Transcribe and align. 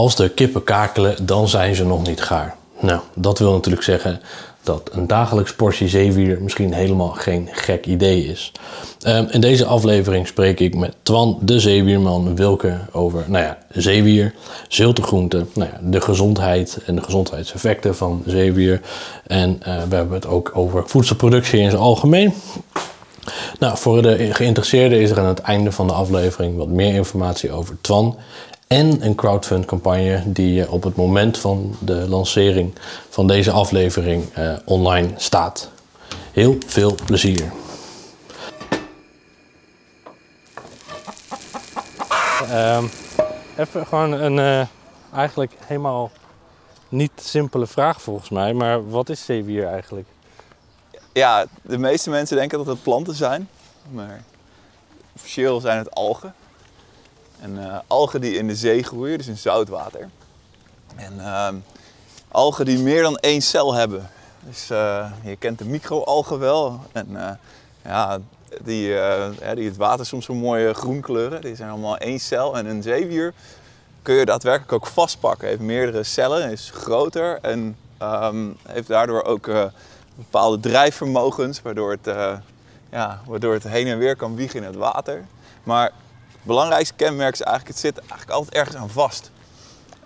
Als 0.00 0.16
de 0.16 0.28
kippen 0.28 0.64
kakelen, 0.64 1.26
dan 1.26 1.48
zijn 1.48 1.74
ze 1.74 1.84
nog 1.84 2.06
niet 2.06 2.22
gaar. 2.22 2.56
Nou, 2.78 3.00
dat 3.14 3.38
wil 3.38 3.52
natuurlijk 3.52 3.82
zeggen 3.82 4.20
dat 4.62 4.90
een 4.92 5.06
dagelijks 5.06 5.54
portie 5.54 5.88
zeewier 5.88 6.42
misschien 6.42 6.72
helemaal 6.72 7.08
geen 7.08 7.48
gek 7.52 7.86
idee 7.86 8.24
is. 8.24 8.52
Um, 9.06 9.26
in 9.30 9.40
deze 9.40 9.64
aflevering 9.64 10.26
spreek 10.26 10.60
ik 10.60 10.74
met 10.74 10.94
Twan, 11.02 11.38
de 11.42 11.60
zeewierman 11.60 12.36
Wilke, 12.36 12.78
over 12.92 13.24
nou 13.26 13.44
ja, 13.44 13.58
zeewier, 13.68 14.34
ziltegroenten, 14.68 15.48
nou 15.54 15.70
ja, 15.72 15.80
de 15.82 16.00
gezondheid 16.00 16.78
en 16.86 16.94
de 16.94 17.02
gezondheidseffecten 17.02 17.96
van 17.96 18.22
zeewier. 18.26 18.80
En 19.26 19.50
uh, 19.50 19.82
we 19.88 19.96
hebben 19.96 20.14
het 20.14 20.26
ook 20.26 20.50
over 20.54 20.82
voedselproductie 20.86 21.60
in 21.60 21.70
zijn 21.70 21.82
algemeen. 21.82 22.34
Nou, 23.58 23.78
voor 23.78 24.02
de 24.02 24.34
geïnteresseerden 24.34 25.00
is 25.00 25.10
er 25.10 25.18
aan 25.18 25.26
het 25.26 25.40
einde 25.40 25.72
van 25.72 25.86
de 25.86 25.92
aflevering 25.92 26.56
wat 26.56 26.68
meer 26.68 26.94
informatie 26.94 27.52
over 27.52 27.76
Twan 27.80 28.16
en 28.70 29.04
een 29.04 29.14
crowdfund 29.14 29.64
campagne 29.64 30.22
die 30.26 30.70
op 30.70 30.82
het 30.82 30.96
moment 30.96 31.38
van 31.38 31.74
de 31.80 32.08
lancering 32.08 32.74
van 33.08 33.26
deze 33.26 33.50
aflevering 33.50 34.36
uh, 34.38 34.56
online 34.64 35.12
staat. 35.16 35.70
Heel 36.32 36.56
veel 36.66 36.94
plezier. 37.04 37.52
Um, 42.52 42.90
even 43.56 43.86
gewoon 43.86 44.12
een 44.12 44.36
uh, 44.36 44.66
eigenlijk 45.14 45.52
helemaal 45.66 46.10
niet 46.88 47.12
simpele 47.16 47.66
vraag 47.66 48.02
volgens 48.02 48.28
mij, 48.28 48.52
maar 48.52 48.88
wat 48.88 49.08
is 49.08 49.24
zeewier 49.24 49.66
eigenlijk? 49.66 50.08
Ja, 51.12 51.46
de 51.62 51.78
meeste 51.78 52.10
mensen 52.10 52.36
denken 52.36 52.58
dat 52.58 52.66
het 52.66 52.82
planten 52.82 53.14
zijn, 53.14 53.48
maar 53.90 54.22
officieel 55.14 55.60
zijn 55.60 55.78
het 55.78 55.94
algen. 55.94 56.34
En 57.40 57.56
uh, 57.56 57.78
algen 57.86 58.20
die 58.20 58.36
in 58.36 58.46
de 58.46 58.56
zee 58.56 58.82
groeien, 58.82 59.18
dus 59.18 59.26
in 59.26 59.36
zoutwater. 59.36 60.08
En 60.96 61.14
uh, 61.16 61.48
algen 62.28 62.64
die 62.64 62.78
meer 62.78 63.02
dan 63.02 63.16
één 63.16 63.42
cel 63.42 63.74
hebben. 63.74 64.10
Dus 64.40 64.70
uh, 64.70 65.12
je 65.22 65.36
kent 65.36 65.58
de 65.58 65.64
microalgen 65.64 66.38
wel. 66.38 66.80
En 66.92 67.06
uh, 67.10 67.30
ja, 67.84 68.18
die, 68.48 68.96
die 69.54 69.68
het 69.68 69.76
water 69.76 70.06
soms 70.06 70.24
zo 70.24 70.34
mooi 70.34 70.72
groen 70.72 71.00
kleuren. 71.00 71.40
Die 71.40 71.56
zijn 71.56 71.70
allemaal 71.70 71.98
één 71.98 72.20
cel. 72.20 72.56
En 72.56 72.66
een 72.66 72.82
zeewier 72.82 73.34
kun 74.02 74.14
je 74.14 74.24
daadwerkelijk 74.24 74.72
ook 74.72 74.86
vastpakken. 74.86 75.48
Heeft 75.48 75.60
meerdere 75.60 76.02
cellen, 76.02 76.50
is 76.50 76.70
groter 76.74 77.38
en 77.42 77.76
um, 78.02 78.56
heeft 78.68 78.88
daardoor 78.88 79.24
ook 79.24 79.50
bepaalde 80.14 80.60
drijfvermogens. 80.60 81.62
Waardoor 81.62 81.90
het, 81.90 82.14
ja, 82.90 83.20
waardoor 83.26 83.52
het 83.52 83.62
heen 83.62 83.86
en 83.86 83.98
weer 83.98 84.16
kan 84.16 84.34
wiegen 84.34 84.60
in 84.60 84.66
het 84.66 84.76
water. 84.76 85.24
Maar 85.62 85.92
belangrijkste 86.42 86.94
kenmerk 86.94 87.32
is 87.32 87.40
eigenlijk, 87.40 87.74
het 87.74 87.84
zit 87.84 87.98
eigenlijk 87.98 88.30
altijd 88.30 88.54
ergens 88.54 88.76
aan 88.76 88.90
vast. 88.90 89.30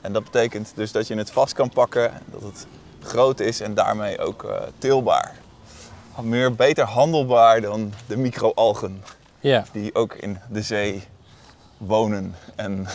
En 0.01 0.13
dat 0.13 0.25
betekent 0.25 0.73
dus 0.75 0.93
dat 0.93 1.07
je 1.07 1.15
het 1.15 1.31
vast 1.31 1.53
kan 1.53 1.69
pakken, 1.69 2.13
dat 2.27 2.43
het 2.43 2.67
groot 3.03 3.41
is 3.41 3.61
en 3.61 3.75
daarmee 3.75 4.19
ook 4.19 4.43
uh, 4.43 4.57
teelbaar. 4.79 5.35
Meer 6.23 6.55
beter 6.55 6.85
handelbaar 6.85 7.61
dan 7.61 7.93
de 8.07 8.17
microalgen. 8.17 9.03
Ja. 9.41 9.65
Die 9.73 9.95
ook 9.95 10.15
in 10.15 10.39
de 10.51 10.63
zee 10.63 11.05
wonen. 11.77 12.35
En 12.55 12.87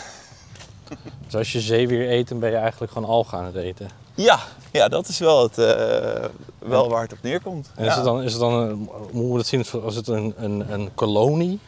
dus 1.25 1.35
als 1.35 1.51
je 1.51 1.59
zeewier 1.59 2.11
eet, 2.11 2.27
dan 2.27 2.39
ben 2.39 2.49
je 2.49 2.57
eigenlijk 2.57 2.91
gewoon 2.91 3.09
algen 3.09 3.37
aan 3.37 3.45
het 3.45 3.55
eten? 3.55 3.89
Ja, 4.13 4.39
ja 4.71 4.87
dat 4.87 5.07
is 5.07 5.19
wel, 5.19 5.43
het, 5.43 5.57
uh, 5.57 6.25
wel 6.59 6.89
waar 6.89 7.01
het 7.01 7.13
op 7.13 7.21
neerkomt. 7.21 7.71
En 7.75 7.85
is, 7.85 7.95
het 7.95 8.03
dan, 8.03 8.23
is 8.23 8.31
het 8.31 8.41
dan, 8.41 8.53
een, 8.53 8.89
hoe 9.11 9.23
moet 9.23 9.37
dat 9.37 9.47
zien, 9.47 9.83
als 9.83 9.95
het 9.95 10.07
een, 10.07 10.33
een, 10.37 10.73
een 10.73 10.89
kolonie? 10.93 11.59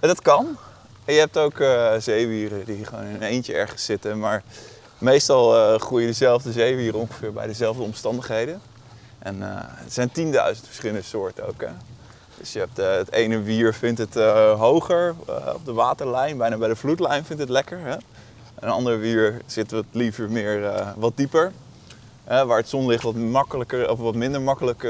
Dat 0.00 0.22
kan. 0.22 0.56
Je 1.06 1.12
hebt 1.12 1.38
ook 1.38 1.58
uh, 1.58 1.92
zeewieren 1.98 2.64
die 2.64 2.84
gewoon 2.84 3.04
in 3.04 3.14
een 3.14 3.22
eentje 3.22 3.54
ergens 3.54 3.84
zitten. 3.84 4.18
Maar 4.18 4.42
meestal 4.98 5.56
uh, 5.56 5.80
groeien 5.80 6.06
dezelfde 6.06 6.52
zeewieren 6.52 7.00
ongeveer 7.00 7.32
bij 7.32 7.46
dezelfde 7.46 7.82
omstandigheden. 7.82 8.60
En 9.18 9.36
uh, 9.36 9.46
het 9.56 9.92
zijn 9.92 10.08
10.000 10.08 10.12
verschillende 10.64 11.02
soorten 11.02 11.48
ook. 11.48 11.60
Hè. 11.60 11.68
Dus 12.38 12.52
je 12.52 12.58
hebt 12.58 12.76
het 12.76 13.12
ene 13.12 13.42
wier 13.42 13.74
vindt 13.74 13.98
het 13.98 14.14
hoger 14.56 15.14
op 15.54 15.64
de 15.64 15.72
waterlijn, 15.72 16.36
bijna 16.36 16.56
bij 16.56 16.68
de 16.68 16.76
vloedlijn 16.76 17.24
vindt 17.24 17.42
het 17.42 17.50
lekker. 17.50 17.78
Hè. 17.78 17.96
Een 18.60 18.70
ander 18.70 18.98
wier 18.98 19.40
zit 19.46 19.70
wat 19.70 19.84
liever 19.90 20.30
meer 20.30 20.72
wat 20.96 21.16
dieper. 21.16 21.52
waar 22.24 22.56
het 22.56 22.68
zonlicht 22.68 23.02
wat 23.02 23.14
makkelijker 23.14 23.90
of 23.90 23.98
wat 23.98 24.14
minder 24.14 24.40
makkelijk 24.40 24.88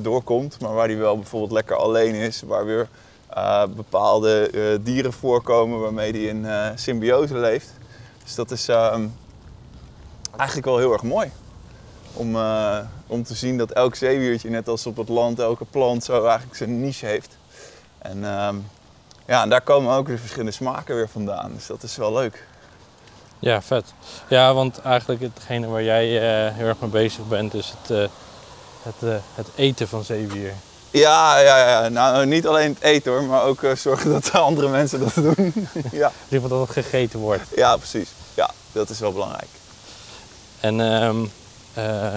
doorkomt. 0.00 0.60
Maar 0.60 0.74
waar 0.74 0.88
die 0.88 0.96
wel 0.96 1.16
bijvoorbeeld 1.16 1.52
lekker 1.52 1.76
alleen 1.76 2.14
is. 2.14 2.42
Waar 2.42 2.64
weer 2.64 2.88
uh, 3.34 3.64
bepaalde 3.76 4.50
uh, 4.52 4.78
dieren 4.84 5.12
voorkomen 5.12 5.80
waarmee 5.80 6.12
die 6.12 6.28
in 6.28 6.44
uh, 6.44 6.68
symbiose 6.74 7.36
leeft. 7.36 7.72
Dus 8.24 8.34
dat 8.34 8.50
is 8.50 8.68
ehm, 8.68 9.06
eigenlijk 10.36 10.66
wel 10.66 10.78
heel 10.78 10.92
erg 10.92 11.02
mooi. 11.02 11.30
Om, 12.12 12.36
om 13.06 13.22
te 13.22 13.34
zien 13.34 13.58
dat 13.58 13.70
elk 13.70 13.94
zeewiertje, 13.94 14.50
net 14.50 14.68
als 14.68 14.86
op 14.86 14.96
het 14.96 15.08
land, 15.08 15.38
elke 15.38 15.64
plant 15.64 16.04
zo 16.04 16.24
eigenlijk 16.24 16.56
zijn 16.56 16.80
niche 16.80 17.06
heeft. 17.06 17.36
En, 17.98 18.24
ehm, 18.24 18.56
ja, 19.26 19.42
en 19.42 19.48
daar 19.48 19.60
komen 19.60 19.94
ook 19.94 20.06
de 20.06 20.18
verschillende 20.18 20.52
smaken 20.52 20.94
weer 20.94 21.08
vandaan. 21.08 21.52
Dus 21.54 21.66
dat 21.66 21.82
is 21.82 21.96
wel 21.96 22.12
leuk. 22.12 22.46
Ja, 23.38 23.62
vet. 23.62 23.94
Ja, 24.28 24.54
want 24.54 24.80
eigenlijk 24.80 25.20
hetgene 25.20 25.66
waar 25.66 25.82
jij 25.82 26.06
heel 26.52 26.66
erg 26.66 26.80
mee 26.80 26.90
bezig 26.90 27.28
bent 27.28 27.54
is 27.54 27.74
het, 27.80 28.10
het, 28.82 29.22
het 29.34 29.48
eten 29.54 29.88
van 29.88 30.04
zeewier. 30.04 30.52
Ja, 30.90 31.38
ja, 31.38 31.68
ja, 31.68 31.88
nou 31.88 32.26
niet 32.26 32.46
alleen 32.46 32.74
het 32.74 32.82
eten 32.82 33.12
hoor, 33.12 33.22
maar 33.22 33.42
ook 33.42 33.62
uh, 33.62 33.74
zorgen 33.74 34.10
dat 34.10 34.32
andere 34.32 34.68
mensen 34.68 35.00
dat 35.00 35.14
doen. 35.14 35.34
ja. 35.92 36.06
In 36.28 36.36
ieder 36.36 36.48
dat 36.48 36.60
het 36.60 36.70
gegeten 36.70 37.18
wordt. 37.18 37.42
Ja, 37.56 37.76
precies. 37.76 38.08
Ja, 38.34 38.50
dat 38.72 38.90
is 38.90 38.98
wel 38.98 39.12
belangrijk. 39.12 39.48
En 40.60 40.80
um, 40.80 41.30
uh, 41.78 42.16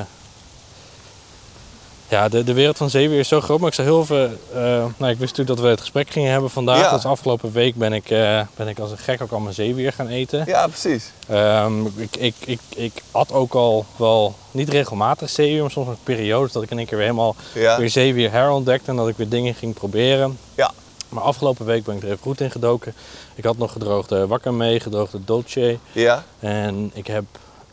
ja, 2.09 2.29
de, 2.29 2.43
de 2.43 2.53
wereld 2.53 2.77
van 2.77 2.89
zeewier 2.89 3.19
is 3.19 3.27
zo 3.27 3.41
groot, 3.41 3.59
maar 3.59 3.67
ik 3.67 3.73
zou 3.73 3.87
heel 3.87 4.01
even... 4.01 4.39
Uh, 4.53 4.59
nou, 4.97 5.11
ik 5.11 5.17
wist 5.17 5.19
natuurlijk 5.19 5.47
dat 5.47 5.59
we 5.59 5.67
het 5.67 5.79
gesprek 5.79 6.09
gingen 6.09 6.31
hebben 6.31 6.49
vandaag. 6.49 6.81
Ja. 6.81 6.93
Dus 6.93 7.05
afgelopen 7.05 7.51
week 7.51 7.75
ben 7.75 7.93
ik, 7.93 8.09
uh, 8.09 8.41
ben 8.55 8.67
ik 8.67 8.79
als 8.79 8.91
een 8.91 8.97
gek 8.97 9.21
ook 9.21 9.31
al 9.31 9.39
mijn 9.39 9.53
zeewier 9.53 9.93
gaan 9.93 10.07
eten. 10.07 10.43
Ja, 10.45 10.67
precies. 10.67 11.11
Um, 11.31 11.93
ik, 11.95 12.15
ik, 12.15 12.35
ik, 12.45 12.59
ik 12.75 13.03
at 13.11 13.31
ook 13.31 13.53
al 13.53 13.85
wel 13.95 14.35
niet 14.51 14.69
regelmatig 14.69 15.29
zeewier, 15.29 15.61
maar 15.61 15.71
soms 15.71 15.87
met 15.87 16.03
periodes 16.03 16.51
dat 16.51 16.63
ik 16.63 16.71
in 16.71 16.77
één 16.77 16.87
keer 16.87 16.97
weer 16.97 17.07
helemaal 17.07 17.35
ja. 17.53 17.77
weer 17.77 17.89
zeewier 17.89 18.31
herontdekte 18.31 18.89
en 18.89 18.97
dat 18.97 19.07
ik 19.07 19.17
weer 19.17 19.29
dingen 19.29 19.55
ging 19.55 19.73
proberen. 19.73 20.37
Ja. 20.55 20.71
Maar 21.09 21.23
afgelopen 21.23 21.65
week 21.65 21.83
ben 21.83 21.95
ik 21.95 22.01
er 22.01 22.07
even 22.07 22.21
goed 22.21 22.41
in 22.41 22.51
gedoken. 22.51 22.93
Ik 23.35 23.43
had 23.43 23.57
nog 23.57 23.71
gedroogde 23.71 24.27
wakame, 24.27 24.79
gedroogde 24.79 25.19
dolce. 25.25 25.77
Ja. 25.91 26.23
En 26.39 26.91
ik 26.93 27.07
heb, 27.07 27.23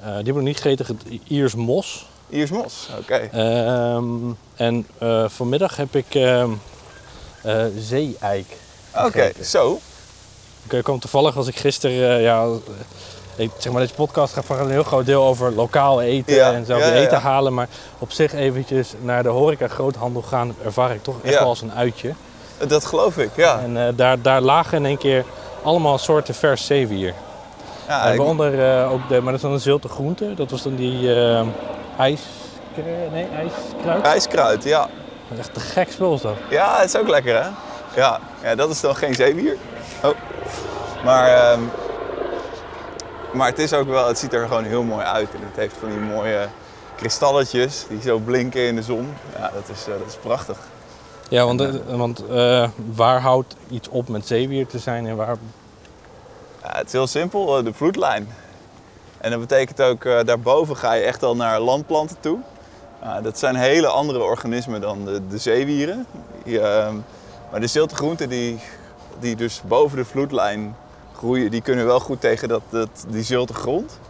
uh, 0.01 0.07
die 0.07 0.15
heb 0.15 0.27
ik 0.27 0.35
nog 0.35 0.43
niet 0.43 0.61
gegeten, 0.61 1.01
Iers 1.25 1.55
mos. 1.55 2.07
Iers 2.29 2.51
mos, 2.51 2.89
oké. 2.99 3.29
Okay. 3.31 3.95
Um, 3.95 4.39
en 4.57 4.87
uh, 5.03 5.25
vanmiddag 5.29 5.77
heb 5.77 5.95
ik 5.95 6.15
um, 6.15 6.61
uh, 7.47 7.65
zee-eik. 7.79 8.57
Oké, 8.95 9.07
okay, 9.07 9.33
zo. 9.45 9.81
Ik 10.71 10.85
kwam 10.85 10.99
toevallig, 10.99 11.35
was 11.35 11.47
ik 11.47 11.57
gisteren, 11.57 12.21
ja, 12.21 12.47
ik, 13.37 13.51
zeg 13.59 13.73
maar, 13.73 13.81
deze 13.81 13.95
podcast 13.95 14.33
gaat 14.33 14.45
voor 14.45 14.59
een 14.59 14.71
heel 14.71 14.83
groot 14.83 15.07
deel 15.07 15.25
over 15.25 15.53
lokaal 15.53 16.03
eten 16.03 16.35
ja, 16.35 16.53
en 16.53 16.65
zelf 16.65 16.81
ja, 16.81 16.93
eten 16.93 17.17
ja. 17.17 17.23
halen. 17.23 17.55
Maar 17.55 17.69
op 17.99 18.13
zich 18.13 18.33
eventjes 18.33 18.93
naar 19.01 19.23
de 19.23 19.29
horeca 19.29 19.69
groothandel 19.69 20.23
gaan, 20.23 20.55
ervaar 20.65 20.95
ik 20.95 21.03
toch 21.03 21.17
echt 21.23 21.39
wel 21.39 21.49
als 21.49 21.63
een 21.63 21.73
uitje. 21.73 22.15
Dat 22.67 22.85
geloof 22.85 23.19
ik, 23.19 23.31
ja. 23.37 23.61
En 23.61 23.97
daar, 23.97 24.23
daar 24.23 24.41
lagen 24.41 24.79
in 24.79 24.87
één 24.87 24.99
keer 24.99 25.25
allemaal 25.63 25.99
soorten 25.99 26.35
vers 26.35 26.67
zeewier. 26.67 27.15
Ja, 27.89 28.05
ik... 28.05 28.17
Waaronder 28.17 28.87
ook 28.87 29.09
de, 29.09 29.15
maar 29.15 29.25
dat 29.25 29.35
is 29.35 29.41
dan 29.41 29.53
een 29.53 29.61
zilte 29.61 29.89
groente. 29.89 30.35
Dat 30.35 30.51
was 30.51 30.63
dan 30.63 30.75
die 30.75 31.15
ijs... 31.99 32.23
Nee, 33.13 33.27
ijskruid? 33.37 34.05
IJskruid, 34.05 34.65
ja. 34.65 34.89
Dat 35.29 35.39
is 35.39 35.39
echt 35.39 35.55
te 35.55 35.61
gek 35.61 35.91
spul 35.91 36.15
is 36.15 36.21
dat. 36.21 36.35
Ja, 36.51 36.77
het 36.77 36.89
is 36.89 36.97
ook 36.97 37.09
lekker 37.09 37.43
hè? 37.43 37.49
Ja, 37.97 38.21
ja 38.43 38.55
dat 38.55 38.71
is 38.71 38.81
dan 38.81 38.97
geen 38.97 39.15
zeewier. 39.15 39.57
Oh. 40.03 40.11
Maar, 41.05 41.53
um, 41.53 41.71
maar 43.33 43.49
het 43.49 43.59
is 43.59 43.73
ook 43.73 43.89
wel, 43.89 44.07
het 44.09 44.19
ziet 44.19 44.33
er 44.33 44.47
gewoon 44.47 44.65
heel 44.65 44.83
mooi 44.83 45.05
uit. 45.05 45.29
En 45.35 45.41
het 45.41 45.57
heeft 45.57 45.75
van 45.81 45.89
die 45.89 45.99
mooie 45.99 46.49
kristalletjes 46.97 47.87
die 47.89 48.01
zo 48.01 48.19
blinken 48.19 48.67
in 48.67 48.77
de 48.77 48.83
zon. 48.83 49.15
Ja, 49.39 49.51
dat 49.55 49.77
is, 49.77 49.89
uh, 49.89 49.95
dat 49.99 50.09
is 50.09 50.17
prachtig. 50.17 50.59
Ja, 51.29 51.45
want, 51.45 51.81
want 51.87 52.25
waar 52.95 53.21
houdt 53.21 53.57
iets 53.71 53.89
op 53.89 54.09
met 54.09 54.27
zeewier 54.27 54.67
te 54.67 54.79
zijn 54.79 55.07
en 55.07 55.17
waar... 55.17 55.37
Het 56.67 56.87
is 56.87 56.93
heel 56.93 57.07
simpel, 57.07 57.63
de 57.63 57.73
vloedlijn. 57.73 58.29
En 59.19 59.31
dat 59.31 59.41
betekent 59.41 59.83
ook, 59.83 60.05
uh, 60.05 60.21
daarboven 60.25 60.77
ga 60.77 60.93
je 60.93 61.03
echt 61.03 61.23
al 61.23 61.37
naar 61.37 61.61
landplanten 61.61 62.17
toe. 62.21 62.39
Uh, 63.03 63.15
dat 63.23 63.39
zijn 63.39 63.55
hele 63.55 63.87
andere 63.87 64.23
organismen 64.23 64.81
dan 64.81 65.05
de, 65.05 65.27
de 65.27 65.39
zeewieren. 65.39 66.07
Uh, 66.45 66.89
maar 67.51 67.61
de 67.61 67.67
ziltegroenten 67.67 68.29
die, 68.29 68.59
die 69.19 69.37
dus 69.37 69.63
boven 69.67 69.97
de 69.97 70.05
vloedlijn 70.05 70.77
groeien, 71.17 71.51
die 71.51 71.61
kunnen 71.61 71.87
wel 71.87 72.01
goed 72.01 72.21
tegen 72.21 72.49
dat, 72.49 72.63
dat, 72.69 73.07
die 73.09 73.23
zilte 73.23 73.55
grond. 73.55 74.01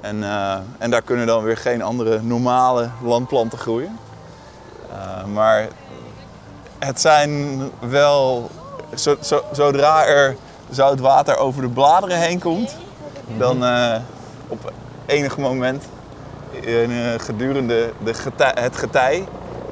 En, 0.00 0.16
uh, 0.16 0.56
en 0.78 0.90
daar 0.90 1.02
kunnen 1.02 1.26
dan 1.26 1.42
weer 1.42 1.56
geen 1.56 1.82
andere 1.82 2.22
normale 2.22 2.90
landplanten 3.02 3.58
groeien. 3.58 3.98
maar 5.32 5.68
het 6.78 7.00
zijn 7.00 7.60
wel, 7.80 8.50
zo, 8.94 9.16
zo, 9.20 9.42
zodra 9.52 10.04
er 10.04 10.36
zout 10.70 11.00
water 11.00 11.36
over 11.36 11.62
de 11.62 11.68
bladeren 11.68 12.18
heen 12.18 12.40
komt, 12.40 12.76
dan 13.38 13.64
eh, 13.64 13.94
op 14.48 14.72
enig 15.06 15.38
moment 15.38 15.84
in, 16.50 16.90
eh, 16.90 17.18
gedurende 17.18 17.92
de 18.04 18.14
getij, 18.14 18.52
het 18.54 18.76
getij, 18.76 19.24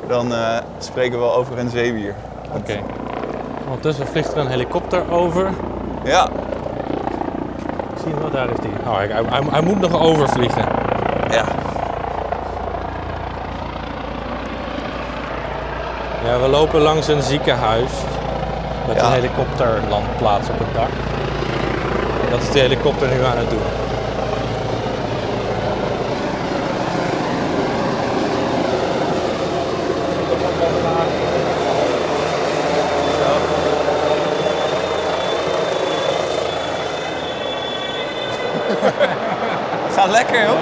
dan 0.08 0.34
eh, 0.34 0.58
spreken 0.78 1.12
we 1.12 1.18
wel 1.18 1.34
over 1.34 1.58
een 1.58 1.70
zeewier. 1.70 2.14
Oké. 2.56 2.80
Ondertussen 3.64 4.06
vliegt 4.06 4.32
er 4.32 4.38
een 4.38 4.48
helikopter 4.48 5.10
over. 5.10 5.50
Ja, 6.04 6.28
Zie 8.02 8.14
je 8.14 8.20
wel, 8.20 8.30
daar 8.30 8.50
is 8.50 8.58
die. 8.58 8.70
Oh, 8.86 8.96
hij, 8.96 9.06
hij, 9.06 9.42
hij 9.50 9.62
moet 9.62 9.80
nog 9.80 10.00
overvliegen. 10.00 10.64
ja. 11.30 11.44
Ja, 16.24 16.40
we 16.40 16.48
lopen 16.48 16.80
langs 16.80 17.08
een 17.08 17.22
ziekenhuis 17.22 17.90
met 18.86 18.96
Ja. 18.96 19.04
een 19.06 19.12
helikopterlandplaats 19.12 20.48
op 20.48 20.58
het 20.58 20.74
dak. 20.74 20.88
Dat 22.30 22.42
is 22.42 22.50
de 22.50 22.58
helikopter 22.58 23.08
nu 23.08 23.24
aan 23.24 23.36
het 23.38 23.50
doen. 23.50 23.62
Gaat 39.94 40.10
lekker 40.10 40.42
joh. 40.42 40.58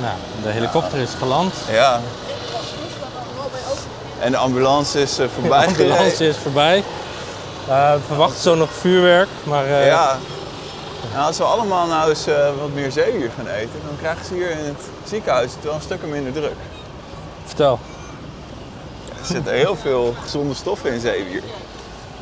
Nou, 0.00 0.16
de 0.42 0.50
helikopter 0.98 1.02
is 1.02 1.14
geland. 1.14 1.54
Ja. 1.70 2.00
En 4.20 4.30
de 4.30 4.36
ambulance 4.36 5.00
is 5.00 5.18
eh, 5.18 5.24
De 5.26 5.28
voorbij 5.40 5.66
ambulance 5.66 6.10
gereden. 6.10 6.28
is 6.28 6.36
voorbij. 6.36 6.84
Eh, 7.68 7.92
we 7.92 8.00
verwachten 8.06 8.40
zo 8.40 8.54
nog 8.54 8.68
vuurwerk, 8.72 9.28
maar 9.44 9.64
eh, 9.66 9.86
Ja. 9.86 10.18
Nou, 11.12 11.26
als 11.26 11.38
we 11.38 11.44
allemaal 11.44 11.86
nou 11.86 12.08
eens 12.08 12.24
wat 12.60 12.72
meer 12.74 12.92
zeewier 12.92 13.30
gaan 13.36 13.46
eten, 13.46 13.80
dan 13.86 13.96
krijgen 13.98 14.24
ze 14.24 14.34
hier 14.34 14.50
in 14.50 14.64
het 14.64 14.82
ziekenhuis 15.04 15.52
het 15.54 15.64
wel 15.64 15.74
een 15.74 15.80
stuk 15.80 16.06
minder 16.06 16.32
druk. 16.32 16.56
vertel. 17.44 17.78
Er 19.20 19.26
zitten 19.26 19.54
heel 19.54 19.76
veel 19.76 20.14
gezonde 20.22 20.54
stoffen 20.54 20.92
in 20.92 21.00
zeewier. 21.00 21.42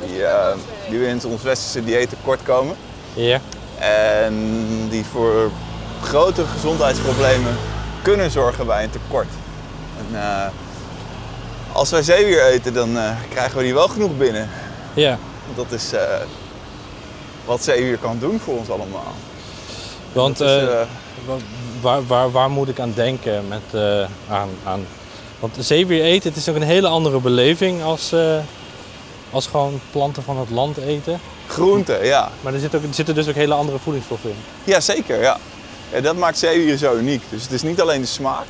Die, 0.01 0.23
die 0.89 0.99
we 0.99 1.07
in 1.07 1.21
ons 1.27 1.43
westerse 1.43 1.85
dieet 1.85 2.09
tekort 2.09 2.43
komen. 2.43 2.77
Ja. 3.15 3.41
En 3.79 4.35
die 4.89 5.05
voor 5.05 5.51
grote 6.03 6.45
gezondheidsproblemen 6.55 7.57
kunnen 8.07 8.31
zorgen 8.31 8.67
bij 8.67 8.85
een 8.85 8.91
tekort. 8.91 9.29
En, 9.99 10.21
eh, 10.21 10.47
als 11.73 11.91
wij 11.91 12.03
zeewier 12.03 12.45
eten, 12.45 12.75
dan 12.75 12.99
eh, 12.99 13.11
krijgen 13.31 13.57
we 13.57 13.63
die 13.63 13.75
wel 13.75 13.89
genoeg 13.89 14.17
binnen. 14.17 14.49
Ja. 14.95 15.19
Dat 15.55 15.73
is 15.73 15.93
eh, 15.93 16.01
wat 17.45 17.65
zeewier 17.65 17.99
kan 17.99 18.19
doen 18.19 18.41
voor 18.41 18.59
ons 18.59 18.71
allemaal. 18.71 19.13
Want 20.13 20.41
is, 20.41 20.63
waar, 21.81 22.07
waar, 22.07 22.31
waar 22.31 22.51
moet 22.51 22.69
ik 22.69 22.81
aan 22.81 22.93
denken 22.95 23.49
met, 23.49 23.83
aan, 24.29 24.49
aan... 24.65 24.87
Want 25.39 25.57
zeewier 25.59 26.03
eten, 26.03 26.29
het 26.29 26.39
is 26.39 26.49
ook 26.49 26.57
een 26.57 26.63
hele 26.63 26.89
andere 26.89 27.19
beleving 27.19 27.83
als, 27.83 28.15
als 29.31 29.47
gewoon 29.47 29.81
planten 29.91 30.23
van 30.23 30.39
het 30.39 30.51
land 30.51 30.77
eten. 30.77 31.21
groenten, 31.47 32.05
ja. 32.05 32.31
Maar 32.41 32.55
er, 32.55 32.61
zit 32.61 32.75
ook, 32.75 32.83
er 32.83 32.95
zitten 32.95 33.15
dus 33.15 33.29
ook 33.29 33.35
hele 33.35 33.55
andere 33.55 33.79
voedingsstoffen 33.79 34.31
in. 34.31 34.37
Ja, 34.65 34.81
zeker. 34.81 35.21
Ja. 35.21 35.39
Ja, 35.97 36.03
dat 36.03 36.17
maakt 36.17 36.39
zeewier 36.39 36.77
zo 36.77 36.95
uniek. 36.97 37.23
Dus 37.29 37.43
het 37.43 37.53
is 37.53 37.63
niet 37.63 37.81
alleen 37.81 38.01
de 38.01 38.07
smaak, 38.07 38.45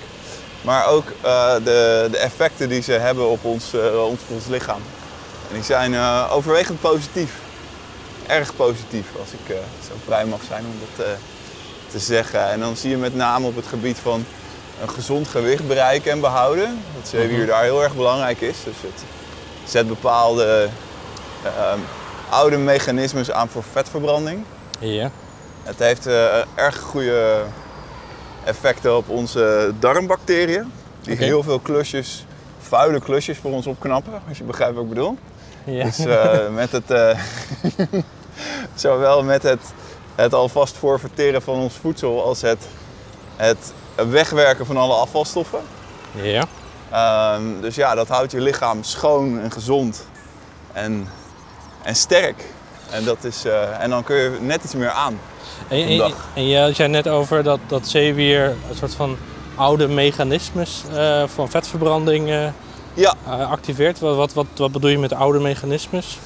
maar 0.63 0.87
ook 0.87 1.05
eh, 1.23 1.55
de, 1.55 2.09
de 2.11 2.17
effecten 2.19 2.69
die 2.69 2.83
ze 2.83 2.93
hebben 2.93 3.29
op 3.29 3.45
ons, 3.45 3.73
eh, 3.75 4.05
ons, 4.07 4.21
ons 4.29 4.47
lichaam. 4.47 4.81
En 5.49 5.55
die 5.55 5.63
zijn 5.63 5.95
eh, 5.95 6.31
overwegend 6.33 6.81
positief. 6.81 7.33
Erg 8.27 8.57
positief, 8.57 9.07
als 9.21 9.29
ik 9.33 9.57
zo 9.89 9.93
vrij 10.05 10.25
mag 10.25 10.41
zijn 10.49 10.65
om 10.65 10.73
dat 10.97 11.07
te 11.91 11.99
zeggen. 11.99 12.51
En 12.51 12.61
dan 12.61 12.77
zie 12.77 12.91
je 12.91 12.97
met 12.97 13.15
name 13.15 13.47
op 13.47 13.57
het 13.57 13.67
gebied 13.67 13.99
van 13.99 14.25
een 14.83 14.89
gezond 14.91 15.29
gewicht 15.29 15.67
bereiken 15.67 16.11
en 16.11 16.21
behouden. 16.21 16.83
Dat 17.01 17.09
zeewier 17.09 17.39
Mhm. 17.39 17.47
daar 17.47 17.63
heel 17.63 17.83
erg 17.83 17.95
belangrijk 17.95 18.41
is. 18.41 18.57
Dus 18.65 18.75
het 18.81 19.03
zet 19.65 19.89
bepaalde 19.89 20.69
oude 22.29 22.57
mechanismes 22.57 23.31
aan 23.31 23.49
voor 23.49 23.65
vetverbranding. 23.73 24.45
Ja. 24.79 25.11
Het 25.67 25.79
heeft 25.79 26.07
eh, 26.07 26.39
erg 26.55 26.81
goede 26.81 27.43
effecten 28.45 28.97
op 28.97 29.09
onze 29.09 29.73
darmbacteriën. 29.79 30.73
Die 31.01 31.17
heel 31.17 31.43
veel 31.43 31.59
klusjes, 31.59 32.27
vuile 32.59 33.01
klusjes 33.01 33.39
voor 33.39 33.53
ons 33.53 33.67
opknappen, 33.67 34.23
als 34.29 34.39
je 34.39 34.45
begrijpt 34.45 34.75
wat 34.75 34.83
ik 34.83 34.89
bedoel. 34.89 35.19
ja. 35.65 35.85
Dus 35.85 35.99
eh, 35.99 36.49
met 36.55 36.73
het, 36.73 36.91
eh, 36.91 37.19
zowel 38.75 39.23
met 39.23 39.43
het, 39.43 39.61
het 40.15 40.35
alvast 40.35 40.77
voorverteren 40.77 41.43
van 41.43 41.55
ons 41.55 41.75
voedsel 41.75 42.25
als 42.25 42.43
het, 42.43 42.67
het 43.37 43.73
wegwerken 43.95 44.67
van 44.67 44.77
alle 44.77 44.95
afvalstoffen. 44.95 45.61
ja. 46.12 46.45
Ehm, 46.91 47.61
dus 47.61 47.75
ja, 47.75 47.95
dat 47.95 48.09
houdt 48.09 48.33
je 48.33 48.41
lichaam 48.41 48.83
schoon 48.83 49.41
en 49.41 49.53
gezond 49.53 50.07
en, 50.73 51.09
en 51.83 51.97
sterk. 51.97 52.45
En, 52.91 53.05
dat 53.05 53.25
is, 53.25 53.45
en 53.79 53.91
dan 53.91 54.05
kun 54.05 54.17
je 54.17 54.39
net 54.41 54.65
iets 54.65 54.75
meer 54.75 54.91
aan. 54.91 55.19
En, 55.69 55.89
en, 55.89 56.13
en 56.35 56.49
jij 56.73 56.87
net 56.87 57.09
over 57.09 57.43
dat, 57.43 57.59
dat 57.67 57.89
zeewier 57.89 58.45
een 58.45 58.77
soort 58.77 58.95
van 58.95 59.17
oude 59.57 59.89
mechanismes 59.89 60.83
eh, 60.95 61.23
van 61.27 61.49
vetverbranding 61.49 62.29
eh, 62.29 62.49
Ja, 62.95 63.15
eh, 63.27 63.51
activeert. 63.51 63.99
Wat, 63.99 64.17
wat, 64.17 64.33
wat, 64.33 64.47
wat 64.57 64.73
bedoel 64.73 64.91
je 64.91 64.99
met 64.99 65.13
oude 65.13 65.39
mechanismes? 65.39 66.19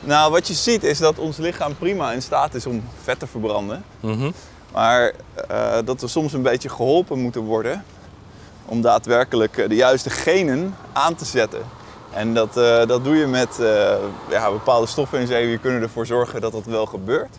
Nou, 0.00 0.32
wat 0.32 0.48
je 0.48 0.54
ziet 0.54 0.84
is 0.84 0.98
dat 0.98 1.18
ons 1.18 1.36
lichaam 1.36 1.76
prima 1.76 2.12
in 2.12 2.22
staat 2.22 2.54
is 2.54 2.66
om 2.66 2.84
vet 3.02 3.18
te 3.18 3.26
verbranden. 3.26 3.84
Mhm. 4.00 4.30
Maar 4.72 5.12
dat 5.84 6.00
we 6.00 6.08
soms 6.08 6.32
een 6.32 6.42
beetje 6.42 6.68
geholpen 6.68 7.18
moeten 7.18 7.40
worden 7.40 7.84
om 8.64 8.80
daadwerkelijk 8.80 9.68
de 9.68 9.74
juiste 9.74 10.10
genen 10.10 10.74
aan 10.92 11.14
te 11.14 11.24
zetten. 11.24 11.60
En 12.12 12.34
dat, 12.34 12.54
dat 12.88 13.04
doe 13.04 13.16
je 13.16 13.26
met 13.26 13.56
ja, 14.30 14.50
bepaalde 14.50 14.86
stoffen 14.86 15.20
in 15.20 15.26
zeewier 15.26 15.58
kunnen 15.58 15.82
ervoor 15.82 16.06
zorgen 16.06 16.40
dat 16.40 16.52
dat 16.52 16.64
wel 16.64 16.86
gebeurt. 16.86 17.38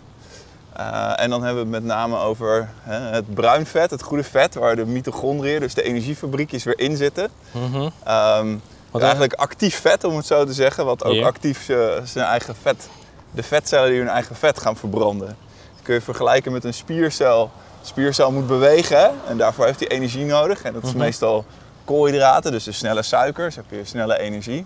Eh, 0.77 1.11
en 1.15 1.29
dan 1.29 1.43
hebben 1.43 1.67
we 1.69 1.75
het 1.75 1.83
met 1.83 1.93
name 1.95 2.17
over 2.17 2.69
hè, 2.81 2.99
het 2.99 3.33
bruin 3.33 3.65
vet, 3.65 3.91
het 3.91 4.01
goede 4.01 4.23
vet, 4.23 4.55
waar 4.55 4.75
de 4.75 4.85
mitochondriën, 4.85 5.59
dus 5.59 5.73
de 5.73 5.83
energiefabriekjes, 5.83 6.63
weer 6.63 6.79
in 6.79 6.97
zitten. 6.97 7.29
Mhm. 7.51 7.89
Ehm, 8.03 8.55
Wat 8.91 9.01
eigenlijk 9.01 9.33
actief 9.33 9.81
vet, 9.81 10.03
om 10.03 10.15
het 10.15 10.25
zo 10.25 10.45
te 10.45 10.53
zeggen, 10.53 10.85
wat 10.85 11.03
ook 11.03 11.23
actief 11.23 11.69
eh, 11.69 11.77
zijn 12.03 12.25
eigen 12.25 12.55
vet, 12.61 12.89
de 13.31 13.43
vetcellen 13.43 13.89
die 13.89 13.99
hun 13.99 14.07
eigen 14.09 14.35
vet 14.35 14.59
gaan 14.59 14.75
verbranden. 14.77 15.27
Dat 15.27 15.83
kun 15.83 15.93
je 15.93 16.01
vergelijken 16.01 16.51
met 16.51 16.63
een 16.63 16.73
spiercel. 16.73 17.41
Een 17.41 17.87
spiercel 17.87 18.31
moet 18.31 18.47
bewegen 18.47 18.97
hè, 18.99 19.07
en 19.27 19.37
daarvoor 19.37 19.65
heeft 19.65 19.79
hij 19.79 19.87
energie 19.89 20.25
nodig. 20.25 20.61
En 20.61 20.73
dat 20.73 20.83
is 20.83 20.89
Mhm. 20.89 20.97
meestal 20.99 21.45
koolhydraten, 21.85 22.51
dus 22.51 22.63
de 22.63 22.71
snelle 22.71 23.01
suikers, 23.01 23.55
heb 23.55 23.65
je 23.69 23.85
snelle 23.85 24.19
energie. 24.19 24.65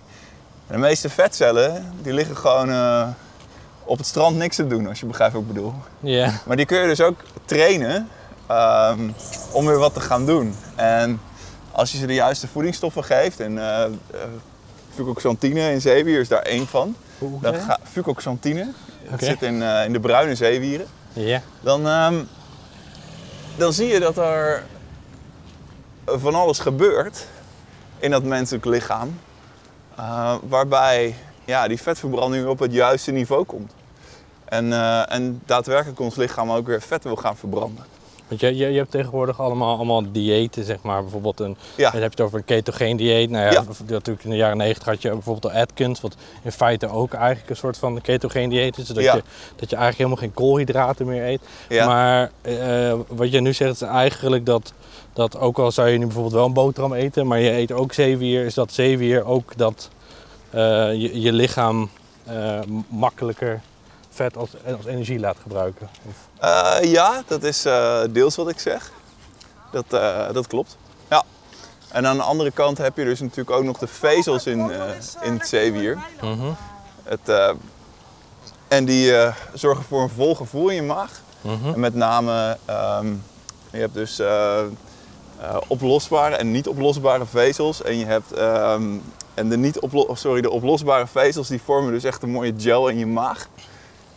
En 0.66 0.74
de 0.74 0.78
meeste 0.78 1.08
vetcellen 1.10 1.92
die 2.02 2.12
liggen 2.12 2.36
gewoon 2.36 2.70
eh, 2.70 3.08
op 3.92 3.98
het 3.98 4.06
strand 4.06 4.36
niks 4.36 4.56
te 4.56 4.66
doen, 4.66 4.86
als 4.86 5.00
je 5.00 5.06
begrijpt 5.06 5.32
wat 5.32 5.42
ik 5.42 5.48
bedoel. 5.48 5.74
Ja. 6.00 6.40
Maar 6.46 6.56
die 6.56 6.66
kun 6.66 6.80
je 6.80 6.86
dus 6.86 7.00
ook 7.00 7.20
trainen 7.44 8.08
ehm, 8.46 9.10
om 9.50 9.66
weer 9.66 9.78
wat 9.78 9.94
te 9.94 10.00
gaan 10.00 10.26
doen. 10.26 10.54
En 10.74 11.20
als 11.70 11.92
je 11.92 11.98
ze 11.98 12.06
de 12.06 12.14
juiste 12.14 12.48
voedingsstoffen 12.48 13.04
geeft, 13.04 13.40
en 13.40 13.58
eh 13.58 13.84
eh, 13.84 13.90
fucoxantine 14.94 15.70
in 15.70 15.80
zeewier 15.80 16.20
is 16.20 16.28
daar 16.28 16.42
één 16.42 16.66
van. 16.66 16.96
Hoe 17.18 17.40
Dan 17.40 17.54
ga, 17.54 17.78
fucoxantine, 17.90 18.72
dat 19.10 19.22
zit 19.22 19.42
in, 19.42 19.62
eh, 19.62 19.84
in 19.84 19.92
de 19.92 20.00
bruine 20.00 20.34
zeewieren. 20.34 20.86
Ja. 21.12 21.42
Dan, 21.60 21.86
ehm, 21.86 22.14
dan 23.56 23.72
zie 23.72 23.86
je 23.86 24.00
dat 24.00 24.18
er 24.18 24.64
van 26.04 26.34
alles 26.34 26.58
gebeurt 26.58 27.26
in 27.98 28.10
dat 28.10 28.22
menselijk 28.22 28.64
lichaam. 28.64 29.18
waarbij 30.48 31.14
ja, 31.44 31.68
die 31.68 31.80
vetverbranding 31.80 32.46
op 32.46 32.58
het 32.58 32.72
juiste 32.72 33.10
niveau 33.10 33.44
komt. 33.44 33.72
En, 34.52 34.72
eh, 34.72 35.12
en 35.12 35.42
daadwerkelijk 35.46 36.00
ons 36.00 36.14
lichaam 36.16 36.50
ook 36.50 36.66
weer 36.66 36.80
vet 36.82 37.04
wil 37.04 37.16
gaan 37.16 37.36
verbranden. 37.36 37.84
Want 38.28 38.40
je, 38.40 38.56
je, 38.56 38.66
je 38.70 38.78
hebt 38.78 38.90
tegenwoordig 38.90 39.40
allemaal, 39.40 39.76
allemaal 39.76 40.12
diëten, 40.12 40.64
zeg 40.64 40.82
maar. 40.82 41.02
Bijvoorbeeld 41.02 41.40
een, 41.40 41.56
Ja. 41.76 41.90
dan 41.90 42.00
heb 42.00 42.10
je 42.10 42.16
het 42.16 42.20
over 42.20 42.38
een 42.38 42.44
ketogeen 42.44 42.96
dieet. 42.96 43.30
Nou 43.30 43.44
ja, 43.44 43.50
Ja. 43.50 43.62
natuurlijk 43.88 44.24
in 44.24 44.30
de 44.30 44.36
jaren 44.36 44.56
90 44.56 44.84
had 44.86 45.02
je 45.02 45.10
bijvoorbeeld 45.10 45.52
de 45.54 45.60
Atkins, 45.60 46.00
wat 46.00 46.16
in 46.42 46.52
feite 46.52 46.88
ook 46.88 47.12
eigenlijk 47.12 47.50
een 47.50 47.56
soort 47.56 47.78
van 47.78 48.00
ketogeen 48.00 48.48
dieet 48.50 48.78
is. 48.78 48.86
Dat, 48.86 49.02
Ja. 49.04 49.14
je, 49.14 49.22
dat 49.56 49.70
je 49.70 49.76
eigenlijk 49.76 49.96
helemaal 49.96 50.16
geen 50.16 50.32
koolhydraten 50.34 51.06
meer 51.06 51.24
eet. 51.26 51.40
Ja. 51.68 51.86
Maar 51.86 52.30
eh, 52.42 52.94
wat 53.08 53.32
je 53.32 53.40
nu 53.40 53.52
zegt 53.52 53.72
is 53.74 53.82
eigenlijk 53.82 54.46
dat, 54.46 54.72
dat 55.12 55.38
ook 55.38 55.58
al 55.58 55.70
zou 55.72 55.88
je 55.88 55.98
nu 55.98 56.04
bijvoorbeeld 56.04 56.34
wel 56.34 56.46
een 56.46 56.52
boterham 56.52 56.92
eten, 56.92 57.26
maar 57.26 57.38
je 57.40 57.50
eet 57.50 57.72
ook 57.72 57.92
zeewier, 57.92 58.44
is 58.44 58.54
dat 58.54 58.72
zeewier 58.72 59.24
ook 59.24 59.56
dat 59.56 59.88
eh, 60.50 60.60
je, 60.92 61.20
je 61.20 61.32
lichaam 61.32 61.90
makkelijker 62.88 63.60
vet 64.14 64.36
als, 64.36 64.50
als 64.76 64.86
energie 64.86 65.18
laat 65.18 65.36
gebruiken. 65.42 65.88
Of- 66.08 66.14
Eh, 66.38 66.76
ja, 66.92 67.22
dat 67.26 67.42
is 67.42 67.64
eh, 67.64 68.00
deels 68.10 68.36
wat 68.36 68.48
ik 68.48 68.58
zeg. 68.60 68.92
Dat, 69.72 69.84
eh, 69.88 70.32
dat 70.32 70.46
klopt. 70.46 70.76
Ja. 71.10 71.22
En 71.88 72.06
aan 72.06 72.16
de 72.16 72.22
andere 72.22 72.50
kant 72.50 72.78
heb 72.78 72.96
je 72.96 73.04
dus 73.04 73.20
natuurlijk 73.20 73.50
ook 73.50 73.64
nog 73.64 73.78
de 73.78 73.86
vezels 73.86 74.46
in, 74.46 74.70
eh, 74.70 74.80
in 75.22 75.32
het 75.32 75.48
zeewier. 75.48 75.98
Mhm. 76.22 76.50
Het, 77.02 77.28
eh, 77.28 77.50
en 78.68 78.84
die 78.84 79.16
eh, 79.16 79.34
zorgen 79.54 79.84
voor 79.84 80.02
een 80.02 80.08
vol 80.08 80.34
gevoel 80.34 80.68
in 80.68 80.74
je 80.74 80.82
maag. 80.82 81.20
Mhm. 81.40 81.72
En 81.72 81.80
met 81.80 81.94
name, 81.94 82.56
ehm, 82.64 83.06
je 83.70 83.78
hebt 83.78 83.94
dus 83.94 84.18
eh, 84.18 84.58
eh, 84.60 84.64
oplosbare 85.66 86.36
en 86.36 86.50
niet 86.50 86.68
oplosbare 86.68 87.26
vezels. 87.26 87.82
En 87.82 87.96
je 87.98 88.04
hebt 88.04 88.32
ehm, 88.32 88.82
en 89.34 89.48
de, 89.48 89.56
niet 89.56 89.80
oplo- 89.80 90.14
sorry, 90.14 90.40
de 90.40 90.50
oplosbare 90.50 91.06
vezels 91.06 91.48
die 91.48 91.62
vormen 91.64 91.92
dus 91.92 92.04
echt 92.04 92.22
een 92.22 92.30
mooie 92.30 92.54
gel 92.56 92.88
in 92.88 92.98
je 92.98 93.06
maag. 93.06 93.48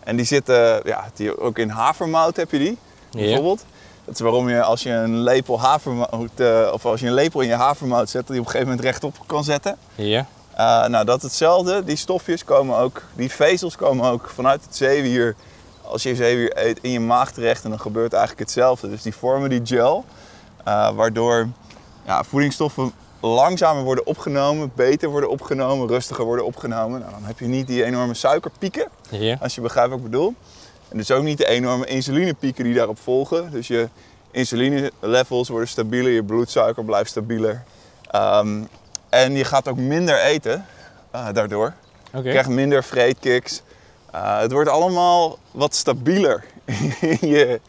En 0.05 0.15
die 0.15 0.25
zitten, 0.25 0.81
ja, 0.83 1.09
die, 1.13 1.39
ook 1.39 1.57
in 1.57 1.69
havermout 1.69 2.35
heb 2.35 2.51
je 2.51 2.57
die, 2.57 2.77
bijvoorbeeld. 3.11 3.65
Dat 4.05 4.13
is 4.13 4.19
waarom 4.19 4.49
je 4.49 4.63
als 4.63 4.83
je 4.83 4.89
een 4.89 5.19
lepel 5.19 5.59
havermout, 5.59 6.39
eh, 6.39 6.69
of 6.73 6.85
als 6.85 6.99
je 6.99 7.07
een 7.07 7.13
lepel 7.13 7.41
in 7.41 7.47
je 7.47 7.53
havermout 7.53 8.09
zet, 8.09 8.27
die 8.27 8.39
op 8.39 8.45
een 8.45 8.51
gegeven 8.51 8.67
moment 8.67 8.85
rechtop 8.85 9.15
kan 9.25 9.43
zetten. 9.43 9.77
Ja. 9.95 10.25
Uh, 10.57 10.85
nou, 10.85 11.05
dat 11.05 11.21
hetzelfde. 11.21 11.83
Die 11.83 11.95
stofjes 11.95 12.43
komen 12.43 12.77
ook, 12.77 13.03
die 13.13 13.31
vezels 13.31 13.75
komen 13.75 14.11
ook 14.11 14.31
vanuit 14.33 14.63
het 14.65 14.75
zeewier. 14.75 15.35
Als 15.81 16.03
je 16.03 16.15
zeewier 16.15 16.65
eet 16.65 16.79
in 16.81 16.91
je 16.91 16.99
maag 16.99 17.31
terecht 17.31 17.63
en 17.63 17.69
dan 17.69 17.79
gebeurt 17.79 18.13
eigenlijk 18.13 18.41
hetzelfde. 18.41 18.89
Dus 18.89 19.01
die 19.01 19.15
vormen 19.15 19.49
die 19.49 19.61
gel, 19.63 20.05
uh, 20.67 20.89
waardoor 20.89 21.47
ja, 22.05 22.23
voedingsstoffen 22.23 22.91
langzamer 23.27 23.83
worden 23.83 24.05
opgenomen, 24.05 24.71
beter 24.75 25.09
worden 25.09 25.29
opgenomen, 25.29 25.87
rustiger 25.87 26.25
worden 26.25 26.45
opgenomen. 26.45 26.99
Nou, 26.99 27.11
dan 27.11 27.23
heb 27.23 27.39
je 27.39 27.45
niet 27.45 27.67
die 27.67 27.83
enorme 27.83 28.13
suikerpieken, 28.13 28.87
Ja. 29.09 29.37
als 29.41 29.55
je 29.55 29.61
begrijpt 29.61 29.89
wat 29.89 29.99
ik 29.99 30.05
bedoel. 30.05 30.33
En 30.89 30.97
dus 30.97 31.11
ook 31.11 31.23
niet 31.23 31.37
de 31.37 31.47
enorme 31.47 31.85
insulinepieken 31.85 32.63
die 32.63 32.73
daarop 32.73 32.99
volgen. 32.99 33.51
Dus 33.51 33.67
je 33.67 33.89
insuline 34.31 34.91
levels 34.99 35.49
worden 35.49 35.67
stabieler, 35.67 36.11
je 36.11 36.23
bloedsuiker 36.23 36.85
blijft 36.85 37.09
stabieler. 37.09 37.63
Um, 38.15 38.67
en 39.09 39.33
je 39.33 39.43
gaat 39.43 39.67
ook 39.67 39.77
minder 39.77 40.19
eten 40.21 40.65
uh, 41.15 41.27
daardoor. 41.33 41.73
Oké. 42.07 42.23
Je 42.23 42.29
krijgt 42.29 42.49
minder 42.49 42.83
vreetkicks. 42.83 43.61
Uh, 44.15 44.39
het 44.39 44.51
wordt 44.51 44.69
allemaal 44.69 45.37
wat 45.51 45.75
stabieler 45.75 46.43
in 47.19 47.27
je, 47.29 47.61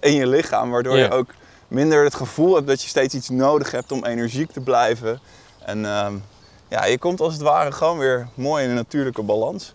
in 0.00 0.12
je 0.12 0.26
lichaam. 0.26 0.70
Waardoor 0.70 0.96
je 0.96 1.10
ook 1.10 1.30
minder 1.74 2.04
het 2.04 2.14
gevoel 2.14 2.54
hebt 2.54 2.66
dat 2.66 2.82
je 2.82 2.88
steeds 2.88 3.14
iets 3.14 3.28
nodig 3.28 3.70
hebt 3.70 3.92
om 3.92 4.04
energiek 4.04 4.50
te 4.52 4.60
blijven. 4.60 5.20
En 5.58 5.84
um, 5.84 6.24
ja, 6.68 6.84
je 6.84 6.98
komt 6.98 7.20
als 7.20 7.32
het 7.32 7.42
ware 7.42 7.72
gewoon 7.72 7.98
weer 7.98 8.28
mooi 8.34 8.64
in 8.64 8.68
een 8.70 8.74
natuurlijke 8.76 9.22
balans. 9.22 9.74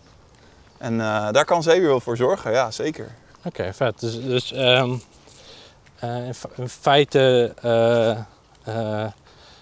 En 0.77 0.94
uh, 0.94 1.32
daar 1.32 1.46
kan 1.46 1.63
zeewier 1.63 1.88
wel 1.88 2.00
voor 2.00 2.18
zorgen, 2.18 2.51
ja 2.51 2.72
zeker. 2.72 3.08
Oké, 3.46 3.74
vet. 3.74 4.00
Dus, 4.00 4.22
dus 4.24 4.51
ehm, 4.51 4.94
eh, 6.00 6.25
in, 6.25 6.34
fe- 6.34 6.50
in 6.56 6.70
feite, 6.70 7.53
eh, 7.62 8.10
eh, 8.10 9.12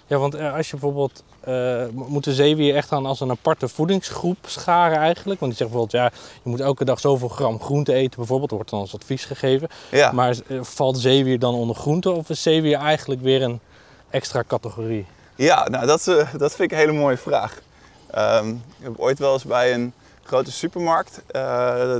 ja, 0.08 0.18
want 0.18 0.36
eh, 0.36 0.54
als 0.54 0.66
je 0.70 0.72
bijvoorbeeld, 0.72 1.24
eh, 1.48 1.54
mo- 1.94 2.06
moet 2.08 2.24
de 2.24 2.34
zeewier 2.34 2.76
echt 2.76 2.90
dan 2.90 3.06
als 3.06 3.20
een 3.20 3.30
aparte 3.32 3.68
voedingsgroep 3.68 4.38
scharen 4.46 4.98
eigenlijk? 4.98 5.40
Want 5.40 5.52
die 5.52 5.62
zegt 5.62 5.72
bijvoorbeeld, 5.72 5.92
ja, 6.14 6.20
je 6.44 6.50
moet 6.50 6.60
elke 6.60 6.86
dag 6.86 7.00
zoveel 7.00 7.28
gram 7.28 7.62
groente 7.62 7.94
eten 7.94 8.18
bijvoorbeeld, 8.18 8.52
wordt 8.52 8.70
dan 8.70 8.80
als 8.80 8.94
advies 8.96 9.26
gegeven. 9.26 9.68
Ja. 9.92 10.12
Maar 10.12 10.36
eh, 10.48 10.60
valt 10.62 10.98
zeewier 11.00 11.40
dan 11.40 11.54
onder 11.54 11.76
groente 11.76 12.10
of 12.12 12.30
is 12.30 12.42
zeewier 12.42 12.78
eigenlijk 12.78 13.22
weer 13.22 13.42
een 13.42 13.60
extra 14.10 14.44
categorie? 14.48 15.06
Ja, 15.36 15.68
nou 15.70 15.86
dat, 15.86 16.08
eh, 16.08 16.34
dat 16.38 16.56
vind 16.56 16.60
ik 16.60 16.72
een 16.72 16.84
hele 16.84 17.00
mooie 17.00 17.18
vraag. 17.18 17.60
Ehm, 18.12 18.50
ik 18.50 18.56
heb 18.84 19.00
ooit 19.00 19.20
wel 19.20 19.34
eens 19.34 19.44
bij 19.44 19.74
een 19.74 19.94
grote 20.24 20.52
supermarkt 20.52 21.22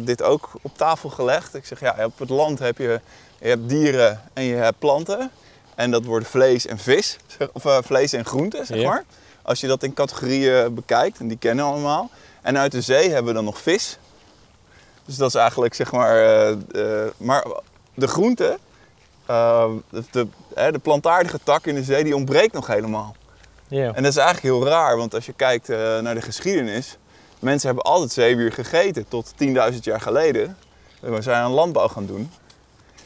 dit 0.02 0.22
ook 0.24 0.50
op 0.62 0.78
tafel 0.78 1.10
gelegd. 1.10 1.56
Ik 1.56 1.66
zeg, 1.66 1.80
ja, 1.80 1.96
op 2.06 2.20
het 2.20 2.30
land 2.30 2.60
heb 2.60 2.78
je, 2.78 3.00
je 3.40 3.48
hebt 3.48 3.70
dieren 3.70 4.22
en 4.34 4.44
je 4.44 4.56
hebt 4.56 4.80
planten. 4.80 5.32
En 5.76 5.92
dat 5.92 6.06
wordt 6.06 6.28
vlees 6.28 6.66
en 6.66 6.78
vis, 6.78 7.18
of 7.54 7.80
vlees 7.86 8.14
en 8.14 8.26
groenten, 8.26 8.66
zeg 8.66 8.78
Ja. 8.78 9.04
Als 9.48 9.60
je 9.60 9.68
dat 9.68 9.84
in 9.84 9.94
categorieën 9.94 10.74
bekijkt, 10.74 11.20
en 11.20 11.28
die 11.28 11.38
kennen 11.38 11.66
we 11.66 11.72
allemaal. 11.72 12.10
En 12.42 12.58
uit 12.58 12.72
de 12.72 12.82
zee 12.82 13.10
hebben 13.10 13.26
we 13.26 13.34
dan 13.34 13.44
nog 13.44 13.62
vis. 13.62 13.98
Dus 15.06 15.16
dat 15.16 15.28
is 15.28 15.36
eigenlijk, 15.36 15.74
zeg 15.74 15.92
maar, 15.92 16.18
eh, 16.18 16.52
eh, 16.52 17.12
maar 17.18 17.46
de 17.94 18.08
groenten, 18.08 18.58
eh, 19.26 19.70
de, 19.90 20.28
de, 20.54 20.80
plantaardige 20.82 21.40
tak 21.44 21.66
in 21.66 21.76
de 21.76 21.84
zee, 21.84 22.04
die 22.04 22.16
ontbreekt 22.16 22.54
nog 22.54 22.68
helemaal. 22.68 23.16
En 23.70 24.04
dat 24.04 24.12
is 24.12 24.18
eigenlijk 24.18 24.56
heel 24.56 24.66
raar, 24.66 24.98
want 24.98 25.14
als 25.14 25.26
je 25.26 25.34
kijkt 25.34 25.68
naar 26.02 26.16
de 26.16 26.22
geschiedenis, 26.22 26.98
mensen 27.40 27.68
hebben 27.68 27.86
altijd 27.86 28.12
zeewier 28.12 28.52
gegeten 28.52 29.08
tot 29.08 29.34
10.000 29.36 29.84
jaar 29.84 30.02
geleden. 30.02 30.58
We 31.00 31.22
zijn 31.22 31.44
aan 31.44 31.52
landbouw 31.52 31.88
gaan 31.88 32.06
doen. 32.06 32.32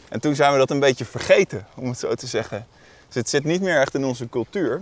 En 0.10 0.20
toen 0.20 0.36
zijn 0.36 0.52
we 0.52 0.58
dat 0.58 0.70
een 0.70 0.80
beetje 0.80 1.06
vergeten, 1.06 1.68
om 1.76 1.88
het 1.88 2.00
zo 2.00 2.16
te 2.16 2.28
zeggen. 2.28 2.68
Dus 3.06 3.16
het 3.16 3.30
zit 3.30 3.44
niet 3.44 3.62
meer 3.62 3.80
echt 3.80 3.94
in 3.96 4.06
onze 4.06 4.30
cultuur. 4.30 4.82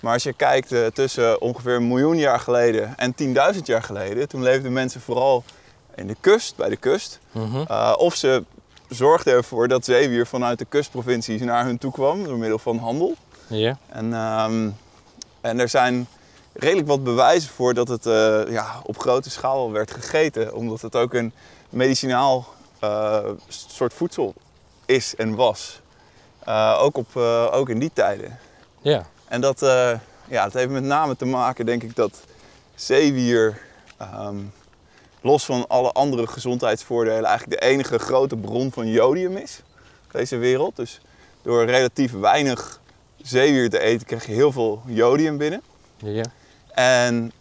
Maar 0.00 0.12
als 0.12 0.22
je 0.22 0.32
kijkt 0.32 0.72
eh, 0.72 0.86
tussen 0.86 1.40
ongeveer 1.40 1.74
een 1.74 1.88
miljoen 1.88 2.16
jaar 2.16 2.40
geleden 2.40 2.96
en 2.96 3.14
10.000 3.54 3.62
jaar 3.64 3.82
geleden, 3.82 4.28
toen 4.28 4.42
leefden 4.42 4.72
mensen 4.72 5.00
vooral 5.00 5.44
in 5.94 6.06
de 6.06 6.16
kust, 6.20 6.56
bij 6.56 6.68
de 6.68 6.76
kust. 6.76 7.18
Mhm. 7.32 7.64
Uh, 7.70 7.94
of 7.96 8.14
ze 8.14 8.44
zorgden 8.88 9.34
ervoor 9.34 9.68
dat 9.68 9.84
zeewier 9.84 10.26
vanuit 10.26 10.58
de 10.58 10.64
kustprovincies 10.64 11.40
naar 11.40 11.64
hun 11.64 11.78
toe 11.78 11.92
kwam 11.92 12.24
door 12.24 12.38
middel 12.38 12.58
van 12.58 12.78
handel. 12.78 13.16
En, 13.88 14.12
ehm, 14.14 14.70
en 15.40 15.60
er 15.60 15.68
zijn 15.68 16.08
redelijk 16.52 16.88
wat 16.88 17.04
bewijzen 17.04 17.50
voor 17.50 17.74
dat 17.74 17.88
het 17.88 18.06
eh, 18.06 18.40
ja, 18.48 18.80
op 18.82 18.98
grote 18.98 19.30
schaal 19.30 19.56
al 19.56 19.72
werd 19.72 19.90
gegeten. 19.90 20.54
Omdat 20.54 20.80
het 20.80 20.96
ook 20.96 21.14
een 21.14 21.32
medicinaal 21.70 22.46
eh, 22.78 23.24
soort 23.48 23.92
voedsel 23.92 24.34
is 24.86 25.14
en 25.16 25.34
was. 25.34 25.80
Eh, 26.38 26.78
ook, 26.80 26.96
op, 26.96 27.16
eh, 27.16 27.48
ook 27.52 27.68
in 27.68 27.78
die 27.78 27.90
tijden. 27.92 28.38
Ja. 28.80 29.06
En 29.28 29.40
dat, 29.40 29.62
eh, 29.62 29.92
ja, 30.28 30.44
dat 30.44 30.52
heeft 30.52 30.70
met 30.70 30.82
name 30.82 31.16
te 31.16 31.24
maken, 31.24 31.66
denk 31.66 31.82
ik, 31.82 31.96
dat 31.96 32.20
zeewier, 32.74 33.60
ehm, 33.96 34.36
los 35.20 35.44
van 35.44 35.64
alle 35.68 35.92
andere 35.92 36.26
gezondheidsvoordelen, 36.26 37.24
eigenlijk 37.24 37.60
de 37.60 37.66
enige 37.66 37.98
grote 37.98 38.36
bron 38.36 38.72
van 38.72 38.86
jodium 38.86 39.36
is. 39.36 39.60
op 40.06 40.12
Deze 40.12 40.36
wereld. 40.36 40.76
Dus 40.76 41.00
door 41.42 41.64
relatief 41.64 42.12
weinig 42.12 42.80
zeewier 43.22 43.70
te 43.70 43.78
eten 43.78 44.06
krijg 44.06 44.26
je 44.26 44.32
heel 44.32 44.52
veel 44.52 44.82
jodium 44.86 45.36
binnen. 45.36 45.62
ja. 45.96 46.24
En 46.74 47.32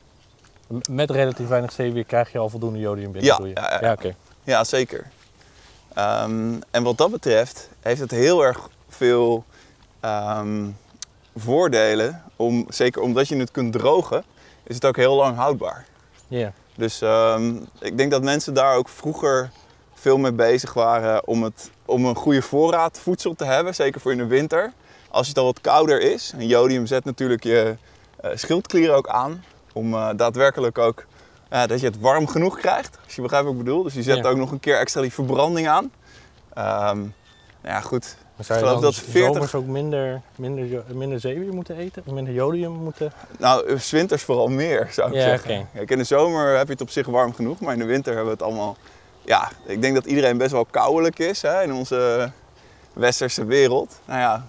M- 0.67 0.79
Met 0.95 1.09
relatief 1.11 1.47
weinig 1.47 1.71
zeewier 1.71 2.03
krijg 2.05 2.31
je 2.31 2.37
al 2.37 2.49
voldoende 2.49 2.79
jodium 2.79 3.11
binnen, 3.11 3.29
Ja, 3.31 3.37
bedoel 3.37 3.49
je? 3.53 3.59
ja, 3.61 3.71
ja. 3.73 3.79
ja 3.87 3.91
oké. 3.91 4.15
ja, 4.43 4.63
zeker. 4.63 5.07
Ehm, 5.93 6.53
en 6.71 6.83
wat 6.83 6.97
dat 6.97 7.11
betreft 7.11 7.69
heeft 7.81 7.99
het 8.01 8.11
heel 8.11 8.43
erg 8.45 8.69
veel 8.89 9.45
ehm, 9.99 10.65
voordelen. 11.39 12.23
Om, 12.35 12.65
zeker 12.69 13.01
omdat 13.01 13.27
je 13.27 13.37
het 13.37 13.51
kunt 13.51 13.73
drogen, 13.73 14.23
is 14.63 14.75
het 14.75 14.85
ook 14.85 14.95
heel 14.95 15.15
lang 15.15 15.35
houdbaar. 15.35 15.85
Ja. 16.27 16.53
Dus 16.75 17.01
ehm, 17.01 17.55
ik 17.79 17.97
denk 17.97 18.11
dat 18.11 18.23
mensen 18.23 18.53
daar 18.53 18.75
ook 18.75 18.89
vroeger 18.89 19.49
veel 19.93 20.17
mee 20.17 20.31
bezig 20.31 20.73
waren 20.73 21.27
om, 21.27 21.43
het, 21.43 21.71
om 21.85 22.05
een 22.05 22.15
goede 22.15 22.41
voorraad 22.41 22.99
voedsel 22.99 23.33
te 23.33 23.45
hebben, 23.45 23.75
zeker 23.75 24.01
voor 24.01 24.11
in 24.11 24.17
de 24.17 24.25
winter. 24.25 24.73
Als 25.09 25.27
het 25.27 25.37
al 25.37 25.45
wat 25.45 25.61
kouder 25.61 26.01
is, 26.01 26.31
en 26.37 26.47
jodium 26.47 26.85
zet 26.85 27.05
natuurlijk 27.05 27.43
je 27.43 27.75
eh, 28.21 28.31
schildklieren 28.33 28.95
ook 28.95 29.07
aan, 29.07 29.43
om 29.73 29.93
eh, 29.93 30.09
daadwerkelijk 30.15 30.77
ook 30.77 31.05
dat 31.49 31.79
je 31.79 31.85
het 31.85 31.99
warm 31.99 32.27
genoeg 32.27 32.57
krijgt, 32.57 32.97
als 33.03 33.15
je 33.15 33.21
begrijpt 33.21 33.45
wat 33.45 33.55
ik 33.55 33.63
bedoel. 33.63 33.83
Dus 33.83 33.93
je 33.93 34.03
zet 34.03 34.25
ook 34.25 34.37
nog 34.37 34.51
een 34.51 34.59
keer 34.59 34.77
extra 34.77 35.01
die 35.01 35.13
verbranding 35.13 35.67
aan. 35.67 35.91
Ehm, 36.53 36.97
nou 36.97 37.75
ja, 37.75 37.79
goed. 37.79 38.17
Zou 38.45 38.59
je 38.59 38.65
geloof 38.65 38.81
dan 38.81 38.91
dat 38.91 39.01
dat 39.03 39.11
40 39.11 39.33
zomers 39.33 39.55
ook 39.55 39.65
minder, 39.65 40.21
minder, 40.35 40.83
minder 40.93 41.19
zeewier 41.19 41.53
moeten 41.53 41.77
eten? 41.77 42.03
Of 42.05 42.13
minder 42.13 42.33
jodium 42.33 42.71
moeten... 42.71 43.13
Nou, 43.39 43.79
's 43.79 43.91
winters 43.91 44.23
vooral 44.23 44.47
meer, 44.47 44.87
zou 44.91 45.09
ik 45.09 45.15
Ja, 45.15 45.21
zeggen. 45.21 45.67
Kijk, 45.73 45.89
in 45.91 45.97
de 45.97 46.03
zomer 46.03 46.57
heb 46.57 46.65
je 46.67 46.71
het 46.73 46.81
op 46.81 46.89
zich 46.89 47.05
warm 47.07 47.33
genoeg, 47.33 47.59
maar 47.59 47.73
in 47.73 47.79
de 47.79 47.85
winter 47.85 48.15
hebben 48.15 48.31
we 48.37 48.37
het 48.43 48.47
allemaal... 48.47 48.77
Ja, 49.25 49.51
ik 49.65 49.81
denk 49.81 49.93
dat 49.95 50.05
iedereen 50.05 50.37
best 50.37 50.51
wel 50.51 50.65
koudelijk 50.65 51.19
is 51.19 51.41
hè, 51.41 51.63
in 51.63 51.73
onze 51.73 52.31
westerse 52.93 53.45
wereld. 53.45 53.99
Nou 54.05 54.19
ja, 54.19 54.45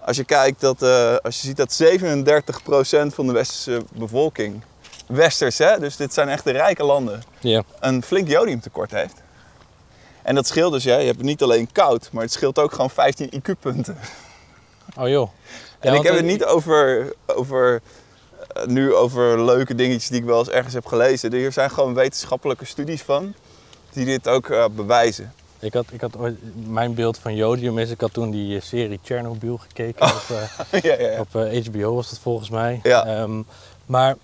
als 0.00 0.16
je 0.16 0.24
kijkt 0.24 0.60
dat, 0.60 0.82
eh, 0.82 1.16
als 1.16 1.40
je 1.40 1.46
ziet 1.46 1.56
dat 1.56 1.72
37% 1.72 3.14
van 3.14 3.26
de 3.26 3.32
westerse 3.32 3.82
bevolking, 3.92 4.62
westers 5.06 5.58
hè, 5.58 5.78
dus 5.78 5.96
dit 5.96 6.14
zijn 6.14 6.28
echt 6.28 6.44
de 6.44 6.50
rijke 6.50 6.84
landen, 6.84 7.22
Ja. 7.40 7.62
een 7.80 8.02
flink 8.02 8.28
jodiumtekort 8.28 8.90
heeft. 8.90 9.14
En 10.22 10.34
dat 10.34 10.46
scheelt 10.46 10.72
dus, 10.72 10.84
ja, 10.84 10.98
je 10.98 11.06
hebt 11.06 11.16
het 11.16 11.26
niet 11.26 11.42
alleen 11.42 11.72
koud, 11.72 12.08
maar 12.12 12.22
het 12.22 12.32
scheelt 12.32 12.58
ook 12.58 12.72
gewoon 12.72 12.90
15 12.90 13.30
IQ-punten. 13.34 13.96
Oh 14.96 15.08
joh. 15.08 15.28
En 15.78 15.92
Ja, 15.92 15.98
ik 15.98 16.04
heb 16.06 16.14
het 16.14 16.24
niet 16.24 16.44
over, 16.44 17.12
over, 17.26 17.82
eh, 18.52 18.66
nu 18.66 18.94
over 18.94 19.44
leuke 19.44 19.74
dingetjes 19.74 20.08
die 20.08 20.20
ik 20.20 20.26
wel 20.26 20.38
eens 20.38 20.48
ergens 20.48 20.74
heb 20.74 20.86
gelezen. 20.86 21.32
Er 21.32 21.52
zijn 21.52 21.70
gewoon 21.70 21.94
wetenschappelijke 21.94 22.64
studies 22.64 23.02
van 23.02 23.34
die 23.92 24.04
dit 24.04 24.28
ook 24.28 24.50
eh, 24.50 24.64
bewijzen. 24.76 25.32
Ik 25.60 25.72
had, 25.72 25.86
ik 25.90 26.00
had 26.00 26.16
ooit, 26.16 26.36
mijn 26.66 26.94
beeld 26.94 27.18
van 27.18 27.34
jodium 27.34 27.78
is, 27.78 27.90
ik 27.90 28.00
had 28.00 28.12
toen 28.12 28.30
die 28.30 28.56
eh, 28.56 28.62
serie 28.62 29.00
Chernobyl 29.02 29.58
gekeken 29.58 30.06
op, 30.06 30.22
eh, 30.70 30.82
ja, 30.98 31.00
ja, 31.00 31.20
op 31.20 31.32
HBO 31.32 31.94
was 31.94 32.10
dat 32.10 32.18
volgens 32.18 32.50
mij. 32.50 32.80
Ja. 32.82 33.04
Ehm, 33.06 33.42
maar, 33.86 34.16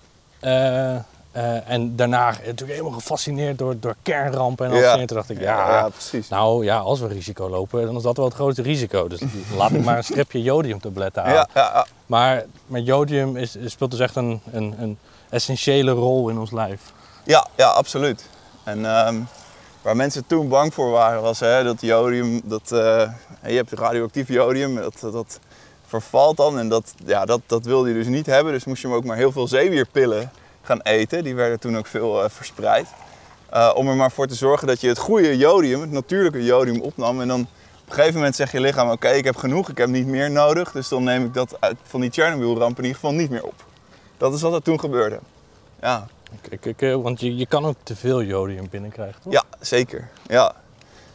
eh, 1.35 1.55
eh, 1.57 1.61
en 1.65 1.95
daarna 1.95 2.25
natuurlijk 2.29 2.69
helemaal 2.71 2.91
gefascineerd 2.91 3.57
door, 3.57 3.79
door 3.79 3.95
kernrampen 4.01 4.65
en 4.65 4.71
al 4.71 4.77
Ja. 4.77 4.91
dat. 4.91 4.99
En 4.99 5.05
toen 5.05 5.17
dacht 5.17 5.29
ik, 5.29 5.39
ja, 5.39 5.69
ja, 5.69 5.89
precies. 5.89 6.27
nou 6.29 6.63
ja, 6.63 6.77
als 6.77 6.99
we 6.99 7.07
risico 7.07 7.49
lopen, 7.49 7.85
dan 7.85 7.95
is 7.95 8.03
dat 8.03 8.17
wel 8.17 8.25
het 8.25 8.33
grootste 8.33 8.61
risico. 8.61 9.07
Dus 9.07 9.21
laat 9.57 9.71
ik 9.71 9.83
maar 9.83 9.97
een 9.97 10.03
stripje 10.03 10.41
jodiumtabletten 10.41 11.23
aan. 11.23 11.33
ja, 11.33 11.47
ja. 11.53 11.85
Maar, 12.05 12.45
maar 12.67 12.79
jodium 12.79 13.37
is, 13.37 13.57
speelt 13.65 13.91
dus 13.91 13.99
echt 13.99 14.15
een, 14.15 14.41
een, 14.51 14.75
een 14.79 14.97
essentiële 15.29 15.91
rol 15.91 16.29
in 16.29 16.37
ons 16.39 16.51
lijf. 16.51 16.81
Ja, 17.23 17.47
ja, 17.55 17.67
absoluut. 17.67 18.25
En 18.63 18.85
ehm, 18.85 19.15
waar 19.81 19.95
mensen 19.95 20.25
toen 20.27 20.47
bang 20.47 20.73
voor 20.73 20.89
waren, 20.89 21.21
was 21.21 21.39
hè, 21.39 21.63
dat 21.63 21.81
jodium, 21.81 22.41
dat, 22.43 22.71
eh, 22.71 23.09
je 23.47 23.55
hebt 23.55 23.71
radioactief 23.71 24.27
jodium, 24.27 24.75
dat, 24.75 24.99
dat 24.99 25.39
vervalt 25.87 26.37
dan. 26.37 26.59
En 26.59 26.69
dat, 26.69 26.93
ja, 27.05 27.25
dat, 27.25 27.41
dat 27.45 27.65
wilde 27.65 27.87
je 27.89 27.95
dus 27.95 28.07
niet 28.07 28.25
hebben. 28.25 28.53
Dus 28.53 28.65
moest 28.65 28.81
je 28.81 28.87
hem 28.87 28.95
ook 28.95 29.03
maar 29.05 29.17
heel 29.17 29.31
veel 29.31 29.47
zeewierpillen 29.47 30.31
gaan 30.65 30.81
eten. 30.81 31.23
Die 31.23 31.35
werden 31.35 31.59
toen 31.59 31.77
ook 31.77 31.87
veel 31.87 32.23
eh, 32.23 32.29
verspreid. 32.29 32.87
Eh, 33.49 33.71
om 33.75 33.87
er 33.87 33.95
maar 33.95 34.11
voor 34.11 34.27
te 34.27 34.35
zorgen 34.35 34.67
dat 34.67 34.81
je 34.81 34.87
het 34.87 34.97
goede 34.97 35.37
jodium, 35.37 35.81
het 35.81 35.91
natuurlijke 35.91 36.43
jodium 36.43 36.81
opnam. 36.81 37.21
En 37.21 37.27
dan 37.27 37.41
op 37.41 37.87
een 37.87 37.93
gegeven 37.93 38.15
moment 38.15 38.35
zegt 38.35 38.51
je 38.51 38.59
lichaam, 38.59 38.89
oké, 38.89 39.09
ik 39.09 39.23
heb 39.23 39.35
genoeg, 39.35 39.69
ik 39.69 39.77
heb 39.77 39.89
niet 39.89 40.07
meer 40.07 40.31
nodig. 40.31 40.71
Dus 40.71 40.87
dan 40.87 41.03
neem 41.03 41.25
ik 41.25 41.33
dat 41.33 41.57
uit, 41.59 41.77
van 41.83 42.01
die 42.01 42.11
Chernobyl-ramp 42.11 42.77
in 42.77 42.83
ieder 42.83 42.99
geval 42.99 43.13
niet 43.13 43.29
meer 43.29 43.43
op. 43.43 43.63
Dat 44.17 44.33
is 44.33 44.41
wat 44.41 44.53
er 44.53 44.61
toen 44.61 44.79
gebeurde. 44.79 45.19
Ja. 45.81 46.07
Ik, 46.49 46.65
ik, 46.65 46.81
eh, 46.81 46.95
want 46.95 47.19
je, 47.19 47.35
je 47.35 47.45
kan 47.45 47.65
ook 47.65 47.75
te 47.83 47.95
veel 47.95 48.23
jodium 48.23 48.67
binnenkrijgen, 48.69 49.21
toch? 49.21 49.33
Ja, 49.33 49.43
zeker. 49.59 50.09
Ja. 50.27 50.53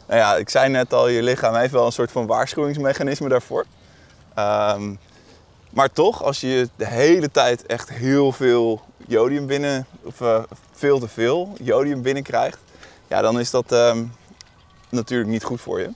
Nou 0.07 0.19
ja, 0.19 0.35
ik 0.35 0.49
zei 0.49 0.69
net 0.69 0.93
al, 0.93 1.07
je 1.07 1.23
lichaam 1.23 1.55
heeft 1.55 1.71
wel 1.71 1.85
een 1.85 1.91
soort 1.91 2.11
van 2.11 2.25
waarschuwingsmechanisme 2.25 3.29
daarvoor. 3.29 3.65
Ehm, 4.33 4.95
maar 5.69 5.91
toch, 5.91 6.23
als 6.23 6.41
je 6.41 6.69
de 6.75 6.87
hele 6.87 7.31
tijd 7.31 7.65
echt 7.65 7.89
heel 7.89 8.31
veel 8.31 8.81
jodium 9.11 9.45
binnen, 9.45 9.85
of 10.03 10.21
eh, 10.21 10.43
veel 10.71 10.99
te 10.99 11.07
veel 11.07 11.53
jodium 11.61 12.01
binnenkrijgt, 12.01 12.57
ja, 13.07 13.21
dan 13.21 13.39
is 13.39 13.51
dat 13.51 13.71
ehm, 13.71 14.05
natuurlijk 14.89 15.29
niet 15.29 15.43
goed 15.43 15.61
voor 15.61 15.79
je. 15.79 15.89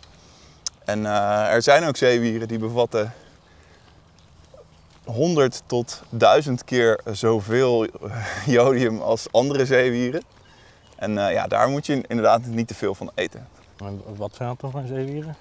En 0.85 1.05
eh, 1.05 1.53
er 1.53 1.61
zijn 1.61 1.85
ook 1.85 1.97
zeewieren 1.97 2.47
die 2.47 2.59
bevatten 2.59 3.13
100 5.03 5.61
tot 5.65 6.01
1000 6.09 6.63
keer 6.63 6.99
zoveel 7.11 7.87
jodium 8.57 9.01
als 9.01 9.27
andere 9.31 9.65
zeewieren. 9.65 10.23
En 10.95 11.17
eh, 11.17 11.33
ja, 11.33 11.47
daar 11.47 11.69
moet 11.69 11.85
je 11.85 12.03
inderdaad 12.07 12.45
niet 12.45 12.67
te 12.67 12.75
veel 12.75 12.95
van 12.95 13.11
eten. 13.15 13.47
En 13.77 14.01
wat 14.15 14.35
zijn 14.35 14.49
dat 14.49 14.59
dan 14.59 14.71
voor 14.71 14.87
zeewieren? 14.87 15.35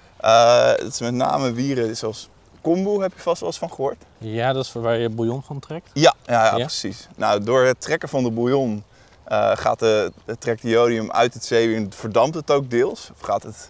Het 0.77 0.93
is 0.93 0.99
met 0.99 1.13
name 1.13 1.51
wieren 1.51 1.97
zoals 1.97 2.29
kombu, 2.65 3.01
heb 3.01 3.13
je 3.13 3.21
vast 3.21 3.39
wel 3.39 3.49
eens 3.49 3.57
van 3.57 3.69
gehoord? 3.69 4.03
Ja, 4.17 4.53
dat 4.53 4.65
is 4.65 4.73
waar 4.73 4.97
je 4.97 5.09
bouillon 5.09 5.43
van 5.43 5.59
trekt. 5.59 5.89
Ja, 5.93 6.13
ja, 6.25 6.45
ja, 6.45 6.57
Ja? 6.57 6.65
precies. 6.65 7.07
Nou, 7.15 7.43
door 7.43 7.63
het 7.63 7.81
trekken 7.81 8.09
van 8.09 8.23
de 8.23 8.31
bouillon 8.31 8.83
eh, 9.23 9.51
gaat 9.53 9.79
de, 9.79 10.11
het 10.25 10.41
trekt 10.41 10.61
de 10.61 10.69
jodium 10.69 11.11
uit 11.11 11.33
het 11.33 11.45
zeewier 11.45 11.77
en 11.77 11.93
verdampt 11.93 12.35
het 12.35 12.51
ook 12.51 12.69
deels. 12.69 13.09
Of 13.13 13.21
gaat 13.21 13.43
het 13.43 13.69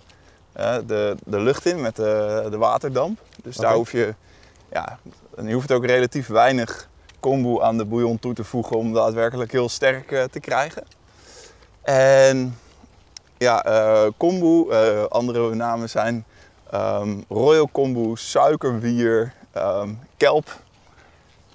eh, 0.51 0.75
de, 0.87 1.15
de 1.25 1.39
lucht 1.39 1.65
in 1.65 1.81
met 1.81 1.95
de, 1.95 2.47
de 2.49 2.57
waterdamp. 2.57 3.19
Dus 3.43 3.55
daar 3.55 3.73
hoef 3.73 3.91
je, 3.91 4.13
ja, 4.71 4.99
en 5.35 5.47
je 5.47 5.53
hoeft 5.53 5.71
ook 5.71 5.85
relatief 5.85 6.27
weinig 6.27 6.89
kombu 7.19 7.61
aan 7.61 7.77
de 7.77 7.85
bouillon 7.85 8.19
toe 8.19 8.33
te 8.33 8.43
voegen 8.43 8.77
om 8.77 8.93
daadwerkelijk 8.93 9.51
heel 9.51 9.69
sterk 9.69 10.11
eh, 10.11 10.23
te 10.23 10.39
krijgen. 10.39 10.83
En 11.81 12.57
ja, 13.37 13.65
kombu, 14.17 14.73
andere 15.09 15.55
namen 15.55 15.89
zijn 15.89 16.25
ehm, 16.71 17.17
royal 17.29 17.67
kombu, 17.71 18.11
suikerwier, 18.15 19.33
ehm, 19.51 19.89
kelp. 20.17 20.59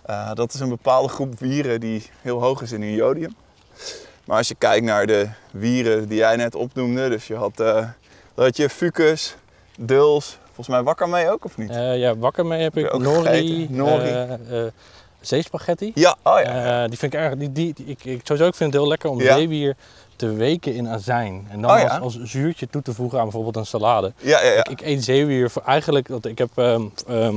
Eh, 0.02 0.32
dat 0.34 0.54
is 0.54 0.60
een 0.60 0.68
bepaalde 0.68 1.08
groep 1.08 1.38
wieren 1.38 1.80
die 1.80 2.06
heel 2.22 2.40
hoog 2.42 2.62
is 2.62 2.72
in 2.72 2.82
hun 2.82 2.92
jodium. 2.94 3.34
Maar 4.24 4.36
als 4.36 4.48
je 4.48 4.54
kijkt 4.54 4.84
naar 4.84 5.06
de 5.06 5.28
wieren 5.50 6.08
die 6.08 6.16
jij 6.18 6.36
net 6.36 6.54
opnoemde, 6.54 7.08
dus 7.08 7.26
je 7.26 7.34
had, 7.36 7.62
had 8.34 8.56
je 8.56 8.68
fucus, 8.68 9.34
duls, 9.76 10.38
volgens 10.44 10.68
mij 10.68 10.82
wakker 10.82 11.08
mee 11.08 11.30
ook 11.30 11.44
of 11.44 11.56
niet? 11.56 11.70
Eh, 11.70 11.98
ja, 11.98 12.16
wakker 12.16 12.46
mee 12.46 12.62
heb 12.62 12.76
ik 12.76 12.98
nori? 12.98 13.66
Nori. 13.70 14.70
zeespaghetti. 15.20 15.92
Ja, 15.94 16.16
oh 16.22 16.40
ja. 16.44 16.88
Die 16.88 16.98
vind 16.98 17.14
ik 17.14 17.20
erg, 17.20 17.36
die, 17.36 17.52
die, 17.52 17.74
die- 17.74 17.86
ik, 17.86 18.04
ik, 18.04 18.20
sowieso 18.24 18.48
ik 18.48 18.54
vind 18.54 18.72
het 18.72 18.80
heel 18.80 18.90
lekker 18.90 19.10
om 19.10 19.20
Ja. 19.20 19.34
zeewier 19.36 19.76
te 20.20 20.32
weken 20.34 20.74
in 20.74 20.88
azijn. 20.88 21.46
En 21.50 21.60
dan 21.60 21.70
Oh 21.70 21.78
ja. 21.78 21.86
als, 21.98 22.18
als 22.18 22.30
zuurtje 22.30 22.68
toe 22.70 22.82
te 22.82 22.94
voegen 22.94 23.18
aan 23.18 23.24
bijvoorbeeld 23.24 23.56
een 23.56 23.66
salade. 23.66 24.12
ja, 24.18 24.42
ja, 24.42 24.50
ja. 24.52 24.58
Ik, 24.58 24.68
ik 24.68 24.80
eet 24.80 25.04
zeewier 25.04 25.50
voor 25.50 25.62
eigenlijk, 25.66 26.08
want 26.08 26.26
ik 26.26 26.38
heb 26.38 26.48
ehm, 26.54 26.82
ehm, 27.08 27.36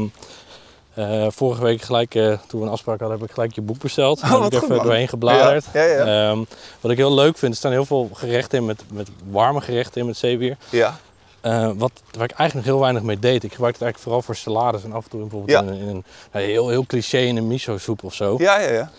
eh, 0.94 1.26
vorige 1.30 1.62
week 1.64 1.82
gelijk, 1.82 2.16
eh, 2.16 2.38
toen 2.48 2.60
we 2.60 2.66
een 2.66 2.72
afspraak 2.72 3.00
hadden, 3.00 3.18
heb 3.20 3.28
ik 3.28 3.34
gelijk 3.34 3.56
je 3.56 3.62
boek 3.62 3.78
besteld. 3.80 4.22
Oh, 4.24 4.32
heb 4.44 4.54
ik 4.54 4.54
even 4.64 4.76
man. 4.76 4.86
doorheen 4.86 5.08
gebladerd. 5.08 5.66
Ja, 5.74 5.84
ja, 5.84 6.06
ja. 6.06 6.30
Ehm, 6.30 6.44
wat 6.82 6.92
ik 6.92 6.98
heel 6.98 7.14
leuk 7.14 7.38
vind, 7.38 7.52
er 7.52 7.58
staan 7.58 7.72
heel 7.72 7.86
veel 7.86 8.10
gerechten 8.14 8.58
in 8.60 8.66
met, 8.66 8.84
met 8.92 9.10
warme 9.30 9.62
gerechten 9.62 10.02
in 10.02 10.08
met 10.08 10.18
zeewier. 10.18 10.58
ja. 10.70 10.96
Eh, 11.42 11.70
wat, 11.76 11.92
waar 12.12 12.24
ik 12.24 12.32
eigenlijk 12.32 12.54
nog 12.54 12.64
heel 12.76 12.80
weinig 12.80 13.02
mee 13.02 13.20
deed. 13.20 13.44
Ik 13.44 13.52
gebruik 13.54 13.74
het 13.74 13.84
eigenlijk 13.84 13.98
vooral 14.00 14.22
voor 14.22 14.36
salades 14.36 14.84
en 14.84 14.94
af 14.94 15.04
en 15.04 15.10
toe 15.10 15.20
bijvoorbeeld 15.20 15.62
in, 15.62 15.68
een- 15.68 15.80
in 15.80 15.88
een 16.32 16.42
heel, 16.42 16.70
heel 16.70 16.86
cliché 16.86 17.18
in 17.18 17.38
een 17.38 17.48
miso 17.48 17.78
soep 17.78 18.04
of 18.04 18.14
zo. 18.14 18.36
Ja, 18.38 18.60
ja, 18.60 18.72
ja. 18.72 18.90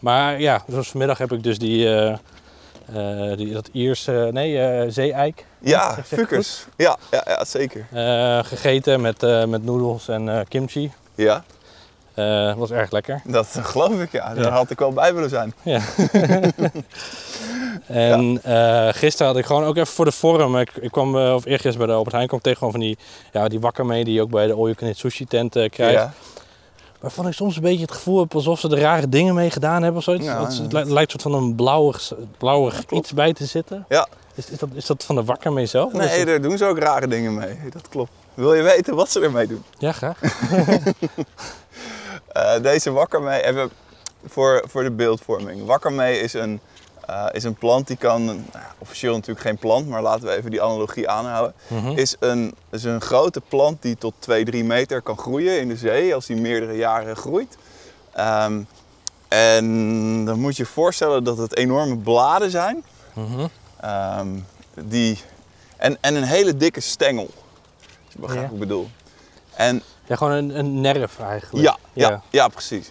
Maar 0.00 0.40
ja, 0.40 0.62
zoals 0.68 0.88
vanmiddag 0.88 1.18
heb 1.18 1.32
ik 1.32 1.42
dus 1.42 1.58
die, 1.58 1.86
eh, 1.94 2.12
eh, 3.30 3.36
die 3.36 3.52
dat 3.52 3.68
Ierse, 3.72 4.28
nee, 4.32 4.60
eh 4.60 4.90
zee-eik 4.90 5.44
Ja, 5.58 5.98
fucus. 6.04 6.66
Ja, 6.76 6.96
ja, 7.10 7.24
ja, 7.26 7.44
zeker. 7.44 7.86
gegeten 8.44 9.00
met, 9.00 9.20
met 9.48 9.64
noedels 9.64 10.08
en 10.08 10.44
kimchi. 10.48 10.92
Ja, 11.14 11.44
Eh 12.14 12.54
was 12.56 12.70
erg 12.70 12.90
lekker. 12.90 13.20
dat 13.24 13.46
geloof 13.62 14.00
ik, 14.00 14.12
ja. 14.12 14.34
Daar 14.34 14.44
Ja. 14.44 14.50
had 14.50 14.70
ik 14.70 14.78
wel 14.78 14.92
bij 14.92 15.14
willen 15.14 15.28
zijn. 15.30 15.54
Ja. 15.62 15.80
en 17.86 18.40
eh, 18.42 18.88
gisteren 18.90 19.26
had 19.26 19.36
ik 19.36 19.44
gewoon 19.44 19.64
ook 19.64 19.76
even 19.76 19.86
voor 19.94 20.04
de 20.04 20.12
vorm. 20.12 20.56
Ik, 20.58 20.70
ik 20.80 20.90
kwam, 20.90 21.16
of 21.16 21.44
eergisteren 21.44 21.78
bij 21.78 21.86
de 21.86 21.92
Albert 21.92 22.14
Heijn, 22.14 22.28
kwam 22.28 22.40
tegen 22.40 22.58
gewoon 22.58 22.72
van 22.72 22.82
die, 22.82 22.98
ja, 23.32 23.48
die 23.48 23.60
wakker 23.60 23.86
mee 23.86 24.04
die 24.04 24.14
je 24.14 24.22
ook 24.22 24.30
bij 24.30 24.46
de 24.46 24.74
Can 24.76 24.88
Eat 24.88 24.96
Sushi 24.96 25.26
tent 25.26 25.52
krijgt. 25.70 26.06
Waarvan 27.00 27.26
ik 27.26 27.32
soms 27.32 27.56
een 27.56 27.62
beetje 27.62 27.80
het 27.80 27.92
gevoel 27.92 28.20
heb 28.20 28.34
alsof 28.34 28.60
ze 28.60 28.68
er 28.68 28.78
rare 28.78 29.08
dingen 29.08 29.34
mee 29.34 29.50
gedaan 29.50 29.82
hebben 29.82 29.98
of 29.98 30.02
zoiets. 30.04 30.24
Ja, 30.24 30.38
Dat- 30.42 30.56
ja. 30.56 30.62
het 30.62 30.72
li- 30.72 30.92
lijkt 30.92 31.12
een 31.14 31.20
soort 31.20 31.34
van 31.34 31.42
een 31.42 31.54
blauwig, 31.54 32.12
blauwig 32.38 32.84
iets 32.90 33.12
bij 33.12 33.32
te 33.32 33.46
zitten. 33.46 33.84
Ja. 33.88 34.08
Is, 34.34 34.50
is, 34.50 34.58
dat, 34.58 34.68
is 34.74 34.86
dat 34.86 35.04
van 35.04 35.14
de 35.14 35.24
wakker 35.24 35.52
mee 35.52 35.66
zelf? 35.66 35.92
Nee, 35.92 36.24
daar 36.24 36.40
doen 36.40 36.58
ze 36.58 36.64
ook 36.64 36.78
rare 36.78 37.06
dingen 37.08 37.34
mee. 37.34 37.58
Dat 37.70 37.88
klopt. 37.88 38.10
Wil 38.34 38.54
je 38.54 38.62
weten 38.62 38.94
wat 38.94 39.10
ze 39.10 39.20
ermee 39.20 39.46
doen? 39.46 39.62
Ja, 39.78 39.92
graag. 39.92 40.18
Eh, 42.32 42.62
deze 42.62 42.90
wakkermee, 42.90 43.42
even 43.42 43.70
voor, 44.26 44.64
voor 44.68 44.82
de 44.82 44.90
beeldvorming. 44.90 45.66
Wakkermee 45.66 46.20
is 46.20 46.32
een, 46.32 46.60
eh, 47.10 47.26
is 47.32 47.44
een 47.44 47.54
plant 47.54 47.86
die 47.86 47.96
kan, 47.96 48.24
nou, 48.24 48.38
officieel 48.78 49.14
natuurlijk 49.14 49.46
geen 49.46 49.58
plant, 49.58 49.88
maar 49.88 50.02
laten 50.02 50.24
we 50.26 50.36
even 50.36 50.50
die 50.50 50.62
analogie 50.62 51.08
aanhouden. 51.08 51.54
Mhm. 51.66 51.88
Is 51.90 52.16
een, 52.20 52.54
is 52.70 52.84
een 52.84 53.00
grote 53.00 53.40
plant 53.48 53.82
die 53.82 53.96
tot 53.98 54.14
2, 54.18 54.44
3 54.44 54.64
meter 54.64 55.02
kan 55.02 55.18
groeien 55.18 55.60
in 55.60 55.68
de 55.68 55.76
zee 55.76 56.14
als 56.14 56.26
die 56.26 56.36
meerdere 56.36 56.76
jaren 56.76 57.16
groeit. 57.16 57.56
Ehm, 58.12 58.60
en 59.28 60.24
dan 60.24 60.40
moet 60.40 60.56
je 60.56 60.62
je 60.62 60.68
voorstellen 60.68 61.24
dat 61.24 61.38
het 61.38 61.56
enorme 61.56 61.96
bladen 61.96 62.50
zijn. 62.50 62.82
Mhm. 63.12 63.46
Ehm, 63.80 64.28
die, 64.74 65.18
en, 65.76 65.96
en 66.00 66.14
een 66.14 66.22
hele 66.22 66.56
dikke 66.56 66.80
stengel. 66.80 67.30
Als 68.04 68.12
je 68.12 68.18
begrijpt 68.18 68.42
Ja. 68.42 68.52
wat 68.52 68.62
ik 68.62 68.68
bedoel. 68.68 68.88
En 69.54 69.82
Ja, 70.06 70.16
gewoon 70.16 70.32
een, 70.32 70.58
een 70.58 70.80
nerf 70.80 71.18
eigenlijk. 71.20 71.64
ja, 71.64 71.76
ja, 71.92 72.22
ja. 72.30 72.48
precies. 72.48 72.90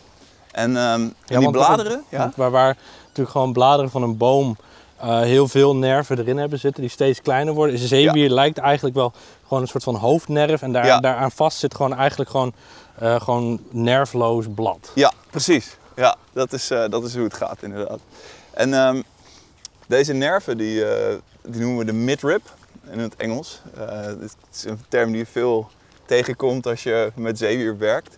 En, 0.51 0.77
ehm, 0.77 1.07
en 1.27 1.39
die 1.39 1.51
bladeren, 1.51 2.03
ja, 2.09 2.31
Waar, 2.35 2.51
waar 2.51 2.77
natuurlijk 3.09 3.29
gewoon 3.29 3.53
bladeren 3.53 3.91
van 3.91 4.03
een 4.03 4.17
boom 4.17 4.57
eh, 4.97 5.19
heel 5.19 5.47
veel 5.47 5.75
nerven 5.75 6.19
erin 6.19 6.37
hebben 6.37 6.59
zitten, 6.59 6.81
die 6.81 6.91
steeds 6.91 7.21
kleiner 7.21 7.53
worden. 7.53 7.75
Een 7.75 7.87
zeewier 7.87 8.29
lijkt 8.29 8.57
eigenlijk 8.57 8.95
wel 8.95 9.13
gewoon 9.47 9.61
een 9.61 9.67
soort 9.69 9.83
van 9.83 9.95
hoofdnerf. 9.95 10.61
En 10.61 10.71
daar, 10.71 10.85
Ja. 10.85 10.99
daaraan 10.99 11.31
vast 11.31 11.57
zit 11.57 11.75
gewoon 11.75 11.93
eigenlijk 11.95 12.29
gewoon, 12.29 12.53
eh, 12.95 13.21
gewoon 13.21 13.59
nerveloos 13.71 14.45
blad. 14.55 14.91
ja, 14.95 15.11
precies. 15.29 15.77
Ja, 15.95 16.15
dat 16.33 16.53
is, 16.53 16.69
eh, 16.71 16.83
dat 16.89 17.03
is 17.03 17.13
hoe 17.15 17.23
het 17.23 17.33
gaat 17.33 17.57
inderdaad. 17.63 17.99
En 18.51 18.73
ehm, 18.73 19.01
deze 19.87 20.13
nerven 20.13 20.57
die, 20.57 20.83
die 21.41 21.61
noemen 21.61 21.77
we 21.77 21.85
de 21.85 21.93
midrib 21.93 22.41
in 22.91 22.99
het 22.99 23.15
Engels. 23.15 23.61
Het 23.77 24.35
is 24.53 24.63
een 24.65 24.79
term 24.89 25.09
die 25.09 25.17
je 25.17 25.25
veel 25.25 25.69
tegenkomt 26.05 26.67
als 26.67 26.83
je 26.83 27.11
met 27.15 27.37
zeewier 27.37 27.77
werkt. 27.77 28.15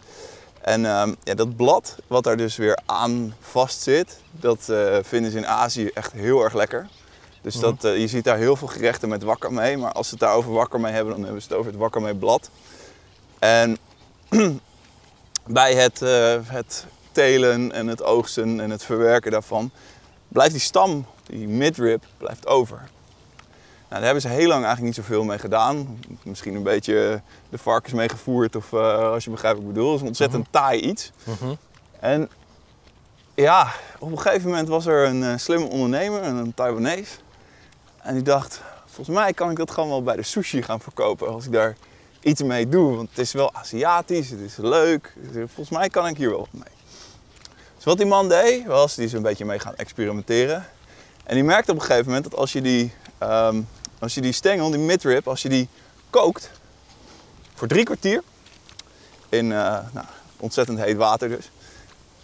En 0.62 0.86
ehm, 0.86 1.14
ja, 1.24 1.34
dat 1.34 1.56
blad, 1.56 1.96
wat 2.08 2.24
daar 2.24 2.38
dus 2.38 2.56
weer 2.56 2.80
aan 2.86 3.36
vast 3.40 3.82
zit, 3.82 4.20
dat 4.32 4.70
eh, 4.70 4.98
vinden 5.02 5.32
ze 5.32 5.38
in 5.38 5.48
Azië 5.48 5.88
echt 5.88 6.12
heel 6.12 6.44
erg 6.44 6.54
lekker. 6.54 6.88
Dus 7.42 7.56
dat, 7.60 7.84
eh, 7.84 7.98
je 7.98 8.08
ziet 8.08 8.24
daar 8.24 8.38
heel 8.38 8.56
veel 8.56 8.68
gerechten 8.68 9.10
met 9.10 9.24
wakkermee. 9.24 9.78
Maar 9.78 9.92
als 9.92 10.08
ze 10.08 10.14
het 10.14 10.24
daar 10.24 10.36
over 10.36 10.52
wakkermee 10.52 10.94
hebben, 10.94 11.14
dan 11.14 11.24
hebben 11.24 11.42
ze 11.42 11.48
het 11.48 11.58
over 11.58 11.72
het 11.72 11.80
wakkermeeblad. 11.80 12.50
En 13.40 13.78
bij 15.48 15.74
het, 15.76 16.02
eh, 16.02 16.38
het 16.44 16.86
telen 17.12 17.72
en 17.72 17.88
het 17.88 18.04
oogsten 18.04 18.60
en 18.60 18.70
het 18.70 18.84
verwerken 18.84 19.32
daarvan... 19.32 19.72
blijft 20.28 20.52
die 20.52 20.62
stam, 20.62 21.06
die 21.26 21.48
midrib, 21.48 22.04
blijft 22.18 22.48
over. 22.48 22.90
Nou, 23.92 24.04
daar 24.04 24.12
hebben 24.14 24.32
ze 24.32 24.38
heel 24.38 24.48
lang 24.48 24.66
eigenlijk 24.66 24.96
niet 24.96 25.06
zoveel 25.06 25.24
mee 25.24 25.40
gedaan. 25.40 26.00
Misschien 26.24 26.56
een 26.56 26.64
beetje 26.64 27.22
de 27.50 27.58
varkens 27.58 27.94
mee 27.94 28.10
gevoerd 28.10 28.56
of 28.56 28.74
eh, 28.74 29.12
als 29.12 29.24
je 29.24 29.30
begrijpt 29.30 29.58
wat 29.58 29.68
ik 29.68 29.74
bedoel. 29.74 29.88
Het 29.88 29.96
is 29.96 30.02
een 30.02 30.08
ontzettend 30.08 30.48
taai 30.50 30.80
iets. 30.80 31.12
Mhm. 31.24 31.54
En 32.00 32.30
ja, 33.36 33.72
op 34.00 34.12
een 34.12 34.20
gegeven 34.20 34.50
moment 34.50 34.68
was 34.68 34.86
er 34.86 35.08
een 35.08 35.24
eh, 35.24 35.38
slimme 35.38 35.66
ondernemer, 35.66 36.24
een 36.24 36.54
Taiwanese. 36.54 37.16
En 38.02 38.14
die 38.14 38.24
dacht, 38.24 38.62
volgens 38.86 39.18
mij 39.18 39.34
kan 39.34 39.50
ik 39.50 39.58
dat 39.58 39.72
gewoon 39.72 39.90
wel 39.90 40.04
bij 40.04 40.16
de 40.16 40.24
sushi 40.24 40.62
gaan 40.62 40.80
verkopen 40.80 41.28
als 41.28 41.46
ik 41.46 41.52
daar 41.52 41.76
iets 42.20 42.44
mee 42.44 42.70
doe. 42.70 42.96
Want 42.96 43.10
het 43.10 43.20
is 43.20 43.32
wel 43.32 43.54
Aziatisch, 43.54 44.30
het 44.30 44.40
is 44.40 44.58
leuk. 44.58 45.14
Dus 45.16 45.52
volgens 45.54 45.78
mij 45.78 45.90
kan 45.90 46.08
ik 46.08 46.18
hier 46.18 46.30
wel 46.30 46.40
wat 46.40 46.54
mee. 46.54 46.74
Dus 47.76 47.84
wat 47.84 47.98
die 47.98 48.06
man 48.06 48.30
deed, 48.30 48.66
was 48.66 48.96
die 48.96 49.06
is 49.06 49.14
een 49.14 49.22
beetje 49.22 49.46
mee 49.46 49.60
gaan 49.60 49.76
experimenteren. 49.76 50.66
En 51.24 51.36
die 51.36 51.44
merkte 51.44 51.72
op 51.72 51.78
een 51.78 51.84
gegeven 51.84 52.06
moment 52.06 52.24
dat 52.24 52.36
als 52.36 52.52
je 52.52 52.62
die, 52.62 52.94
ehm, 53.18 53.62
als 54.02 54.14
je 54.14 54.22
die 54.22 54.32
stengel, 54.32 54.70
die 54.70 54.80
midrib, 54.80 55.28
als 55.28 55.42
je 55.42 55.50
die 55.50 55.68
kookt 56.10 56.52
voor 57.54 57.68
drie 57.68 57.84
kwartier 57.84 58.22
in 59.30 59.52
eh, 59.52 59.78
nou, 59.92 60.06
ontzettend 60.38 60.80
heet 60.80 60.98
water 60.98 61.30
dus, 61.30 61.50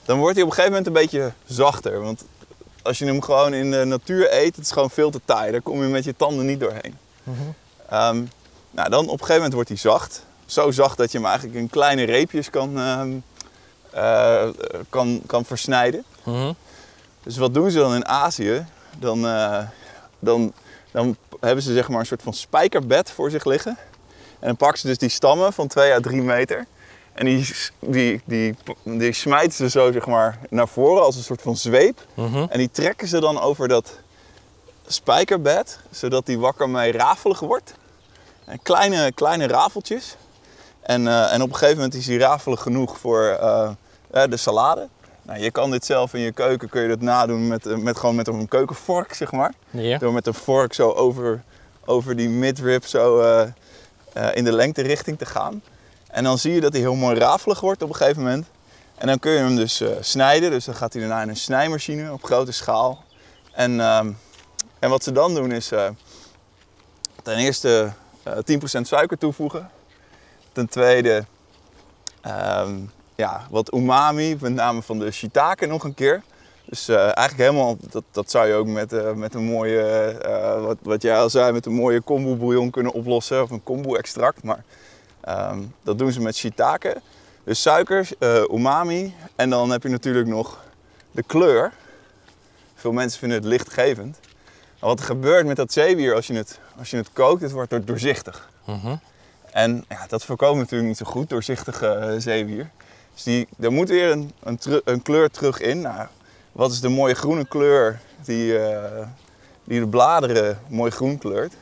dan 0.05 0.17
wordt 0.17 0.35
hij 0.35 0.43
op 0.43 0.49
een 0.49 0.55
gegeven 0.55 0.77
moment 0.77 0.87
een 0.87 1.01
beetje 1.01 1.33
zachter. 1.45 2.01
Want 2.01 2.23
als 2.81 2.97
je 2.97 3.05
hem 3.05 3.21
gewoon 3.21 3.53
in 3.53 3.71
de 3.71 3.85
natuur 3.85 4.33
eet, 4.33 4.55
het 4.55 4.65
is 4.65 4.71
gewoon 4.71 4.89
veel 4.89 5.11
te 5.11 5.21
taai. 5.25 5.51
Daar 5.51 5.61
kom 5.61 5.81
je 5.81 5.87
met 5.87 6.03
je 6.03 6.15
tanden 6.15 6.45
niet 6.45 6.59
doorheen. 6.59 6.97
Ehm, 7.89 8.23
nou, 8.71 8.89
dan 8.89 9.03
op 9.03 9.11
een 9.11 9.17
gegeven 9.17 9.35
moment 9.35 9.53
wordt 9.53 9.69
hij 9.69 9.77
zacht. 9.77 10.25
Zo 10.45 10.71
zacht 10.71 10.97
dat 10.97 11.11
je 11.11 11.17
hem 11.17 11.27
eigenlijk 11.27 11.57
in 11.57 11.69
kleine 11.69 12.03
reepjes 12.03 12.49
kan, 12.49 12.79
ehm, 12.79 13.09
eh, 13.91 14.49
kan, 14.89 15.21
kan 15.25 15.45
versnijden. 15.45 16.03
Mhm. 16.23 16.53
Dus 17.23 17.37
wat 17.37 17.53
doen 17.53 17.71
ze 17.71 17.77
dan 17.77 17.95
in 17.95 18.07
Azië? 18.07 18.65
Dan, 18.99 19.27
eh, 19.27 19.63
dan, 20.19 20.53
dan 20.97 21.17
hebben 21.39 21.63
ze 21.63 21.73
zeg 21.73 21.89
maar 21.89 21.99
een 21.99 22.05
soort 22.05 22.23
van 22.23 22.33
spijkerbed 22.33 23.12
voor 23.12 23.29
zich 23.29 23.45
liggen. 23.45 23.77
En 24.39 24.47
dan 24.47 24.55
pakken 24.55 24.79
ze 24.79 24.88
dus 24.88 24.97
die 24.97 25.10
stammen 25.10 25.53
van 25.53 25.67
2 25.67 25.93
à 25.93 25.99
3 25.99 26.21
meter. 26.21 26.65
En 27.13 27.25
die, 27.25 27.53
die, 27.79 28.21
die, 28.25 28.55
die 28.83 29.13
smijten 29.13 29.53
ze 29.53 29.69
zo 29.69 29.91
zeg 29.91 30.05
maar 30.05 30.39
naar 30.49 30.67
voren 30.67 31.03
als 31.03 31.15
een 31.15 31.23
soort 31.23 31.41
van 31.41 31.55
zweep. 31.55 32.05
Mhm. 32.13 32.45
En 32.49 32.57
die 32.57 32.71
trekken 32.71 33.07
ze 33.07 33.19
dan 33.19 33.39
over 33.39 33.67
dat 33.67 33.99
spijkerbed, 34.88 35.79
zodat 35.91 36.25
die 36.25 36.39
wakkermee 36.39 36.91
rafelig 36.91 37.39
wordt. 37.39 37.73
En 38.45 38.60
kleine, 38.63 39.12
kleine 39.12 39.47
rafeltjes. 39.47 40.15
En, 40.81 41.07
eh, 41.07 41.33
en 41.33 41.41
op 41.41 41.49
een 41.49 41.55
gegeven 41.55 41.75
moment 41.75 41.95
is 41.95 42.05
die 42.05 42.19
rafelig 42.19 42.62
genoeg 42.62 42.97
voor 42.97 43.23
eh, 43.23 43.69
eh, 44.12 44.29
de 44.29 44.38
salade. 44.38 44.88
Nou, 45.27 45.39
je 45.39 45.51
kan 45.51 45.71
dit 45.71 45.85
zelf 45.85 46.13
in 46.13 46.19
je 46.19 46.31
keuken 46.31 46.69
kun 46.69 46.81
je 46.81 46.87
dat 46.87 47.01
nadoen 47.01 47.47
met, 47.47 47.65
eh, 47.65 47.77
met, 47.77 47.97
gewoon 47.97 48.15
met 48.15 48.27
een 48.27 48.47
keukenvork, 48.47 49.13
zeg 49.13 49.31
maar. 49.31 49.53
Ja. 49.69 49.97
Door 49.97 50.13
met 50.13 50.27
een 50.27 50.33
vork 50.33 50.73
zo 50.73 50.91
over, 50.91 51.43
over 51.85 52.15
die 52.15 52.29
midrib 52.29 52.85
zo 52.85 53.19
eh, 53.19 53.47
eh, 54.13 54.35
in 54.35 54.43
de 54.43 54.51
lengterichting 54.51 55.17
te 55.17 55.25
gaan. 55.25 55.61
En 56.07 56.23
dan 56.23 56.37
zie 56.37 56.53
je 56.53 56.61
dat 56.61 56.71
hij 56.71 56.81
heel 56.81 56.95
mooi 56.95 57.19
rafelig 57.19 57.59
wordt 57.59 57.81
op 57.81 57.89
een 57.89 57.95
gegeven 57.95 58.23
moment. 58.23 58.47
En 58.97 59.07
dan 59.07 59.19
kun 59.19 59.31
je 59.31 59.37
hem 59.37 59.55
dus 59.55 59.83
snijden. 59.99 60.49
Dus 60.51 60.65
dan 60.65 60.75
gaat 60.75 60.93
hij 60.93 61.01
daarna 61.01 61.21
in 61.21 61.29
een 61.29 61.35
snijmachine 61.35 62.11
op 62.11 62.23
grote 62.23 62.51
schaal. 62.51 63.03
En, 63.51 63.79
ehm, 63.79 64.11
en 64.79 64.89
wat 64.89 65.03
ze 65.03 65.11
dan 65.11 65.35
doen 65.35 65.51
is 65.51 65.67
ten 67.23 67.37
eerste 67.37 67.91
eh 68.23 68.37
10% 68.43 68.87
suiker 68.87 69.17
toevoegen. 69.17 69.69
Ten 70.51 70.69
tweede 70.69 71.25
ehm, 72.21 72.75
ja, 73.17 73.47
wat 73.49 73.73
umami, 73.73 74.38
met 74.39 74.53
name 74.53 74.82
van 74.82 74.99
de 74.99 75.12
shiitake 75.12 75.65
nog 75.65 75.84
een 75.84 75.93
keer. 75.93 76.23
Dus 76.65 76.88
eh, 76.88 76.97
eigenlijk 76.97 77.38
helemaal, 77.38 77.77
dat, 77.89 78.03
dat 78.12 78.32
zou 78.32 78.47
je 78.47 78.53
ook 78.53 78.67
met, 78.67 78.93
eh, 78.93 79.13
met 79.13 79.34
een 79.34 79.43
mooie, 79.43 79.82
eh, 79.82 80.62
wat, 80.62 80.77
wat 80.82 81.01
jij 81.01 81.19
al 81.19 81.30
zei, 81.30 81.51
met 81.51 81.65
een 81.65 81.73
mooie 81.73 82.01
kombu 82.01 82.36
bouillon 82.36 82.69
kunnen 82.69 82.93
oplossen. 82.93 83.43
Of 83.43 83.49
een 83.49 83.63
kombu 83.63 83.95
extract. 83.95 84.43
Maar 84.43 84.63
ehm, 85.21 85.60
dat 85.84 85.97
doen 85.97 86.12
ze 86.12 86.21
met 86.21 86.36
shiitake. 86.36 87.01
Dus 87.43 87.62
suiker, 87.62 88.10
umami. 88.51 89.15
En 89.36 89.49
dan 89.49 89.69
heb 89.69 89.84
je 89.84 89.89
natuurlijk 89.89 90.27
nog 90.27 90.63
de 91.12 91.23
kleur. 91.23 91.73
Veel 92.75 92.91
mensen 92.91 93.19
vinden 93.19 93.38
het 93.38 93.47
lichtgevend. 93.47 94.19
Maar 94.80 94.89
wat 94.89 94.99
er 94.99 95.06
gebeurt 95.06 95.45
met 95.45 95.56
dat 95.56 95.73
zeewier 95.73 96.15
als 96.15 96.27
je 96.27 96.34
het, 96.34 96.60
als 96.77 96.89
je 96.89 96.97
het 96.97 97.10
kookt, 97.13 97.41
het 97.41 97.51
wordt 97.51 97.88
doorzichtig. 97.88 98.49
Mhm. 98.65 98.95
En 99.51 99.86
ja, 99.89 100.06
dat 100.08 100.25
voorkomt 100.25 100.58
natuurlijk 100.58 100.89
niet 100.89 100.97
zo 100.97 101.06
goed, 101.06 101.30
doorzichtige 101.30 102.15
zeewier. 102.17 102.69
Dus 103.17 103.25
die, 103.25 103.47
er 103.60 103.71
moet 103.71 103.89
weer 103.89 104.12
een, 104.12 104.32
een, 104.43 104.60
een 104.84 105.01
kleur 105.01 105.30
terug 105.30 105.60
in. 105.62 105.82
Nou, 105.82 106.08
wat 106.51 106.71
is 106.71 106.80
de 106.80 106.89
mooie 106.89 107.13
groene 107.13 107.47
kleur 107.47 107.99
die, 108.25 108.58
eh, 108.60 109.06
die 109.63 109.80
de 109.80 109.88
bladeren 109.88 110.60
mooi 110.67 110.91
groen 110.91 111.17
kleurt? 111.17 111.53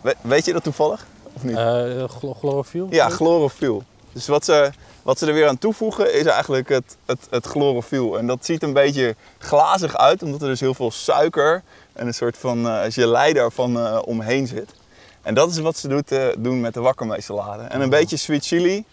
We- 0.00 0.14
weet 0.20 0.44
je 0.44 0.52
dat 0.52 0.62
toevallig? 0.62 1.06
Of 1.32 1.42
niet? 1.42 1.56
Eh, 1.56 2.04
chlo- 2.08 2.34
chlorofiel? 2.34 2.86
Ja, 2.90 3.08
chlorofiel. 3.08 3.82
Dus 4.12 4.26
wat 4.26 4.44
ze, 4.44 4.70
wat 5.02 5.18
ze 5.18 5.26
er 5.26 5.32
weer 5.34 5.48
aan 5.48 5.58
toevoegen 5.58 6.14
is 6.14 6.24
eigenlijk 6.24 6.68
het, 6.68 6.96
het, 7.06 7.26
het 7.30 7.46
chlorofiel. 7.46 8.18
En 8.18 8.26
dat 8.26 8.44
ziet 8.44 8.62
een 8.62 8.72
beetje 8.72 9.14
glazig 9.38 9.96
uit, 9.96 10.22
omdat 10.22 10.42
er 10.42 10.48
dus 10.48 10.60
heel 10.60 10.74
veel 10.74 10.90
suiker 10.90 11.62
en 11.92 12.06
een 12.06 12.14
soort 12.14 12.36
van 12.38 12.68
eh 12.68 12.80
gelei 12.92 13.32
daarvan 13.32 13.78
eh, 13.78 13.98
omheen 14.04 14.46
zit. 14.46 14.70
En 15.22 15.34
dat 15.34 15.50
is 15.50 15.58
wat 15.58 15.76
ze 15.76 15.88
doet, 15.88 16.12
eh, 16.12 16.26
doen 16.38 16.60
met 16.60 16.74
de 16.74 16.80
wakkermeesalade. 16.80 17.62
En 17.62 17.80
een 17.80 17.90
beetje 17.90 18.16
sweet 18.16 18.46
chili, 18.46 18.84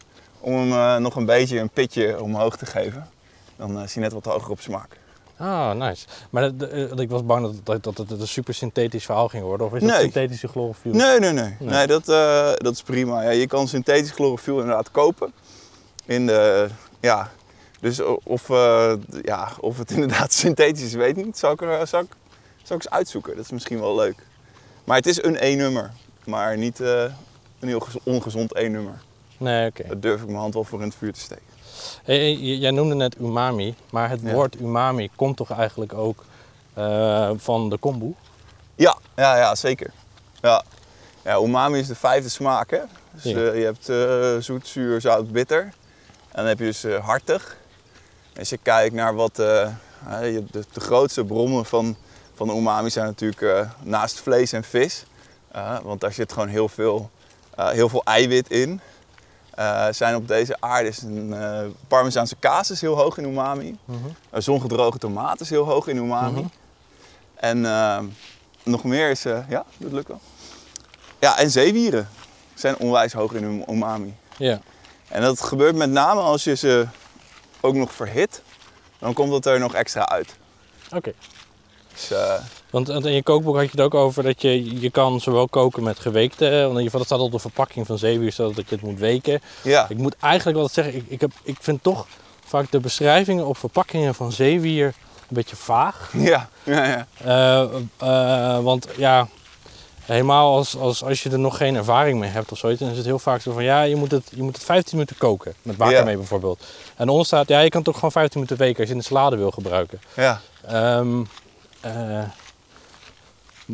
om 0.42 0.54
hem 0.54 0.72
eh, 0.72 0.96
nog 0.96 1.16
een 1.16 1.26
beetje 1.26 1.60
een 1.60 1.70
pitje 1.70 2.22
omhoog 2.22 2.58
te 2.58 2.66
geven. 2.66 3.08
Dan 3.56 3.78
eh, 3.78 3.84
is 3.84 3.94
hij 3.94 4.04
net 4.04 4.14
wat 4.14 4.26
hoger 4.26 4.52
op 4.52 4.60
smaak. 4.62 5.00
Ah, 5.38 5.72
nice. 5.76 6.06
Maar 6.30 6.42
dat- 6.58 6.60
dat- 6.90 7.00
ik 7.00 7.10
was 7.10 7.26
bang 7.26 7.46
dat, 7.64 7.84
dat, 7.84 7.96
dat 7.96 8.10
het 8.10 8.22
een 8.22 8.28
super 8.28 8.54
synthetisch 8.54 9.06
verhaal 9.06 9.28
ging 9.28 9.44
worden. 9.44 9.68
Of 9.68 9.74
is 9.74 9.82
het 9.82 9.92
Nee. 9.92 10.00
synthetische 10.02 10.48
chlorofiel? 10.48 10.92
Nee, 10.94 11.20
nee, 11.20 11.32
nee. 11.32 11.56
Nee. 11.60 11.70
nee 11.70 11.88
dat, 11.88 12.10
eh, 12.10 12.52
dat 12.56 12.74
is 12.74 12.82
prima. 12.82 13.22
Ja, 13.22 13.30
je 13.30 13.48
kan 13.48 13.68
synthetisch 13.68 14.12
chlorofiel 14.12 14.60
inderdaad 14.60 14.92
kopen. 14.92 15.34
In 16.06 16.26
de, 16.28 16.68
ja, 17.00 17.32
dus 17.80 18.00
of, 18.24 18.50
eh, 18.50 18.94
ja, 19.22 19.52
of 19.60 19.78
het 19.78 19.92
inderdaad 19.98 20.34
synthetisch 20.34 20.84
is, 20.84 20.94
weet 20.94 21.18
ik 21.18 21.26
niet. 21.26 21.38
Zou 21.38 21.54
ik, 21.54 21.62
er, 21.62 21.88
zou, 21.88 22.04
ik, 22.04 22.10
zou 22.64 22.80
ik 22.80 22.86
eens 22.86 22.90
uitzoeken. 22.90 23.36
Dat 23.36 23.46
is 23.46 23.52
misschien 23.52 23.80
wel 23.80 23.96
leuk. 23.96 24.16
Maar 24.84 24.98
het 24.98 25.06
is 25.08 25.24
een 25.24 25.38
E-nummer. 25.40 25.92
Maar 26.26 26.58
niet 26.58 26.80
eh, 26.80 27.04
een 27.60 27.68
heel 27.68 27.80
gez- 27.80 27.96
ongezond 28.04 28.56
E-nummer. 28.56 29.02
Nee, 29.42 29.68
oké. 29.70 29.84
Daar 29.88 30.00
durf 30.00 30.22
ik 30.22 30.28
mijn 30.28 30.40
hand 30.40 30.54
wel 30.54 30.64
voor 30.64 30.80
in 30.80 30.86
het 30.86 30.96
vuur 30.96 31.14
te 31.14 31.20
steken. 31.20 31.44
Hey, 32.04 32.34
jij 32.36 32.72
noemde 32.72 32.96
net 32.96 33.20
umami, 33.20 33.76
maar 33.90 34.10
het 34.10 34.20
Ja. 34.24 34.34
woord 34.34 34.60
umami 34.60 35.10
komt 35.16 35.38
toch 35.38 35.52
eigenlijk 35.52 35.94
ook 35.94 36.24
eh, 36.74 37.30
van 37.36 37.70
de 37.70 37.78
kombu? 37.78 38.16
Ja, 38.76 38.98
ja, 39.16 39.38
ja 39.38 39.56
zeker. 39.56 39.92
Ja. 40.42 40.64
Ja, 41.24 41.38
umami 41.38 41.80
is 41.80 41.88
de 41.88 41.96
vijfde 41.96 42.30
smaak. 42.30 42.70
Hè? 42.72 42.80
Dus, 43.12 43.24
Ja. 43.24 43.38
eh, 43.38 43.58
je 43.60 43.64
hebt 43.64 43.90
eh, 43.90 44.38
zoet, 44.44 44.68
zuur, 44.68 45.02
zout, 45.02 45.32
bitter. 45.32 45.62
En 45.62 45.72
dan 46.32 46.46
heb 46.46 46.60
je 46.60 46.66
dus 46.66 46.84
hartig. 47.02 47.58
Als 48.40 48.50
je 48.50 48.58
kijkt 48.58 48.96
naar 48.96 49.16
wat 49.16 49.36
de, 49.36 49.70
de 50.52 50.80
grootste 50.80 51.26
bronnen 51.26 51.66
van, 51.66 51.96
van 52.34 52.48
de 52.48 52.54
umami 52.54 52.90
zijn 52.90 53.06
natuurlijk 53.06 53.68
naast 53.84 54.20
vlees 54.20 54.52
en 54.52 54.64
vis. 54.64 55.06
Want 55.84 56.02
daar 56.02 56.14
zit 56.14 56.32
gewoon 56.34 56.48
heel 56.48 56.70
veel, 56.70 57.10
heel 57.56 57.90
veel 57.90 58.04
eiwit 58.04 58.50
in. 58.50 58.82
Eh, 59.52 59.88
zijn 59.92 60.16
op 60.16 60.28
deze 60.28 60.56
aarde 60.60 60.88
is 60.88 61.02
een 61.02 61.34
eh, 61.34 61.66
Parmezaanse 61.88 62.36
kaas 62.36 62.72
is 62.72 62.82
heel 62.82 62.96
hoog 62.96 63.18
in 63.18 63.24
umami. 63.24 63.78
Een 64.30 64.44
zongedroogde 64.44 65.00
tomaat 65.00 65.40
is 65.40 65.50
heel 65.50 65.66
hoog 65.66 65.88
in 65.88 65.98
umami. 65.98 66.40
Mhm. 66.42 66.48
En 67.36 67.62
nog 68.64 68.84
meer 68.84 69.10
is, 69.10 69.24
ja, 69.24 69.66
dat 69.78 69.92
lukt 69.92 70.08
wel. 70.08 70.22
Ja, 71.20 71.38
en 71.38 71.52
zeewieren 71.52 72.10
zijn 72.54 72.78
onwijs 72.78 73.14
hoog 73.14 73.34
in 73.34 73.44
hun 73.44 73.64
umami. 73.70 74.16
Ja. 74.38 74.62
En 75.08 75.22
dat 75.22 75.42
gebeurt 75.42 75.76
met 75.76 75.90
name 75.90 76.22
als 76.22 76.44
je 76.44 76.56
ze 76.56 76.88
ook 77.62 77.76
nog 77.76 77.94
verhit, 77.94 78.42
dan 79.00 79.14
komt 79.14 79.34
het 79.34 79.46
er 79.46 79.60
nog 79.60 79.74
extra 79.74 80.08
uit. 80.08 80.36
Oké. 80.96 81.14
Dus, 81.94 82.12
Want 82.72 82.90
in 82.90 83.12
je 83.14 83.24
kookboek 83.24 83.56
had 83.56 83.64
je 83.64 83.72
het 83.72 83.82
ook 83.82 83.94
over 83.94 84.24
dat 84.24 84.42
je, 84.42 84.80
je 84.82 84.90
kan 84.90 85.20
zowel 85.20 85.48
koken 85.48 85.84
met 85.84 86.00
geweekte, 86.00 86.46
eh, 86.46 86.52
want 86.52 86.62
in 86.62 86.68
ieder 86.68 86.84
geval 86.84 87.00
dat 87.00 87.08
staat 87.08 87.20
op 87.20 87.32
de 87.32 87.40
verpakking 87.40 87.86
van 87.88 87.98
zeewier, 87.98 88.32
zodat 88.32 88.56
je 88.70 88.76
het 88.76 88.82
moet 88.82 89.00
weken. 89.00 89.42
ja, 89.64 89.86
Ik 89.90 89.98
moet 89.98 90.16
eigenlijk 90.20 90.58
wel 90.58 90.68
zeggen, 90.70 90.96
ik, 90.96 91.04
ik, 91.08 91.22
heb, 91.22 91.32
ik 91.44 91.58
vind 91.60 91.84
toch 91.84 92.08
vaak 92.46 92.72
de 92.72 92.80
beschrijvingen 92.80 93.46
op 93.46 93.58
verpakkingen 93.58 94.16
van 94.16 94.32
zeewier 94.32 94.86
een 94.86 94.94
beetje 95.38 95.56
vaag. 95.56 96.12
ja, 96.18 96.50
ja, 96.64 96.86
ja. 96.86 97.08
Eh, 97.24 97.62
eh, 97.98 98.64
want 98.64 98.88
ja, 98.98 99.28
helemaal 100.02 100.56
als, 100.56 100.78
als, 100.78 101.04
als 101.04 101.24
je 101.24 101.30
er 101.30 101.40
nog 101.40 101.58
geen 101.58 101.76
ervaring 101.76 102.20
mee 102.20 102.30
hebt 102.30 102.52
of 102.52 102.58
zoiets, 102.58 102.80
dan 102.80 102.90
is 102.90 102.98
het 102.98 103.06
heel 103.06 103.20
vaak 103.20 103.42
zo 103.42 103.52
van 103.54 103.64
ja, 103.64 103.82
je 103.82 103.96
moet 103.96 104.12
het, 104.12 104.32
je 104.36 104.42
moet 104.44 104.56
het 104.56 104.64
15 104.66 104.98
minuten 104.98 105.18
koken. 105.18 105.54
Met 105.62 105.78
water 105.78 105.96
Ja. 105.98 106.04
mee 106.04 106.18
bijvoorbeeld. 106.18 106.64
En 106.96 107.10
onder 107.10 107.26
staat, 107.26 107.48
ja, 107.48 107.60
je 107.60 107.70
kan 107.70 107.80
het 107.80 107.90
ook 107.90 107.96
gewoon 107.96 108.12
15 108.12 108.40
minuten 108.40 108.66
weken 108.66 108.80
als 108.80 108.88
je 108.88 108.94
in 108.94 109.00
de 109.00 109.06
salade 109.08 109.36
wil 109.36 109.52
gebruiken. 109.52 110.02
ja. 110.16 110.42
Ehm, 110.68 111.22
eh, 111.82 112.20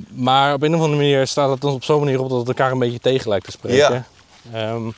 Maar 0.09 0.53
op 0.53 0.61
een 0.61 0.75
of 0.75 0.81
andere 0.81 0.95
manier 1.01 1.27
staat 1.27 1.49
het 1.49 1.61
dan 1.61 1.73
op 1.73 1.83
zo'n 1.83 1.99
manier 1.99 2.19
op 2.21 2.29
dat 2.29 2.39
het 2.39 2.47
elkaar 2.47 2.71
een 2.71 2.79
beetje 2.79 2.99
tegen 2.99 3.29
lijkt 3.29 3.45
te 3.45 3.51
spreken. 3.51 4.05
Ehm, 4.53 4.89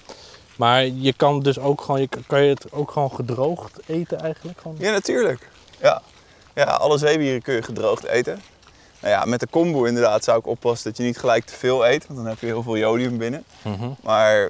maar 0.55 0.85
je 0.85 1.13
kan 1.13 1.39
dus 1.41 1.59
ook 1.59 1.81
gewoon, 1.81 2.01
je, 2.01 2.09
kan- 2.27 2.43
je 2.43 2.49
het 2.49 2.71
ook 2.71 2.91
gewoon 2.91 3.11
gedroogd 3.11 3.79
eten 3.85 4.19
eigenlijk? 4.21 4.61
Gewoon? 4.61 4.77
Ja, 4.79 4.91
natuurlijk. 4.91 5.49
Ja. 5.81 6.01
ja, 6.55 6.63
alle 6.63 6.97
zeewieren 6.97 7.41
kun 7.41 7.53
je 7.53 7.61
gedroogd 7.61 8.03
eten. 8.05 8.41
Nou 9.01 9.13
ja, 9.13 9.25
met 9.25 9.39
de 9.39 9.47
kombu 9.47 9.87
inderdaad 9.87 10.23
zou 10.23 10.39
ik 10.39 10.47
oppassen 10.47 10.89
dat 10.89 10.97
je 10.97 11.03
niet 11.03 11.17
gelijk 11.19 11.45
te 11.45 11.55
veel 11.55 11.87
eet, 11.87 12.07
want 12.07 12.19
dan 12.19 12.27
heb 12.27 12.39
je 12.39 12.45
heel 12.45 12.63
veel 12.63 12.77
jodium 12.77 13.17
binnen. 13.17 13.43
Mhm. 13.61 13.89
Maar 14.03 14.49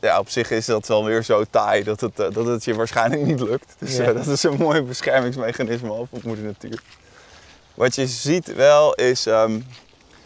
ja, 0.00 0.18
op 0.18 0.28
zich 0.28 0.50
is 0.50 0.66
dat 0.66 0.86
wel 0.88 1.04
weer 1.04 1.22
zo 1.24 1.44
taai 1.50 1.82
dat 1.82 2.00
het, 2.00 2.20
eh, 2.20 2.30
dat 2.32 2.46
het 2.46 2.64
je 2.64 2.74
waarschijnlijk 2.74 3.22
niet 3.22 3.40
lukt. 3.40 3.74
Dus 3.78 3.96
Ja. 3.96 4.04
eh, 4.04 4.14
dat 4.14 4.26
is 4.26 4.42
een 4.42 4.56
mooi 4.58 4.82
beschermingsmechanisme 4.82 5.92
op 5.92 6.08
op 6.10 6.22
moeder 6.22 6.44
natuur. 6.44 6.82
Wat 7.76 7.94
je 7.94 8.06
ziet 8.06 8.54
wel 8.54 8.94
is, 8.94 9.26
ehm, 9.26 9.60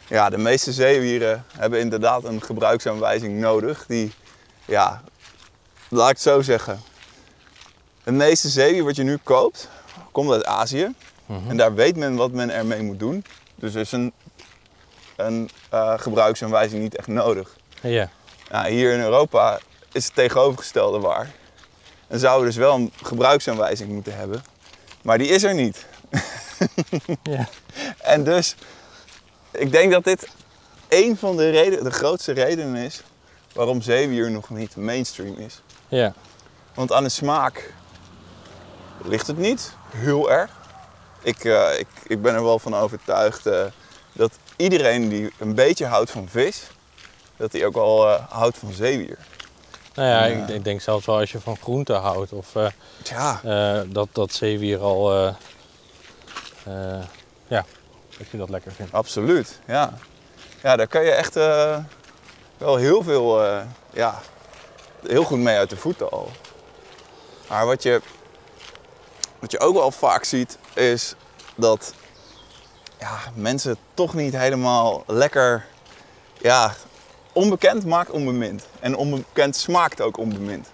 ja, 0.07 0.31
de 0.31 0.39
meeste 0.39 0.73
zeewieren 0.73 1.45
hebben 1.57 1.81
inderdaad 1.81 2.25
een 2.25 2.43
gebruiksaanwijzing 2.43 3.41
nodig. 3.41 3.85
Die, 3.87 4.13
ja, 4.65 5.03
laat 5.89 6.09
ik 6.09 6.15
het 6.15 6.23
zo 6.23 6.43
zeggen. 6.43 6.81
Het 8.03 8.15
meeste 8.15 8.49
zeewier 8.49 8.85
wat 8.85 8.97
je 8.97 9.03
nu 9.03 9.17
koopt, 9.23 9.69
komt 10.13 10.31
uit 10.31 10.45
Azië. 10.45 10.95
Mhm. 11.27 11.51
En 11.51 11.57
daar 11.57 11.75
weet 11.75 11.97
men 11.97 12.15
wat 12.15 12.33
men 12.33 12.51
ermee 12.51 12.83
moet 12.83 12.99
doen. 12.99 13.25
Dus 13.55 13.75
is 13.75 13.93
een, 13.93 14.13
een 15.17 15.51
eh, 15.71 15.99
gebruiksaanwijzing 15.99 16.83
niet 16.83 16.97
echt 16.97 17.09
nodig. 17.09 17.57
Ja. 17.83 18.11
Nou, 18.51 18.71
hier 18.71 18.93
in 18.93 19.01
Europa 19.01 19.61
is 19.93 20.05
het 20.05 20.15
tegenovergestelde 20.15 20.99
waar. 20.99 21.31
Dan 22.09 22.19
zouden 22.19 22.41
we 22.41 22.53
dus 22.53 22.61
wel 22.61 22.75
een 22.75 22.93
gebruiksaanwijzing 23.03 23.91
moeten 23.91 24.17
hebben. 24.17 24.45
Maar 25.03 25.19
die 25.19 25.29
is 25.29 25.43
er 25.43 25.55
niet. 25.55 25.87
Ja. 27.23 27.49
En 27.99 28.25
dus, 28.25 28.55
ik 29.51 29.73
denk 29.73 29.93
dat 29.93 30.05
dit 30.05 30.29
een 30.89 31.17
van 31.17 31.37
de, 31.37 31.51
reden, 31.51 31.85
de 31.85 31.91
grootste 31.91 32.33
redenen 32.33 32.77
is 32.77 33.03
waarom 33.53 33.83
zeewier 33.83 34.31
nog 34.31 34.51
niet 34.51 34.77
mainstream 34.77 35.37
is. 35.37 35.63
Ja. 35.89 36.15
Want 36.75 36.93
aan 36.93 37.03
de 37.03 37.09
smaak 37.09 37.73
ligt 39.05 39.27
het 39.27 39.39
niet 39.39 39.73
heel 39.91 40.31
erg. 40.31 40.51
Ik, 41.23 41.45
eh, 41.45 41.79
ik, 41.79 41.87
ik 42.07 42.23
ben 42.23 42.35
er 42.35 42.45
wel 42.45 42.59
van 42.59 42.75
overtuigd 42.75 43.47
eh, 43.47 43.65
dat 44.13 44.33
iedereen 44.57 45.09
die 45.09 45.33
een 45.39 45.55
beetje 45.55 45.87
houdt 45.87 46.11
van 46.11 46.29
vis, 46.29 46.63
dat 47.37 47.53
hij 47.53 47.67
ook 47.67 47.75
wel 47.75 48.09
eh, 48.09 48.25
houdt 48.29 48.59
van 48.59 48.73
zeewier. 48.73 49.19
Nou 49.95 50.09
ja. 50.09 50.25
Ik, 50.25 50.49
ik 50.49 50.65
denk 50.65 50.81
zelfs 50.81 51.07
wel 51.07 51.19
als 51.19 51.33
je 51.33 51.41
van 51.41 51.57
groente 51.57 51.93
houdt 51.93 52.33
of 52.33 52.53
Ja, 53.03 53.41
dat, 53.87 54.09
dat 54.13 54.33
zeewier 54.33 54.79
al, 54.79 55.35
ja, 57.47 57.65
dat 58.19 58.29
je 58.31 58.37
dat 58.37 58.51
lekker 58.51 58.73
vindt. 58.73 58.93
absoluut. 58.93 59.59
Ja, 59.67 59.93
ja 60.63 60.77
daar 60.77 60.87
kan 60.87 61.05
je 61.05 61.11
echt 61.11 61.37
eh, 61.37 61.79
wel 62.59 62.77
heel 62.77 63.03
veel, 63.03 63.45
eh, 63.45 63.63
ja, 63.93 64.21
heel 65.07 65.25
goed 65.25 65.39
mee 65.39 65.57
uit 65.57 65.71
de 65.71 65.77
voeten 65.77 66.11
al. 66.11 66.31
Maar 67.49 67.67
wat 67.67 67.83
je, 67.83 68.01
wat 69.39 69.51
je 69.51 69.59
ook 69.61 69.75
wel 69.75 69.91
vaak 69.91 70.25
ziet, 70.25 70.59
is 70.75 71.15
dat 71.55 71.95
ja, 72.99 73.19
mensen 73.35 73.77
toch 73.95 74.15
niet 74.15 74.37
helemaal 74.37 75.05
lekker. 75.07 75.67
Ja, 76.39 76.75
onbekend 77.33 77.87
maakt 77.87 78.11
onbemind. 78.11 78.67
En 78.81 78.97
onbekend 78.97 79.57
smaakt 79.57 80.01
ook 80.01 80.19
onbemind. 80.19 80.69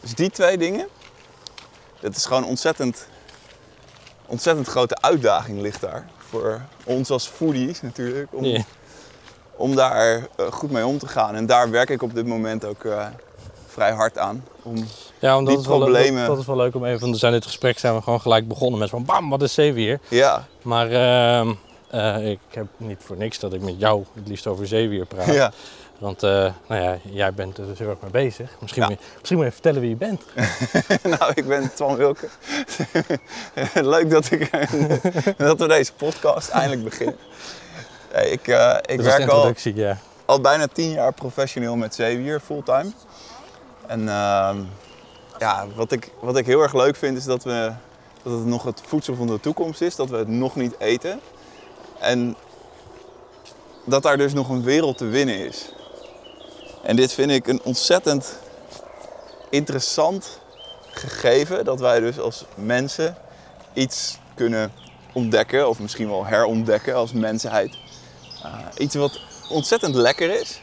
Dus 0.00 0.14
die 0.14 0.30
twee 0.30 0.58
dingen, 0.58 0.88
dat 2.00 2.16
is 2.16 2.24
gewoon 2.24 2.44
ontzettend, 2.44 3.06
ontzettend 4.32 4.66
grote 4.68 4.96
uitdaging 5.00 5.60
ligt 5.60 5.80
daar. 5.80 6.06
Voor 6.18 6.60
ons 6.84 7.10
als 7.10 7.26
foodies 7.26 7.80
natuurlijk. 7.82 8.28
Om, 8.30 8.64
om 9.56 9.74
daar 9.74 10.16
eh, 10.36 10.46
goed 10.50 10.70
mee 10.70 10.86
om 10.86 10.98
te 10.98 11.06
gaan. 11.08 11.34
En 11.34 11.46
daar 11.46 11.70
werk 11.70 11.90
ik 11.90 12.02
op 12.02 12.14
dit 12.14 12.26
moment 12.26 12.64
ook 12.64 12.84
eh, 12.84 13.06
vrij 13.66 13.92
hard 13.92 14.18
aan. 14.18 14.44
Om, 14.62 14.76
Ja, 15.18 15.32
want 15.34 15.46
dat, 15.46 15.56
Die 15.58 15.68
wel, 15.68 15.78
problemen- 15.80 16.20
dat, 16.20 16.26
dat 16.30 16.38
is 16.38 16.46
wel 16.46 16.56
leuk 16.56 16.74
om 16.74 16.84
even, 16.84 17.00
want 17.00 17.12
we 17.12 17.18
zijn 17.18 17.32
dit 17.32 17.44
gesprek 17.44 17.78
zijn 17.78 17.94
we 17.94 18.02
gewoon 18.02 18.20
gelijk 18.20 18.48
begonnen 18.48 18.78
met 18.80 18.90
van 18.90 19.04
bam, 19.04 19.30
wat 19.30 19.42
is 19.42 19.54
zeewier? 19.54 20.00
ja, 20.08 20.46
Maar 20.62 20.90
ehm, 20.90 21.52
eh, 21.90 22.30
ik 22.30 22.38
heb 22.50 22.66
niet 22.76 22.98
voor 23.00 23.16
niks 23.16 23.38
dat 23.38 23.52
ik 23.52 23.60
met 23.62 23.74
jou 23.78 24.04
het 24.14 24.28
liefst 24.28 24.46
over 24.46 24.66
zeewier 24.66 25.06
praat. 25.06 25.26
ja. 25.34 25.52
Want 26.02 26.22
eh, 26.22 26.30
nou 26.66 26.82
ja, 26.82 26.98
jij 27.02 27.32
bent 27.32 27.58
er 27.58 27.66
dus 27.66 27.78
heel 27.78 27.88
erg 27.88 28.00
mee 28.00 28.10
bezig. 28.10 28.56
Misschien, 28.60 28.82
Ja. 28.82 28.88
moet, 28.88 28.98
je, 28.98 29.04
misschien 29.18 29.36
moet 29.36 29.46
je 29.46 29.52
vertellen 29.52 29.80
wie 29.80 29.90
je 29.90 29.96
bent. 29.96 30.22
nou, 31.18 31.32
ik 31.34 31.46
ben 31.46 31.74
Twan 31.74 31.96
Wilke. 31.96 32.28
Leuk 33.94 34.10
dat, 34.10 34.30
ik, 34.30 34.50
dat 35.36 35.58
we 35.58 35.68
deze 35.68 35.92
podcast 35.92 36.48
eindelijk 36.48 36.84
beginnen. 36.84 37.16
Hey, 38.10 38.28
ik 38.28 38.48
eh, 38.48 38.76
ik 38.82 39.00
werk 39.00 39.28
al, 39.28 39.52
ja. 39.62 39.98
al 40.24 40.40
bijna 40.40 40.66
tien 40.66 40.90
jaar 40.90 41.12
professioneel 41.12 41.76
met 41.76 41.94
zeewier, 41.94 42.40
fulltime. 42.40 42.92
En 43.86 44.08
ehm, 44.08 44.58
ja, 45.38 45.66
wat 45.74 45.92
ik, 45.92 46.10
wat 46.20 46.36
ik 46.36 46.46
heel 46.46 46.62
erg 46.62 46.74
leuk 46.74 46.96
vind 46.96 47.16
is 47.16 47.24
dat, 47.24 47.44
we, 47.44 47.72
dat 48.22 48.32
het 48.32 48.46
nog 48.46 48.62
het 48.62 48.82
voedsel 48.86 49.14
van 49.14 49.26
de 49.26 49.40
toekomst 49.40 49.80
is. 49.80 49.96
Dat 49.96 50.08
we 50.10 50.16
het 50.16 50.28
nog 50.28 50.56
niet 50.56 50.74
eten. 50.78 51.20
En 52.00 52.36
dat 53.84 54.02
daar 54.02 54.16
dus 54.16 54.32
nog 54.32 54.48
een 54.48 54.62
wereld 54.62 54.98
te 54.98 55.06
winnen 55.06 55.46
is. 55.46 55.72
En 56.82 56.96
dit 56.96 57.12
vind 57.12 57.30
ik 57.30 57.46
een 57.46 57.62
ontzettend 57.62 58.38
interessant 59.50 60.38
gegeven. 60.90 61.64
Dat 61.64 61.80
wij 61.80 62.00
dus 62.00 62.18
als 62.18 62.44
mensen 62.54 63.16
iets 63.72 64.18
kunnen 64.34 64.72
ontdekken. 65.12 65.68
Of 65.68 65.78
misschien 65.78 66.08
wel 66.08 66.26
herontdekken 66.26 66.94
als 66.94 67.12
mensheid. 67.12 67.76
Uh, 68.44 68.58
iets 68.78 68.94
wat 68.94 69.20
ontzettend 69.48 69.94
lekker 69.94 70.40
is. 70.40 70.60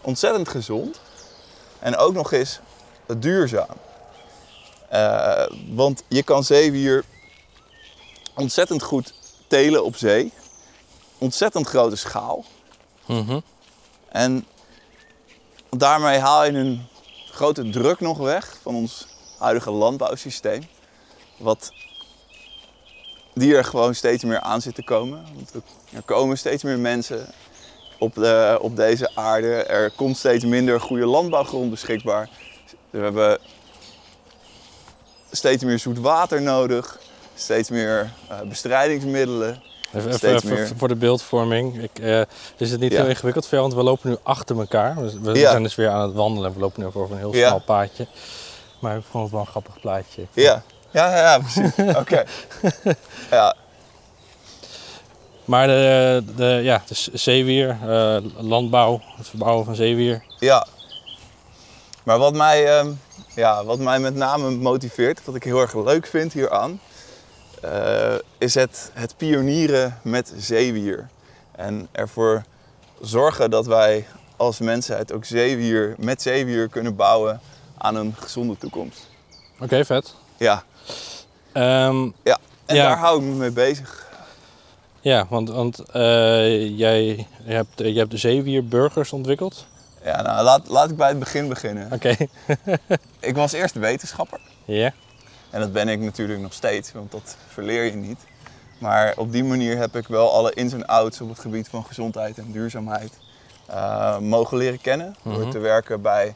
Ontzettend 0.00 0.48
gezond. 0.48 1.00
En 1.78 1.96
ook 1.96 2.12
nog 2.12 2.32
eens 2.32 2.60
duurzaam. 3.18 3.76
Uh, 4.92 5.46
want 5.68 6.02
je 6.08 6.22
kan 6.22 6.44
zeewier 6.44 7.04
ontzettend 8.34 8.82
goed 8.82 9.14
telen 9.46 9.84
op 9.84 9.96
zee. 9.96 10.32
Ontzettend 11.18 11.66
grote 11.66 11.96
schaal. 11.96 12.44
Mhm. 13.06 13.40
En 14.08 14.46
daarmee 15.80 16.18
haal 16.18 16.44
je 16.44 16.52
een 16.52 16.86
grote 17.30 17.70
druk 17.70 18.00
nog 18.00 18.18
weg 18.18 18.56
van 18.62 18.74
ons 18.74 19.06
huidige 19.38 19.70
landbouwsysteem. 19.70 20.62
Wat 21.36 21.72
die 23.34 23.56
er 23.56 23.64
gewoon 23.64 23.94
steeds 23.94 24.24
meer 24.24 24.40
aan 24.40 24.60
zit 24.60 24.74
te 24.74 24.84
komen. 24.84 25.24
Want 25.34 25.52
er 25.92 26.02
komen 26.02 26.38
steeds 26.38 26.62
meer 26.62 26.78
mensen 26.78 27.26
op, 27.98 28.14
de, 28.14 28.58
op 28.60 28.76
deze 28.76 29.10
aarde. 29.14 29.52
Er 29.52 29.90
komt 29.90 30.16
steeds 30.16 30.44
minder 30.44 30.80
goede 30.80 31.06
landbouwgrond 31.06 31.70
beschikbaar. 31.70 32.28
We 32.90 32.98
hebben 32.98 33.38
steeds 35.30 35.64
meer 35.64 35.78
zoet 35.78 35.98
water 35.98 36.42
nodig. 36.42 36.98
Steeds 37.34 37.70
meer 37.70 38.12
uh, 38.30 38.40
bestrijdingsmiddelen. 38.40 39.62
Even, 39.94 40.14
Steeds 40.14 40.42
meer. 40.44 40.70
voor 40.76 40.88
de 40.88 40.94
beeldvorming. 40.96 41.82
Ik, 41.82 41.98
eh, 41.98 42.20
is 42.56 42.70
het 42.70 42.80
niet 42.80 42.92
Ja. 42.92 43.00
heel 43.00 43.08
ingewikkeld 43.08 43.46
voor 43.46 43.58
jou? 43.58 43.68
Want 43.70 43.80
we 43.80 43.88
lopen 43.90 44.10
nu 44.10 44.16
achter 44.22 44.58
elkaar. 44.58 44.96
We, 44.96 45.20
we 45.20 45.38
Ja. 45.38 45.50
zijn 45.50 45.62
dus 45.62 45.74
weer 45.74 45.88
aan 45.88 46.00
het 46.02 46.12
wandelen. 46.14 46.54
We 46.54 46.60
lopen 46.60 46.80
nu 46.80 46.86
over 46.86 47.10
een 47.10 47.18
heel 47.18 47.34
Ja. 47.34 47.46
smal 47.48 47.60
paadje. 47.60 48.06
Maar 48.80 48.96
ik 48.96 49.02
vond 49.10 49.22
het 49.22 49.32
wel 49.32 49.40
een 49.40 49.46
grappig 49.46 49.80
plaatje. 49.80 50.26
Ja, 50.32 50.62
ja, 50.90 51.10
ja, 51.10 51.16
ja 51.16 51.38
precies. 51.38 51.72
Oké. 52.02 52.24
Ja, 53.30 53.54
Maar 55.44 55.66
de, 55.66 56.22
de, 56.36 56.60
ja, 56.62 56.82
de 56.86 56.94
zeewier, 57.12 57.68
eh, 57.88 58.16
landbouw, 58.36 59.00
het 59.16 59.28
verbouwen 59.28 59.64
van 59.64 59.74
zeewier. 59.74 60.22
Ja. 60.38 60.66
Maar 62.02 62.18
wat 62.18 62.34
mij, 62.34 62.78
ehm, 62.78 62.90
ja, 63.34 63.64
wat 63.64 63.78
mij 63.78 63.98
met 63.98 64.14
name 64.14 64.50
motiveert, 64.50 65.20
wat 65.24 65.34
ik 65.34 65.44
heel 65.44 65.60
erg 65.60 65.74
leuk 65.74 66.06
vind 66.06 66.32
hieraan, 66.32 66.80
eh, 67.64 68.14
is 68.38 68.54
het, 68.54 68.90
het 68.94 69.16
pionieren 69.16 69.98
met 70.02 70.32
zeewier. 70.36 71.08
En 71.56 71.88
ervoor 71.92 72.42
zorgen 73.00 73.50
dat 73.50 73.66
wij 73.66 74.06
als 74.36 74.58
mensheid 74.58 75.12
ook 75.12 75.24
zeewier, 75.24 75.94
met 75.98 76.22
zeewier 76.22 76.68
kunnen 76.68 76.96
bouwen 76.96 77.40
aan 77.78 77.96
een 77.96 78.14
gezonde 78.18 78.58
toekomst. 78.58 79.08
Oké, 79.60 79.84
vet. 79.84 80.14
Ja, 80.36 80.62
Ehm, 81.52 82.02
ja. 82.22 82.38
en 82.66 82.74
Ja. 82.76 82.88
daar 82.88 82.98
hou 82.98 83.18
ik 83.18 83.24
me 83.28 83.34
mee 83.34 83.50
bezig. 83.50 84.08
ja, 85.00 85.26
want, 85.28 85.48
want 85.48 85.78
eh, 85.78 86.78
jij 86.78 87.04
je 87.44 87.52
hebt, 87.52 87.78
je 87.78 87.98
hebt 87.98 88.10
de 88.10 88.16
zeewierburgers 88.16 89.12
ontwikkeld. 89.12 89.66
Ja, 90.04 90.22
nou, 90.22 90.44
laat, 90.44 90.68
laat 90.68 90.90
ik 90.90 90.96
bij 90.96 91.08
het 91.08 91.18
begin 91.18 91.48
beginnen. 91.48 91.92
Oké. 91.92 92.16
Ik 93.20 93.34
was 93.34 93.52
eerst 93.52 93.74
wetenschapper. 93.74 94.40
Ja. 94.64 94.92
En 95.54 95.60
dat 95.60 95.72
ben 95.72 95.88
ik 95.88 96.00
natuurlijk 96.00 96.40
nog 96.40 96.52
steeds, 96.52 96.92
want 96.92 97.10
dat 97.10 97.36
verleer 97.48 97.84
je 97.84 97.92
niet. 97.94 98.18
Maar 98.78 99.14
op 99.16 99.32
die 99.32 99.44
manier 99.44 99.76
heb 99.76 99.96
ik 99.96 100.06
wel 100.08 100.32
alle 100.32 100.52
ins 100.54 100.72
en 100.72 100.86
outs 100.86 101.20
op 101.20 101.28
het 101.28 101.38
gebied 101.38 101.68
van 101.68 101.84
gezondheid 101.84 102.38
en 102.38 102.52
duurzaamheid 102.52 103.12
eh, 103.66 104.18
mogen 104.18 104.56
leren 104.56 104.80
kennen. 104.80 105.16
Door 105.22 105.38
Mhm. 105.38 105.50
te 105.50 105.58
werken 105.58 106.02
bij 106.02 106.34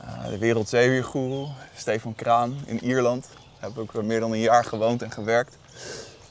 eh, 0.00 0.26
de 0.28 0.38
Wereldzeewiergoeroe, 0.38 1.48
Stefan 1.76 2.14
Kraan 2.14 2.56
in 2.66 2.84
Ierland. 2.84 3.26
Daar 3.60 3.70
heb 3.74 3.84
ik 3.94 4.02
meer 4.02 4.20
dan 4.20 4.32
een 4.32 4.38
jaar 4.38 4.64
gewoond 4.64 5.02
en 5.02 5.10
gewerkt. 5.10 5.56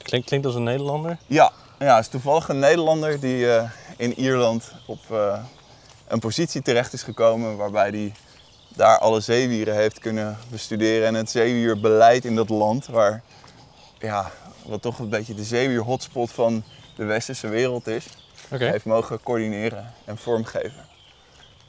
Klinkt, 0.02 0.26
klinkt 0.26 0.46
als 0.46 0.54
een 0.54 0.62
Nederlander. 0.62 1.16
Ja, 1.26 1.52
Ja, 1.78 1.98
is 1.98 2.08
toevallig 2.08 2.48
een 2.48 2.58
Nederlander 2.58 3.20
die 3.20 3.52
eh, 3.54 3.70
in 3.96 4.14
Ierland 4.18 4.72
op 4.86 5.00
een 6.08 6.18
positie 6.18 6.62
terecht 6.62 6.92
is 6.92 7.02
gekomen 7.02 7.56
waarbij 7.56 7.88
hij 7.88 8.12
daar 8.76 8.98
alle 8.98 9.20
zeewieren 9.20 9.74
heeft 9.74 9.98
kunnen 9.98 10.38
bestuderen 10.50 11.06
en 11.06 11.14
het 11.14 11.30
zeewierbeleid 11.30 12.24
in 12.24 12.34
dat 12.34 12.48
land, 12.48 12.86
waar 12.86 13.22
ja, 13.98 14.30
wat 14.64 14.82
toch 14.82 14.98
een 14.98 15.08
beetje 15.08 15.34
de 15.34 15.44
zeewier-hotspot 15.44 16.32
van 16.32 16.64
de 16.96 17.04
westerse 17.04 17.48
wereld 17.48 17.86
is, 17.86 18.06
heeft 18.48 18.84
mogen 18.84 19.22
coördineren 19.22 19.92
en 20.04 20.18
vormgeven. 20.18 20.88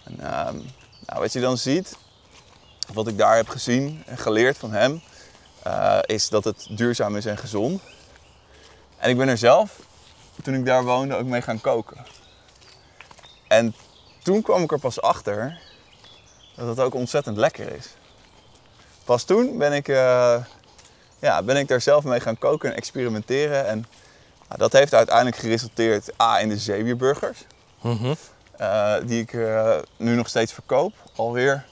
En, 0.03 0.19
ehm, 0.19 0.55
nou, 1.05 1.19
wat 1.19 1.33
je 1.33 1.39
dan 1.39 1.57
ziet, 1.57 1.97
wat 2.93 3.07
ik 3.07 3.17
daar 3.17 3.35
heb 3.35 3.49
gezien 3.49 4.03
en 4.05 4.17
geleerd 4.17 4.57
van 4.57 4.71
hem, 4.71 5.01
eh, 5.63 5.99
is 6.01 6.29
dat 6.29 6.43
het 6.43 6.67
duurzaam 6.69 7.15
is 7.15 7.25
en 7.25 7.37
gezond. 7.37 7.81
En 8.97 9.09
ik 9.09 9.17
ben 9.17 9.27
er 9.27 9.37
zelf, 9.37 9.79
toen 10.43 10.53
ik 10.53 10.65
daar 10.65 10.83
woonde, 10.83 11.15
ook 11.15 11.25
mee 11.25 11.41
gaan 11.41 11.61
koken. 11.61 12.05
En 13.47 13.75
toen 14.23 14.41
kwam 14.41 14.63
ik 14.63 14.71
er 14.71 14.79
pas 14.79 15.01
achter 15.01 15.59
dat 16.55 16.67
het 16.67 16.79
ook 16.79 16.93
ontzettend 16.93 17.37
lekker 17.37 17.71
is. 17.75 17.87
Pas 19.05 19.23
toen 19.23 19.57
ben 19.57 19.73
ik, 19.73 19.87
eh, 19.87 20.35
ja, 21.19 21.43
ben 21.43 21.57
ik 21.57 21.67
daar 21.67 21.81
zelf 21.81 22.03
mee 22.03 22.19
gaan 22.19 22.37
koken 22.37 22.69
en 22.69 22.75
experimenteren. 22.75 23.67
En 23.67 23.85
nou, 24.47 24.59
dat 24.59 24.73
heeft 24.73 24.93
uiteindelijk 24.93 25.37
geresulteerd 25.37 26.21
A, 26.21 26.39
in 26.39 26.49
de 26.49 26.57
zeewierburgers. 26.57 27.45
Mhm. 27.81 28.13
eh, 28.57 28.93
die 29.05 29.21
ik 29.21 29.33
eh, 29.33 29.75
nu 29.97 30.15
nog 30.15 30.27
steeds 30.27 30.53
verkoop. 30.53 30.93
Alweer 31.15 31.65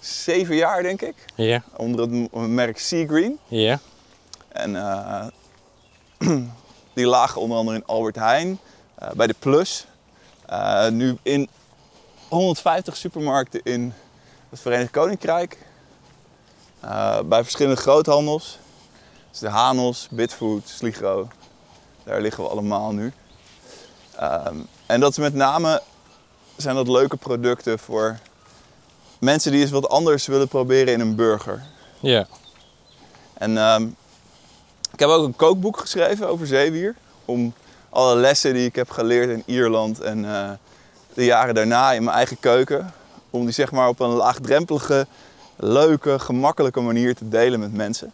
zeven 0.00 0.54
jaar, 0.56 0.82
denk 0.82 1.02
ik. 1.02 1.14
Ja, 1.34 1.62
Onder 1.76 2.08
het 2.10 2.30
merk 2.32 2.78
Sea 2.78 3.06
Green. 3.06 3.38
ja. 3.48 3.78
En 4.48 4.72
die 6.94 7.06
lagen 7.06 7.40
onder 7.40 7.58
andere 7.58 7.76
in 7.76 7.86
Albert 7.86 8.16
Heijn, 8.16 8.58
bij 9.14 9.26
de 9.26 9.34
Plus. 9.38 9.86
Nu 10.90 11.16
in 11.22 11.48
150 12.30 12.96
supermarkten 12.96 13.60
in 13.62 13.92
het 14.48 14.60
Verenigd 14.60 14.90
Koninkrijk. 14.90 15.58
Eh, 16.80 17.20
bij 17.24 17.42
verschillende 17.42 17.80
groothandels. 17.80 18.58
Dus 19.30 19.38
de 19.38 19.48
Hanos, 19.48 20.08
Bitfood, 20.10 20.68
Sligro. 20.68 21.28
Daar 22.04 22.20
liggen 22.20 22.44
we 22.44 22.50
allemaal 22.50 22.92
nu. 22.92 23.12
Ehm, 24.16 24.56
en 24.86 25.00
dat 25.00 25.10
is 25.10 25.16
met 25.16 25.34
name 25.34 25.82
zijn 26.56 26.74
dat 26.74 26.88
leuke 26.88 27.16
producten 27.16 27.78
voor 27.78 28.18
mensen 29.18 29.52
die 29.52 29.60
eens 29.60 29.70
wat 29.70 29.88
anders 29.88 30.26
willen 30.26 30.48
proberen 30.48 30.92
in 30.92 31.00
een 31.00 31.14
burger. 31.14 31.62
Ja. 32.00 32.26
En 33.34 33.58
ehm, 33.58 33.86
ik 34.92 34.98
heb 35.00 35.08
ook 35.08 35.24
een 35.24 35.36
kookboek 35.36 35.78
geschreven 35.78 36.28
over 36.28 36.46
zeewier. 36.46 36.94
Om 37.24 37.54
alle 37.88 38.16
lessen 38.16 38.54
die 38.54 38.66
ik 38.66 38.74
heb 38.74 38.90
geleerd 38.90 39.30
in 39.30 39.42
Ierland 39.46 40.00
en 40.00 40.24
eh, 40.24 40.50
de 41.20 41.26
jaren 41.26 41.54
daarna 41.54 41.92
in 41.92 42.04
mijn 42.04 42.16
eigen 42.16 42.36
keuken. 42.40 42.92
Om 43.30 43.44
die 43.44 43.54
zeg 43.54 43.70
maar 43.72 43.88
op 43.88 44.00
een 44.00 44.08
laagdrempelige, 44.08 45.06
leuke, 45.56 46.18
gemakkelijke 46.18 46.80
manier 46.80 47.14
te 47.14 47.28
delen 47.28 47.60
met 47.60 47.74
mensen. 47.74 48.12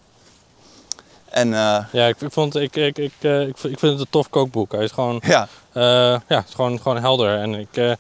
En 1.31 1.55
eh, 1.55 1.85
Ja, 1.93 2.07
ik, 2.07 2.21
ik, 2.21 2.33
vond, 2.33 2.57
ik, 2.57 2.77
ik, 2.77 2.99
ik, 2.99 3.13
eh, 3.21 3.41
ik, 3.47 3.57
vind- 3.59 3.73
ik 3.73 3.79
vind 3.79 3.93
het 3.93 4.01
een 4.01 4.07
tof 4.11 4.31
kookboek. 4.31 4.73
Hij 4.73 4.85
is 4.85 4.91
gewoon, 4.93 5.21
ja, 5.27 5.49
eh, 5.73 5.83
ja, 6.29 6.37
het 6.37 6.49
is 6.49 6.55
gewoon, 6.55 6.81
gewoon 6.81 6.99
helder. 7.01 7.39
En 7.39 7.55
ik, 7.55 7.97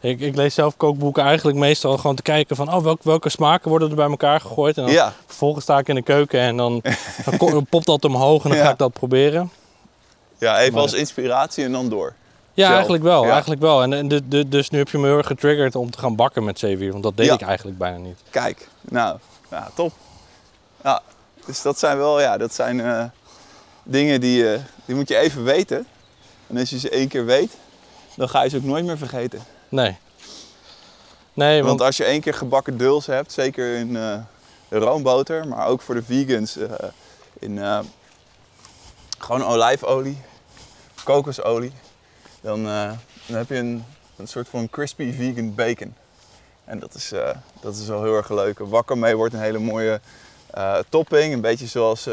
ik, 0.00 0.20
ik 0.20 0.36
lees 0.36 0.54
zelf 0.54 0.76
kookboeken 0.76 1.22
eigenlijk 1.24 1.58
meestal 1.58 1.96
gewoon 1.96 2.16
te 2.16 2.22
kijken 2.22 2.56
van 2.56 2.74
oh, 2.74 2.82
welke, 2.82 3.00
welke 3.04 3.28
smaken 3.28 3.68
worden 3.70 3.90
er 3.90 3.96
bij 3.96 4.08
elkaar 4.08 4.40
gegooid. 4.40 4.76
En 4.78 4.82
dan 4.84 4.92
ja, 4.92 5.12
vervolgens 5.26 5.64
sta 5.64 5.78
ik 5.78 5.88
in 5.88 5.94
de 5.94 6.02
keuken 6.02 6.40
en 6.40 6.56
dan, 6.56 6.82
popt 7.70 7.86
dat 7.86 8.04
omhoog 8.04 8.42
en 8.44 8.48
dan 8.48 8.58
Ja. 8.58 8.64
ga 8.64 8.70
ik 8.70 8.78
dat 8.78 8.92
proberen. 8.92 9.50
ja, 10.38 10.58
even 10.60 10.72
Maar- 10.72 10.82
als 10.82 10.92
inspiratie 10.92 11.64
en 11.64 11.72
dan 11.72 11.88
door. 11.88 12.14
Ja, 12.54 12.62
Zelf, 12.64 12.74
eigenlijk 12.74 13.02
wel. 13.02 13.24
ja. 13.24 13.30
Eigenlijk 13.30 13.60
wel. 13.60 13.82
En, 13.82 13.92
en 13.92 14.08
de, 14.08 14.28
de- 14.28 14.48
dus 14.48 14.70
nu 14.70 14.78
heb 14.78 14.88
je 14.88 14.98
me 14.98 15.06
heel 15.06 15.16
erg 15.16 15.26
getriggerd 15.26 15.74
om 15.76 15.90
te 15.90 15.98
gaan 15.98 16.16
bakken 16.16 16.44
met 16.44 16.58
zeewier. 16.58 16.90
Want 16.92 17.02
dat 17.02 17.16
deed 17.16 17.26
Ja. 17.26 17.34
ik 17.34 17.40
eigenlijk 17.42 17.78
bijna 17.78 17.96
niet. 17.96 18.18
Kijk, 18.30 18.68
nou, 18.80 19.18
ja, 19.50 19.70
top. 19.74 19.92
Ja, 20.84 21.02
dus 21.46 21.62
dat 21.62 21.78
zijn 21.78 21.96
wel, 21.98 22.20
ja, 22.20 22.36
dat 22.36 22.54
zijn 22.54 22.80
eh, 22.80 23.04
dingen 23.82 24.20
die, 24.20 24.52
eh, 24.52 24.60
die 24.84 24.94
moet 24.94 25.08
je 25.08 25.16
even 25.16 25.44
weten. 25.44 25.86
En 26.46 26.56
als 26.56 26.70
je 26.70 26.78
ze 26.78 26.90
één 26.90 27.08
keer 27.08 27.24
weet, 27.24 27.56
dan 28.16 28.28
ga 28.28 28.42
je 28.42 28.48
ze 28.50 28.56
ook 28.56 28.62
nooit 28.62 28.84
meer 28.84 28.98
vergeten. 28.98 29.42
Nee. 29.68 29.96
Nee, 31.32 31.56
Want 31.56 31.66
want... 31.68 31.80
als 31.80 31.96
je 31.96 32.04
één 32.04 32.20
keer 32.20 32.34
gebakken 32.34 32.76
duls 32.78 33.06
hebt, 33.06 33.32
zeker 33.32 33.74
in 33.76 33.96
eh, 33.96 34.14
roomboter, 34.68 35.48
maar 35.48 35.66
ook 35.66 35.80
voor 35.82 35.94
de 35.94 36.02
vegans 36.02 36.56
in 37.38 37.58
gewoon 39.18 39.44
olijfolie, 39.44 40.22
kokosolie, 41.04 41.72
dan, 42.40 42.66
eh, 42.66 42.90
dan 43.26 43.36
heb 43.36 43.48
je 43.48 43.56
een, 43.56 43.84
een 44.16 44.26
soort 44.26 44.48
van 44.48 44.70
crispy 44.70 45.12
vegan 45.12 45.54
bacon. 45.54 45.94
En 46.64 46.78
dat 46.78 46.94
is, 46.94 47.12
eh, 47.12 47.30
dat 47.60 47.76
is 47.76 47.86
wel 47.86 48.02
heel 48.02 48.16
erg 48.16 48.30
leuk. 48.30 48.58
Wakker 48.58 48.98
mee 48.98 49.16
wordt 49.16 49.34
een 49.34 49.40
hele 49.40 49.58
mooie 49.58 50.00
eh, 50.50 50.78
topping, 50.88 51.32
een 51.32 51.40
beetje 51.40 51.66
zoals 51.66 52.08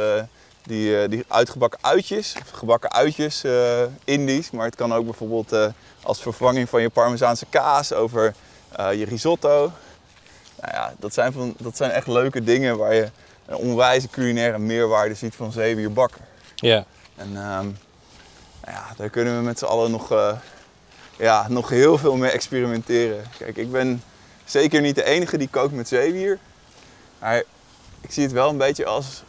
die, 0.63 1.07
die 1.07 1.23
uitgebakken 1.27 1.79
uitjes, 1.81 2.35
of 2.41 2.49
gebakken 2.49 2.91
uitjes 2.91 3.43
Indisch. 4.03 4.51
Maar 4.51 4.65
het 4.65 4.75
kan 4.75 4.93
ook 4.93 5.05
bijvoorbeeld 5.05 5.73
als 6.03 6.21
vervanging 6.21 6.69
van 6.69 6.81
je 6.81 6.89
Parmezaanse 6.89 7.45
kaas 7.49 7.93
over 7.93 8.33
je 8.77 9.05
risotto. 9.05 9.71
Nou 10.61 10.73
ja, 10.73 10.93
dat 10.99 11.13
zijn, 11.13 11.33
van, 11.33 11.55
dat 11.57 11.77
zijn 11.77 11.91
echt 11.91 12.07
leuke 12.07 12.43
dingen 12.43 12.77
waar 12.77 12.93
je 12.93 13.09
een 13.45 13.55
onwijze 13.55 14.09
culinaire 14.09 14.57
meerwaarde 14.57 15.13
ziet 15.13 15.35
van 15.35 15.51
zeewier 15.51 15.93
bakken. 15.93 16.21
Ja. 16.55 16.85
En 17.15 17.37
ehm, 17.37 17.67
nou 18.67 18.79
ja, 18.79 18.93
daar 18.97 19.09
kunnen 19.09 19.37
we 19.37 19.43
met 19.43 19.59
z'n 19.59 19.65
allen 19.65 19.91
nog, 19.91 20.11
eh, 20.11 20.31
ja, 21.17 21.45
nog 21.49 21.69
heel 21.69 21.97
veel 21.97 22.15
mee 22.15 22.31
experimenteren. 22.31 23.23
Kijk, 23.37 23.57
ik 23.57 23.71
ben 23.71 24.03
zeker 24.45 24.81
niet 24.81 24.95
de 24.95 25.03
enige 25.03 25.37
die 25.37 25.47
kookt 25.47 25.73
met 25.73 25.87
zeewier. 25.87 26.39
Maar 27.19 27.43
ik 28.01 28.11
zie 28.11 28.23
het 28.23 28.31
wel 28.31 28.49
een 28.49 28.57
beetje 28.57 28.85
als 28.85 29.23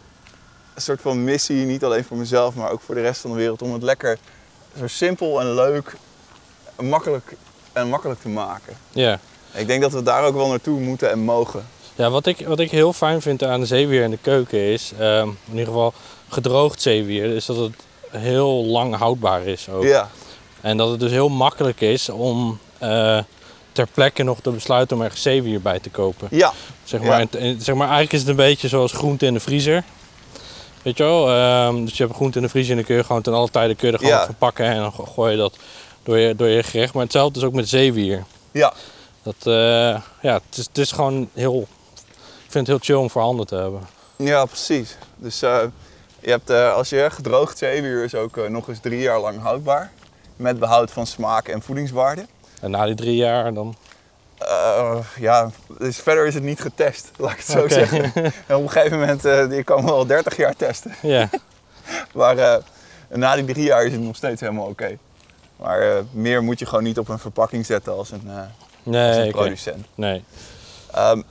een 0.75 0.83
soort 0.83 1.01
van 1.01 1.25
missie, 1.25 1.67
niet 1.67 1.85
alleen 1.85 2.05
voor 2.05 2.17
mezelf, 2.17 2.55
maar 2.55 2.71
ook 2.71 2.81
voor 2.81 2.95
de 2.95 3.01
rest 3.01 3.21
van 3.21 3.31
de 3.31 3.37
wereld. 3.37 3.63
Om 3.63 3.73
het 3.73 3.83
lekker 3.83 4.19
zo 4.79 4.87
simpel 4.87 5.41
en 5.41 5.55
leuk 5.55 5.97
en 6.77 6.89
makkelijk, 6.89 7.37
en 7.73 7.89
makkelijk 7.89 8.21
te 8.21 8.29
maken. 8.29 8.77
Ja. 8.91 9.19
Ik 9.53 9.67
denk 9.67 9.83
dat 9.83 9.93
we 9.93 10.03
daar 10.03 10.25
ook 10.25 10.35
wel 10.35 10.49
naartoe 10.49 10.81
moeten 10.81 11.11
en 11.11 11.19
mogen. 11.19 11.67
Ja, 11.95 12.11
wat 12.11 12.27
ik, 12.27 12.47
wat 12.47 12.59
ik 12.59 12.71
heel 12.71 12.93
fijn 12.93 13.23
vind 13.23 13.43
aan 13.43 13.61
de 13.61 13.67
zeewier 13.67 14.03
in 14.03 14.11
de 14.11 14.19
keuken 14.21 14.59
is, 14.59 14.93
ehm, 14.99 15.29
in 15.29 15.51
ieder 15.51 15.67
geval 15.67 15.93
gedroogd 16.29 16.83
zeewier, 16.83 17.25
is 17.25 17.47
dat 17.47 17.57
het 17.57 17.87
heel 18.11 18.65
lang 18.65 18.95
houdbaar 18.97 19.45
is 19.47 19.69
ook. 19.69 19.83
Ja, 19.85 20.09
En 20.61 20.77
dat 20.77 20.91
het 20.91 21.01
dus 21.01 21.11
heel 21.11 21.29
makkelijk 21.29 21.81
is 21.81 22.09
om 22.09 22.59
eh, 22.79 23.19
ter 23.73 23.87
plekke 23.95 24.23
nog 24.23 24.41
te 24.41 24.51
besluiten 24.51 24.97
om 24.97 25.03
ergens 25.03 25.23
zeewier 25.23 25.61
bij 25.61 25.79
te 25.79 25.91
kopen. 25.91 26.29
ja, 26.31 26.53
Zeg 26.85 27.01
maar, 27.03 27.27
en 27.31 27.61
zeg 27.61 27.75
maar 27.75 27.87
eigenlijk 27.89 28.13
is 28.13 28.21
het 28.21 28.29
een 28.29 28.37
beetje 28.37 28.69
zoals 28.69 28.93
groente 28.93 29.27
in 29.27 29.35
de 29.35 29.41
vriezer. 29.41 29.85
Weet 30.83 30.97
je 30.97 31.03
wel? 31.05 31.29
Ehm, 31.31 31.85
dus 31.85 31.97
je 31.97 32.03
hebt 32.03 32.17
groente 32.17 32.37
in 32.39 32.45
de 32.45 32.51
vriezer 32.51 32.71
en 32.71 32.77
dan 32.77 32.87
kun 32.87 32.97
je 32.97 33.05
gewoon 33.05 33.23
ten 33.23 33.35
alle 33.35 33.49
tijde 33.51 33.75
kun 33.75 33.87
je 33.87 33.93
er 33.93 33.99
gewoon 33.99 34.15
Ja. 34.15 34.73
en 34.75 34.81
dan 34.81 34.93
go- 34.93 35.05
gooi 35.05 35.31
je 35.31 35.37
dat 35.37 35.57
door 36.03 36.19
je, 36.19 36.35
door 36.37 36.49
je 36.49 36.63
gerecht. 36.63 36.93
Maar 36.95 37.03
hetzelfde 37.03 37.39
is 37.41 37.45
ook 37.47 37.53
met 37.53 37.69
zeewier. 37.69 38.25
ja. 38.51 38.73
Dat, 39.23 39.35
eh, 39.47 39.53
ja, 40.23 40.35
het 40.35 40.43
is, 40.59 40.65
het 40.67 40.79
is 40.79 40.93
gewoon 40.93 41.29
heel, 41.35 41.67
ik 42.45 42.51
vind 42.51 42.67
het 42.67 42.77
heel 42.77 42.79
chill 42.95 43.03
om 43.05 43.11
voor 43.11 43.23
handen 43.23 43.47
te 43.47 43.55
hebben. 43.55 43.87
Ja, 44.17 44.45
precies. 44.45 44.97
Dus 45.17 45.43
eh, 45.43 45.59
je 46.21 46.31
hebt, 46.31 46.51
eh, 46.51 46.75
als 46.75 46.89
je 46.89 47.11
gedroogd 47.11 47.59
zeewier 47.59 48.05
is 48.05 48.15
ook 48.15 48.37
eh, 48.37 48.49
nog 48.49 48.69
eens 48.69 48.81
drie 48.81 49.01
jaar 49.01 49.21
lang 49.21 49.41
houdbaar. 49.41 49.91
Met 50.37 50.59
behoud 50.59 50.91
van 50.91 51.07
smaak 51.07 51.49
en 51.49 51.63
voedingswaarde. 51.63 52.27
En 52.61 52.71
na 52.71 52.87
die 52.87 52.95
drie 52.95 53.17
jaar 53.17 53.55
dan... 53.55 53.77
Eh, 54.39 54.99
ja, 55.19 55.51
dus 55.79 55.97
verder 55.97 56.27
is 56.27 56.35
het 56.35 56.43
niet 56.43 56.61
getest, 56.61 57.11
laat 57.19 57.31
ik 57.31 57.37
het 57.37 57.47
zo 57.47 57.69
zeggen. 57.69 58.13
En 58.47 58.57
op 58.57 58.63
een 58.63 58.71
gegeven 58.71 58.99
moment, 58.99 59.51
die 59.51 59.65
kan 59.65 59.85
wel 59.85 60.07
30 60.07 60.37
jaar 60.37 60.57
testen. 60.57 60.95
Ja, 61.03 61.29
Maar 62.15 62.61
na 63.09 63.35
die 63.35 63.45
drie 63.45 63.65
jaar 63.65 63.85
is 63.85 63.93
het 63.93 64.01
nog 64.01 64.17
steeds 64.17 64.41
helemaal 64.41 64.67
oké. 64.67 64.99
Maar 65.57 66.05
meer 66.11 66.43
moet 66.43 66.59
je 66.59 66.67
gewoon 66.67 66.85
niet 66.85 66.99
op 66.99 67.09
een 67.09 67.19
verpakking 67.19 67.67
zetten 67.67 67.93
als 67.93 68.11
een, 68.11 68.31
als 68.31 68.47
nee, 68.83 69.27
een 69.27 69.31
producent. 69.31 69.87
nee. 69.95 70.25
Ehm, 70.93 71.23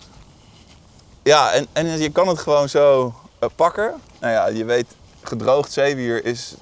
ja, 1.23 1.51
en, 1.51 1.67
en 1.73 1.99
je 1.99 2.11
kan 2.11 2.27
het 2.27 2.39
gewoon 2.39 2.69
zo 2.69 3.13
pakken. 3.55 3.93
Nou 4.19 4.33
ja, 4.33 4.47
je 4.47 4.65
weet, 4.65 4.85
gedroogd 5.21 5.71
zeewier 5.71 6.25
is 6.25 6.55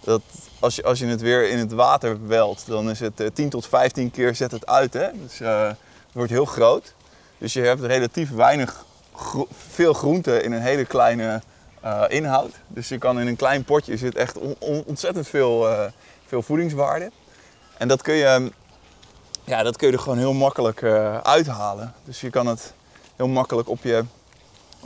dat 0.00 0.22
als 0.60 0.76
je, 0.76 0.82
als 0.84 0.98
je 0.98 1.06
het 1.06 1.20
weer 1.20 1.48
in 1.48 1.58
het 1.58 1.72
water 1.72 2.26
welt, 2.26 2.66
dan 2.66 2.90
is 2.90 3.00
het 3.00 3.20
eh, 3.20 3.26
10 3.34 3.48
tot 3.48 3.66
15 3.66 4.10
keer 4.10 4.34
zet 4.34 4.50
het 4.50 4.66
uit. 4.66 4.92
Hè? 4.92 5.06
Dus 5.22 5.40
eh, 5.40 5.66
het 5.68 5.76
wordt 6.12 6.30
heel 6.30 6.44
groot. 6.44 6.94
Dus 7.38 7.52
je 7.52 7.60
hebt 7.60 7.80
relatief 7.80 8.30
weinig, 8.30 8.84
veel 9.68 9.92
groente 9.92 10.42
in 10.42 10.52
een 10.52 10.60
hele 10.62 10.84
kleine 10.84 11.42
eh, 11.80 12.02
inhoud. 12.08 12.52
Dus 12.68 12.88
je 12.88 12.98
kan 12.98 13.20
in 13.20 13.26
een 13.26 13.36
klein 13.36 13.64
potje 13.64 13.96
zit 13.96 14.14
echt 14.14 14.38
on- 14.38 14.56
on- 14.58 14.82
ontzettend 14.86 15.28
veel, 15.28 15.68
eh, 15.70 15.84
veel 16.26 16.42
voedingswaarde. 16.42 17.10
En 17.78 17.88
dat 17.88 18.02
kun 18.02 18.14
je, 18.14 18.52
ja, 19.44 19.62
dat 19.62 19.76
kun 19.76 19.86
je 19.86 19.92
er 19.92 19.98
gewoon 20.00 20.18
heel 20.18 20.32
makkelijk 20.32 20.82
eh, 20.82 21.18
uithalen. 21.20 21.94
Dus 22.04 22.20
je 22.20 22.30
kan 22.30 22.46
het 22.46 22.72
heel 23.16 23.28
makkelijk 23.28 23.68
op 23.68 23.82
je, 23.82 24.04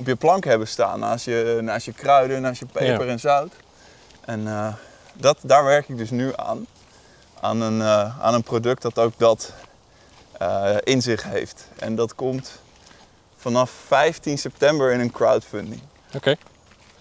op 0.01 0.07
je 0.07 0.16
plank 0.16 0.44
hebben 0.44 0.68
staan. 0.68 1.01
Naast 1.01 1.24
je, 1.24 1.59
naast 1.62 1.86
je 1.86 1.92
kruiden, 1.92 2.42
naast 2.42 2.61
je 2.61 2.66
peper 2.66 3.05
Ja. 3.07 3.11
en 3.12 3.20
zout. 3.20 3.53
En 4.20 4.46
eh, 4.48 4.74
dat, 5.14 5.38
daar 5.42 5.64
werk 5.64 5.88
ik 5.88 5.96
dus 5.96 6.11
nu 6.11 6.32
aan. 6.36 6.66
Aan 7.40 7.61
een, 7.61 7.80
eh, 7.80 8.20
aan 8.20 8.34
een 8.34 8.42
product 8.42 8.82
dat 8.82 8.98
ook 8.98 9.12
dat 9.16 9.53
eh, 10.38 10.76
in 10.84 11.03
zich 11.03 11.22
heeft. 11.22 11.66
En 11.78 11.94
dat 11.94 12.14
komt 12.14 12.61
vanaf 13.36 13.70
15 13.86 14.38
september 14.38 14.92
in 14.92 15.01
een 15.01 15.11
crowdfunding. 15.11 15.80
Oké. 16.14 16.34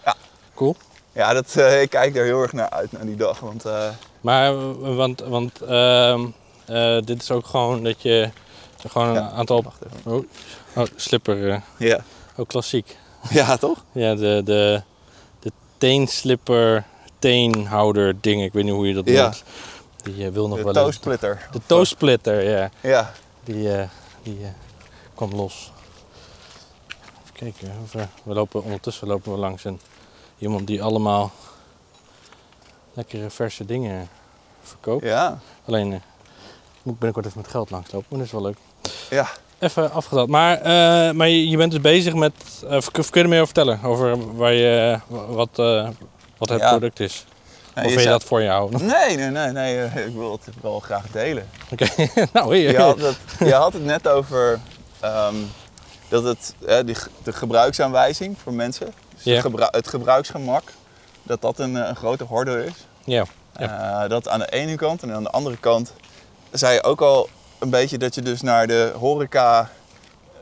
Ja. 0.06 0.16
Cool. 0.56 0.76
Ja, 1.12 1.34
dat, 1.34 1.56
ik 1.56 1.90
kijk 1.90 2.16
er 2.16 2.24
heel 2.26 2.42
erg 2.42 2.54
naar 2.54 2.70
uit, 2.70 2.92
naar 2.92 3.06
die 3.06 3.16
dag. 3.16 3.40
Want 3.40 3.64
Maar, 4.22 4.74
want, 4.96 5.20
want 5.20 5.62
ehm, 5.62 6.26
eh, 6.66 6.98
dit 7.02 7.22
is 7.22 7.32
ook 7.32 7.46
gewoon 7.46 7.84
dat 7.84 8.02
je 8.02 8.30
gewoon 8.88 9.08
een 9.08 9.14
Ja. 9.14 9.30
aantal... 9.30 9.64
wacht 9.64 9.80
even. 9.86 10.12
Oh, 10.12 10.26
oh 10.76 10.86
slipper. 10.96 11.64
Ja. 11.78 12.04
Ook 12.40 12.48
klassiek. 12.48 12.98
ja, 13.30 13.58
toch? 13.58 13.84
Ja, 13.92 14.16
de, 14.16 14.42
de, 14.46 14.82
de 15.40 15.52
teenslipper, 15.78 16.86
teenhouder 17.20 18.22
ding. 18.22 18.44
Ik 18.44 18.54
weet 18.54 18.64
niet 18.64 18.74
hoe 18.74 18.88
je 18.88 18.94
dat 18.94 19.08
Ja. 19.08 19.22
noemt. 19.24 19.44
Die 20.04 20.26
eh, 20.26 20.32
wil 20.32 20.48
nog 20.48 20.58
De 20.58 20.64
wel 20.64 20.74
eens- 20.74 20.84
toastsplitter. 20.84 21.48
De 21.52 21.60
toastsplitter, 21.66 22.44
ja. 22.50 22.70
Ja. 22.82 23.12
Die, 23.44 23.74
eh, 23.76 23.88
die 24.24 24.38
eh, 24.44 24.50
kwam 25.16 25.34
los. 25.36 25.72
Even 27.24 27.34
kijken. 27.34 27.72
we- 28.24 28.34
lopen, 28.34 28.64
ondertussen 28.64 29.08
lopen 29.08 29.32
we 29.32 29.38
langs 29.38 29.64
een, 29.64 29.80
iemand 30.38 30.68
die 30.68 30.84
allemaal 30.84 31.32
lekkere 32.94 33.30
verse 33.30 33.66
dingen 33.66 34.10
verkoopt. 34.64 35.04
Ja. 35.04 35.40
Alleen, 35.66 35.94
ik 35.94 36.02
moet 36.84 36.94
binnenkort 37.00 37.26
even 37.26 37.42
met 37.42 37.50
geld 37.52 37.70
langslopen, 37.70 38.06
maar 38.10 38.18
dat 38.18 38.28
is 38.28 38.34
wel 38.34 38.42
leuk. 38.42 38.58
Ja. 39.10 39.30
Even 39.60 39.92
afgedaan. 39.92 40.30
Maar, 40.30 40.58
eh, 40.62 41.12
maar 41.14 41.30
je, 41.30 41.58
bent 41.58 41.72
dus 41.72 41.82
bezig 41.82 42.14
met. 42.14 42.34
eh, 42.70 42.78
kun 42.92 43.04
je 43.12 43.20
er 43.20 43.30
meer 43.30 43.42
over 43.42 43.54
vertellen? 43.54 43.80
Over 43.84 44.36
waar 44.36 44.54
je, 44.54 45.00
wa- 45.08 45.26
wat, 45.26 45.50
eh, 45.60 45.88
wat 46.38 46.50
het 46.50 46.60
Ja. 46.62 46.70
product 46.70 47.00
is? 47.00 47.26
Nee, 47.76 47.86
of 47.86 47.90
je 47.92 47.96
wil 47.98 48.06
je 48.06 48.12
dat 48.12 48.24
voor 48.24 48.42
je 48.42 48.50
houden? 48.50 48.86
Nee, 48.86 49.16
nee, 49.18 49.30
nee, 49.30 49.52
nee. 49.52 49.86
Ik 49.86 50.14
wil 50.16 50.32
het 50.32 50.56
wel 50.62 50.80
graag 50.80 51.06
delen. 51.12 51.50
Oké, 51.72 51.86
nou 52.34 52.56
hier. 52.56 52.72
Je 52.72 52.78
had 52.78 53.00
het, 53.02 53.18
je 53.40 53.54
had 53.54 53.74
het 53.74 53.84
net 53.86 54.08
over 54.08 54.60
ehm, 55.00 55.36
dat 56.08 56.24
het, 56.24 56.56
die, 56.86 56.96
de 57.24 57.34
gebruiksaanwijzing 57.34 58.38
voor 58.44 58.54
mensen, 58.54 58.94
dus 59.24 59.34
het, 59.34 59.42
gebru- 59.42 59.68
het 59.72 59.88
gebruiksgemak, 59.88 60.72
dat 61.24 61.42
dat 61.42 61.60
een, 61.60 61.76
een 61.76 61.96
grote 61.96 62.24
horde 62.24 62.66
is. 62.66 62.74
Ja. 63.04 63.26
Dat 64.08 64.28
aan 64.28 64.40
de 64.40 64.50
ene 64.52 64.76
kant 64.76 65.04
en 65.04 65.14
aan 65.14 65.24
de 65.24 65.30
andere 65.30 65.58
kant 65.58 65.94
zei 66.52 66.74
je 66.74 66.84
ook 66.84 67.02
al 67.02 67.30
een 67.60 67.70
beetje 67.70 67.98
dat 67.98 68.16
je 68.16 68.22
dus 68.22 68.42
naar 68.42 68.68
de 68.68 68.94
horeca 69.00 69.70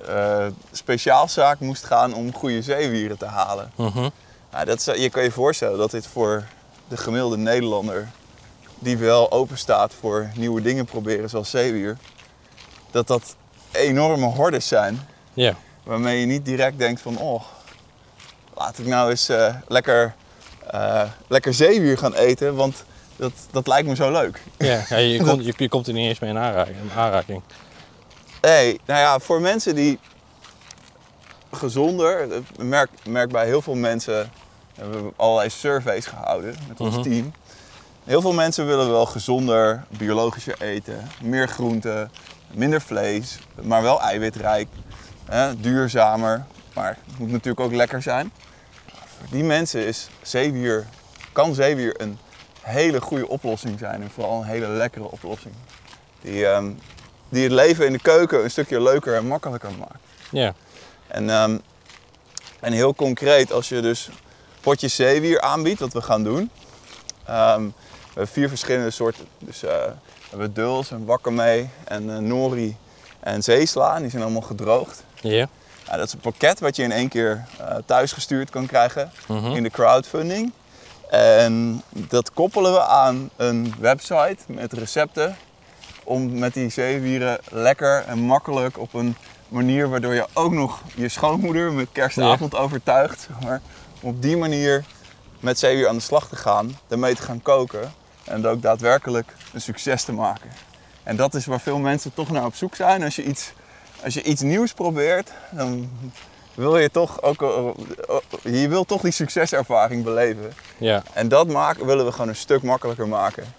eh, 0.08 0.46
speciaalzaak 0.72 1.60
moest 1.60 1.84
gaan 1.84 2.14
om 2.14 2.34
goede 2.34 2.62
zeewieren 2.62 3.18
te 3.18 3.26
halen. 3.26 3.72
Mhm. 3.76 4.10
Nou, 4.52 4.66
dat 4.66 4.80
is, 4.80 5.02
je 5.02 5.10
kan 5.10 5.24
je 5.24 5.32
voorstellen 5.32 5.78
dat 5.78 5.92
dit 5.92 6.08
voor 6.08 6.44
de 6.88 6.98
gemiddelde 6.98 7.38
Nederlander, 7.38 8.10
die 8.80 8.98
wel 8.98 9.32
open 9.32 9.58
staat 9.58 9.94
voor 10.00 10.30
nieuwe 10.36 10.62
dingen 10.62 10.86
proberen 10.86 11.30
zoals 11.30 11.50
zeewier, 11.50 11.98
dat 12.92 13.08
dat 13.08 13.36
enorme 13.72 14.26
hordes 14.26 14.68
zijn. 14.68 15.08
Ja. 15.34 15.56
Waarmee 15.84 16.20
je 16.20 16.26
niet 16.26 16.46
direct 16.46 16.78
denkt 16.78 17.02
van, 17.02 17.18
oh, 17.18 17.44
laat 18.56 18.78
ik 18.78 18.86
nou 18.86 19.10
eens 19.10 19.30
eh, 19.30 19.56
lekker, 19.68 20.16
eh, 20.68 21.04
lekker 21.28 21.54
zeewier 21.54 21.98
gaan 21.98 22.14
eten, 22.14 22.56
want 22.56 22.84
dat, 23.18 23.32
dat 23.52 23.68
lijkt 23.68 23.88
me 23.88 23.96
zo 23.96 24.12
leuk. 24.12 24.42
Ja, 24.58 24.84
ja 24.90 24.98
je, 24.98 25.24
komt, 25.24 25.46
je, 25.46 25.54
je 25.58 25.70
komt 25.70 25.88
er 25.88 25.94
niet 25.94 26.08
eens 26.08 26.20
mee 26.20 26.30
in 26.30 26.38
aanraking. 26.38 26.78
in 26.82 26.92
aanraking. 26.98 27.42
Nee, 28.42 28.80
nou 28.86 29.00
ja, 29.00 29.20
voor 29.20 29.42
mensen 29.42 29.76
die 29.76 30.00
gezonder, 31.52 32.28
merk, 32.58 32.90
merk 33.08 33.32
bij 33.32 33.46
heel 33.46 33.62
veel 33.62 33.76
mensen, 33.76 34.32
we 34.76 34.82
hebben 34.82 35.14
allerlei 35.16 35.50
surveys 35.50 36.06
gehouden 36.06 36.56
met 36.68 36.80
ons 36.80 36.94
Mhm. 36.94 37.02
team. 37.04 37.34
Heel 38.04 38.22
veel 38.22 38.34
mensen 38.34 38.66
willen 38.68 38.90
wel 38.92 39.06
gezonder, 39.06 39.84
biologischer 39.90 40.62
eten, 40.62 41.08
meer 41.22 41.48
groenten, 41.48 42.12
minder 42.52 42.82
vlees, 42.82 43.40
maar 43.62 43.82
wel 43.82 44.02
eiwitrijk, 44.02 44.68
hè, 45.26 45.60
duurzamer, 45.60 46.46
maar 46.74 46.98
het 47.10 47.20
moet 47.20 47.32
natuurlijk 47.32 47.60
ook 47.60 47.74
lekker 47.74 48.02
zijn. 48.02 48.32
Voor 49.18 49.28
die 49.30 49.44
mensen 49.44 49.86
is 49.86 50.10
zeewier, 50.22 50.86
kan 51.32 51.54
zeewier 51.56 52.02
een 52.02 52.18
hele 52.68 53.02
goede 53.02 53.28
oplossing 53.28 53.80
zijn 53.80 54.02
en 54.02 54.10
vooral 54.14 54.40
een 54.42 54.48
hele 54.48 54.68
lekkere 54.68 55.12
oplossing. 55.12 55.54
Die, 56.22 56.46
ehm, 56.48 56.70
die 57.30 57.44
het 57.44 57.52
leven 57.52 57.86
in 57.86 57.92
de 57.92 58.00
keuken 58.00 58.44
een 58.44 58.52
stukje 58.52 58.82
leuker 58.82 59.16
en 59.16 59.28
makkelijker 59.28 59.70
maakt. 59.80 60.00
Ja. 60.32 60.54
En, 61.08 61.30
ehm, 61.30 61.58
en 62.60 62.74
heel 62.74 62.96
concreet, 62.96 63.52
als 63.52 63.70
je 63.70 63.82
dus 63.82 64.10
potjes 64.62 64.96
zeewier 64.96 65.42
aanbiedt, 65.42 65.80
wat 65.80 65.94
we 65.94 66.02
gaan 66.02 66.24
doen. 66.24 66.50
Ehm, 67.26 67.62
we 67.64 67.74
hebben 68.14 68.28
vier 68.28 68.50
verschillende 68.50 68.92
soorten. 68.92 69.26
Dus 69.40 69.64
eh, 69.64 69.72
we 69.72 70.30
hebben 70.30 70.54
duls 70.54 70.92
en 70.92 71.06
wakkermee 71.06 71.70
en 71.84 72.10
eh, 72.10 72.18
nori 72.18 72.76
en 73.20 73.44
zeesla. 73.44 73.96
En 73.96 74.02
die 74.02 74.12
zijn 74.12 74.24
allemaal 74.24 74.42
gedroogd. 74.42 75.04
Ja. 75.22 75.48
Nou, 75.86 75.98
dat 75.98 76.08
is 76.08 76.14
een 76.14 76.20
pakket 76.20 76.60
wat 76.60 76.76
je 76.76 76.84
in 76.84 76.92
één 76.92 77.08
keer 77.10 77.46
eh 77.60 77.76
thuis 77.86 78.12
gestuurd 78.12 78.50
kan 78.50 78.66
krijgen 78.66 79.12
Mhm. 79.28 79.46
in 79.56 79.64
de 79.64 79.70
crowdfunding. 79.70 80.52
En 81.10 81.82
dat 81.92 82.34
koppelen 82.34 82.74
we 82.74 82.82
aan 82.82 83.30
een 83.36 83.74
website 83.80 84.38
met 84.48 84.74
recepten 84.74 85.36
om 86.04 86.40
met 86.40 86.54
die 86.54 86.70
zeewieren 86.70 87.40
lekker 87.52 88.04
en 88.08 88.20
makkelijk 88.20 88.80
op 88.80 88.94
een 88.94 89.16
manier 89.48 89.90
waardoor 89.90 90.14
je 90.14 90.28
ook 90.34 90.52
nog 90.52 90.82
je 90.96 91.10
schoonmoeder 91.10 91.74
met 91.74 91.88
kerstavond 91.92 92.56
overtuigt. 92.56 93.28
Zeg 93.30 93.48
maar, 93.48 93.62
om 94.02 94.10
op 94.10 94.22
die 94.22 94.38
manier 94.38 94.86
met 95.40 95.60
zeewier 95.60 95.88
aan 95.88 95.96
de 95.96 96.02
slag 96.02 96.28
te 96.28 96.36
gaan, 96.36 96.78
daarmee 96.88 97.16
te 97.16 97.22
gaan 97.22 97.42
koken 97.42 97.94
en 98.24 98.36
het 98.36 98.46
ook 98.46 98.62
daadwerkelijk 98.62 99.36
een 99.54 99.62
succes 99.62 100.04
te 100.04 100.14
maken. 100.14 100.50
En 101.04 101.16
dat 101.16 101.34
is 101.34 101.46
waar 101.46 101.62
veel 101.62 101.80
mensen 101.80 102.14
toch 102.14 102.30
naar 102.30 102.46
op 102.46 102.56
zoek 102.56 102.76
zijn. 102.76 103.04
Als 103.04 103.16
je 103.16 103.24
iets, 103.24 103.54
als 104.04 104.14
je 104.14 104.24
iets 104.24 104.42
nieuws 104.42 104.74
probeert, 104.74 105.32
dan 105.52 105.90
wil 106.58 106.78
je 106.78 106.90
toch 106.92 107.22
ook, 107.22 107.42
eh, 107.42 108.62
je 108.62 108.68
wil 108.68 108.84
toch 108.86 109.02
die 109.02 109.12
succeservaring 109.12 110.04
beleven. 110.04 110.54
Ja. 110.78 111.04
En 111.14 111.28
dat 111.28 111.48
maken, 111.48 111.86
willen 111.86 112.06
we 112.06 112.12
gewoon 112.12 112.28
een 112.28 112.36
stuk 112.36 112.64
makkelijker 112.64 113.08
maken. 113.08 113.54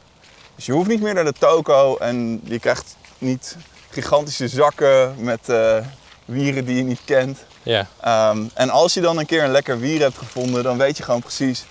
Dus 0.56 0.66
je 0.66 0.72
hoeft 0.72 0.88
niet 0.88 1.00
meer 1.02 1.14
naar 1.14 1.24
de 1.24 1.32
toko 1.38 1.96
en 1.96 2.40
je 2.44 2.58
krijgt 2.58 2.96
niet 3.18 3.56
gigantische 3.90 4.48
zakken 4.48 5.14
met 5.18 5.48
eh, 5.48 5.76
wieren 6.24 6.64
die 6.64 6.76
je 6.76 6.82
niet 6.82 7.00
kent. 7.04 7.38
Ja. 7.62 7.86
Ehm, 8.00 8.42
en 8.54 8.70
als 8.70 8.94
je 8.94 9.00
dan 9.00 9.18
een 9.18 9.26
keer 9.26 9.42
een 9.44 9.50
lekker 9.50 9.78
wier 9.78 10.00
hebt 10.00 10.16
gevonden, 10.18 10.62
dan 10.62 10.78
weet 10.78 10.96
je 10.96 11.02
gewoon 11.02 11.20
precies 11.20 11.64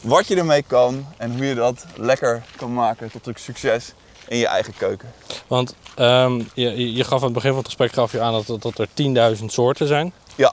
wat 0.00 0.26
je 0.28 0.36
ermee 0.36 0.62
kan 0.62 1.06
en 1.16 1.36
hoe 1.36 1.46
je 1.46 1.54
dat 1.54 1.84
lekker 1.96 2.42
kan 2.56 2.72
maken 2.74 3.10
tot 3.10 3.26
een 3.26 3.34
succes 3.38 3.92
in 4.28 4.38
je 4.38 4.46
eigen 4.46 4.74
keuken. 4.76 5.12
Want 5.46 5.74
ehm, 5.94 6.42
je, 6.54 6.92
je- 6.94 7.04
gaf 7.04 7.18
aan 7.18 7.24
het 7.24 7.32
begin 7.32 7.48
van 7.48 7.58
het 7.58 7.66
gesprek 7.66 7.92
gaf 7.92 8.12
je 8.12 8.20
aan 8.20 8.32
dat, 8.32 8.46
dat, 8.46 8.62
dat 8.62 8.78
er 8.78 9.36
10.000 9.38 9.44
soorten 9.44 9.86
zijn. 9.86 10.12
Ja. 10.38 10.52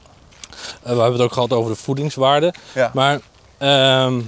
Eh, 0.83 0.93
we 0.93 1.01
hebben 1.01 1.11
het 1.11 1.21
ook 1.21 1.33
gehad 1.33 1.53
over 1.53 1.71
de 1.71 1.77
voedingswaarde. 1.77 2.53
Ja. 2.73 2.91
Maar 2.93 3.19
ehm, 3.57 4.21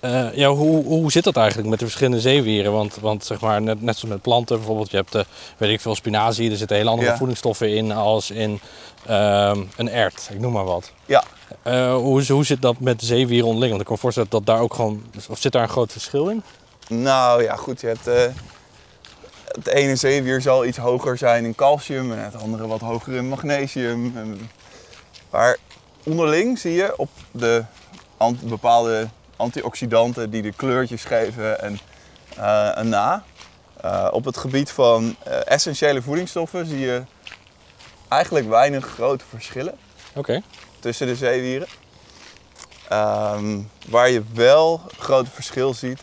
eh, 0.00 0.34
ja, 0.34 0.48
hoe, 0.48 0.84
hoe 0.84 1.12
zit 1.12 1.24
dat 1.24 1.36
eigenlijk 1.36 1.68
met 1.68 1.78
de 1.78 1.84
verschillende 1.84 2.20
zeewieren? 2.20 2.72
Want, 2.72 2.96
want 3.00 3.24
zeg 3.24 3.40
maar, 3.40 3.62
net, 3.62 3.82
net 3.82 3.96
zoals 3.96 4.14
met 4.14 4.22
planten 4.22 4.56
bijvoorbeeld, 4.56 4.90
je 4.90 4.96
hebt 4.96 5.12
de, 5.12 5.26
weet 5.56 5.70
ik 5.70 5.80
veel, 5.80 5.94
spinazie, 5.94 6.50
er 6.50 6.56
zitten 6.56 6.76
hele 6.76 6.90
andere 6.90 7.08
Ja. 7.10 7.16
voedingsstoffen 7.16 7.74
in 7.74 7.92
als 7.92 8.30
in 8.30 8.60
ehm, 9.06 9.62
een 9.76 9.88
ert, 9.88 10.28
ik 10.32 10.40
noem 10.40 10.52
maar 10.52 10.64
wat. 10.64 10.92
Ja. 11.06 11.24
Eh, 11.62 11.94
hoe, 11.94 12.32
hoe 12.32 12.44
zit 12.44 12.62
dat 12.62 12.78
met 12.80 13.00
de 13.00 13.06
zeewieren 13.06 13.46
onderling? 13.46 13.70
Want 13.70 13.80
ik 13.80 13.86
kan 13.86 13.94
me 13.94 14.00
voorstellen 14.00 14.30
dat 14.30 14.46
daar 14.46 14.60
ook 14.60 14.74
gewoon, 14.74 15.04
of 15.28 15.38
zit 15.38 15.52
daar 15.52 15.62
een 15.62 15.68
groot 15.68 15.92
verschil 15.92 16.28
in? 16.28 16.42
Nou 16.88 17.42
ja, 17.42 17.56
goed, 17.56 17.80
je 17.80 17.86
hebt, 17.86 18.06
eh, 18.06 18.22
het 19.52 19.66
ene 19.66 19.96
zeewier 19.96 20.40
zal 20.40 20.64
iets 20.64 20.78
hoger 20.78 21.18
zijn 21.18 21.44
in 21.44 21.54
calcium 21.54 22.12
en 22.12 22.24
het 22.24 22.36
andere 22.36 22.66
wat 22.66 22.80
hoger 22.80 23.12
in 23.14 23.28
magnesium. 23.28 24.16
En, 24.16 24.50
maar 25.30 25.56
onderling 26.04 26.58
zie 26.58 26.72
je 26.72 26.98
op 26.98 27.10
de 27.30 27.64
ant- 28.16 28.48
bepaalde 28.48 29.08
antioxidanten 29.36 30.30
die 30.30 30.42
de 30.42 30.52
kleurtjes 30.52 31.04
geven 31.04 31.60
en, 31.60 31.78
en 32.74 32.88
na. 32.88 33.24
Eh, 33.80 34.08
op 34.10 34.24
het 34.24 34.36
gebied 34.36 34.70
van 34.70 35.16
eh, 35.24 35.36
essentiële 35.44 36.02
voedingsstoffen 36.02 36.66
zie 36.66 36.78
je 36.78 37.02
eigenlijk 38.08 38.48
weinig 38.48 38.86
grote 38.86 39.24
verschillen 39.28 39.74
tussen 40.80 41.06
de 41.06 41.16
zeewieren. 41.16 41.68
Ehm, 42.88 43.58
waar 43.88 44.10
je 44.10 44.22
wel 44.34 44.80
groot 44.98 45.28
verschil 45.28 45.74
ziet, 45.74 46.00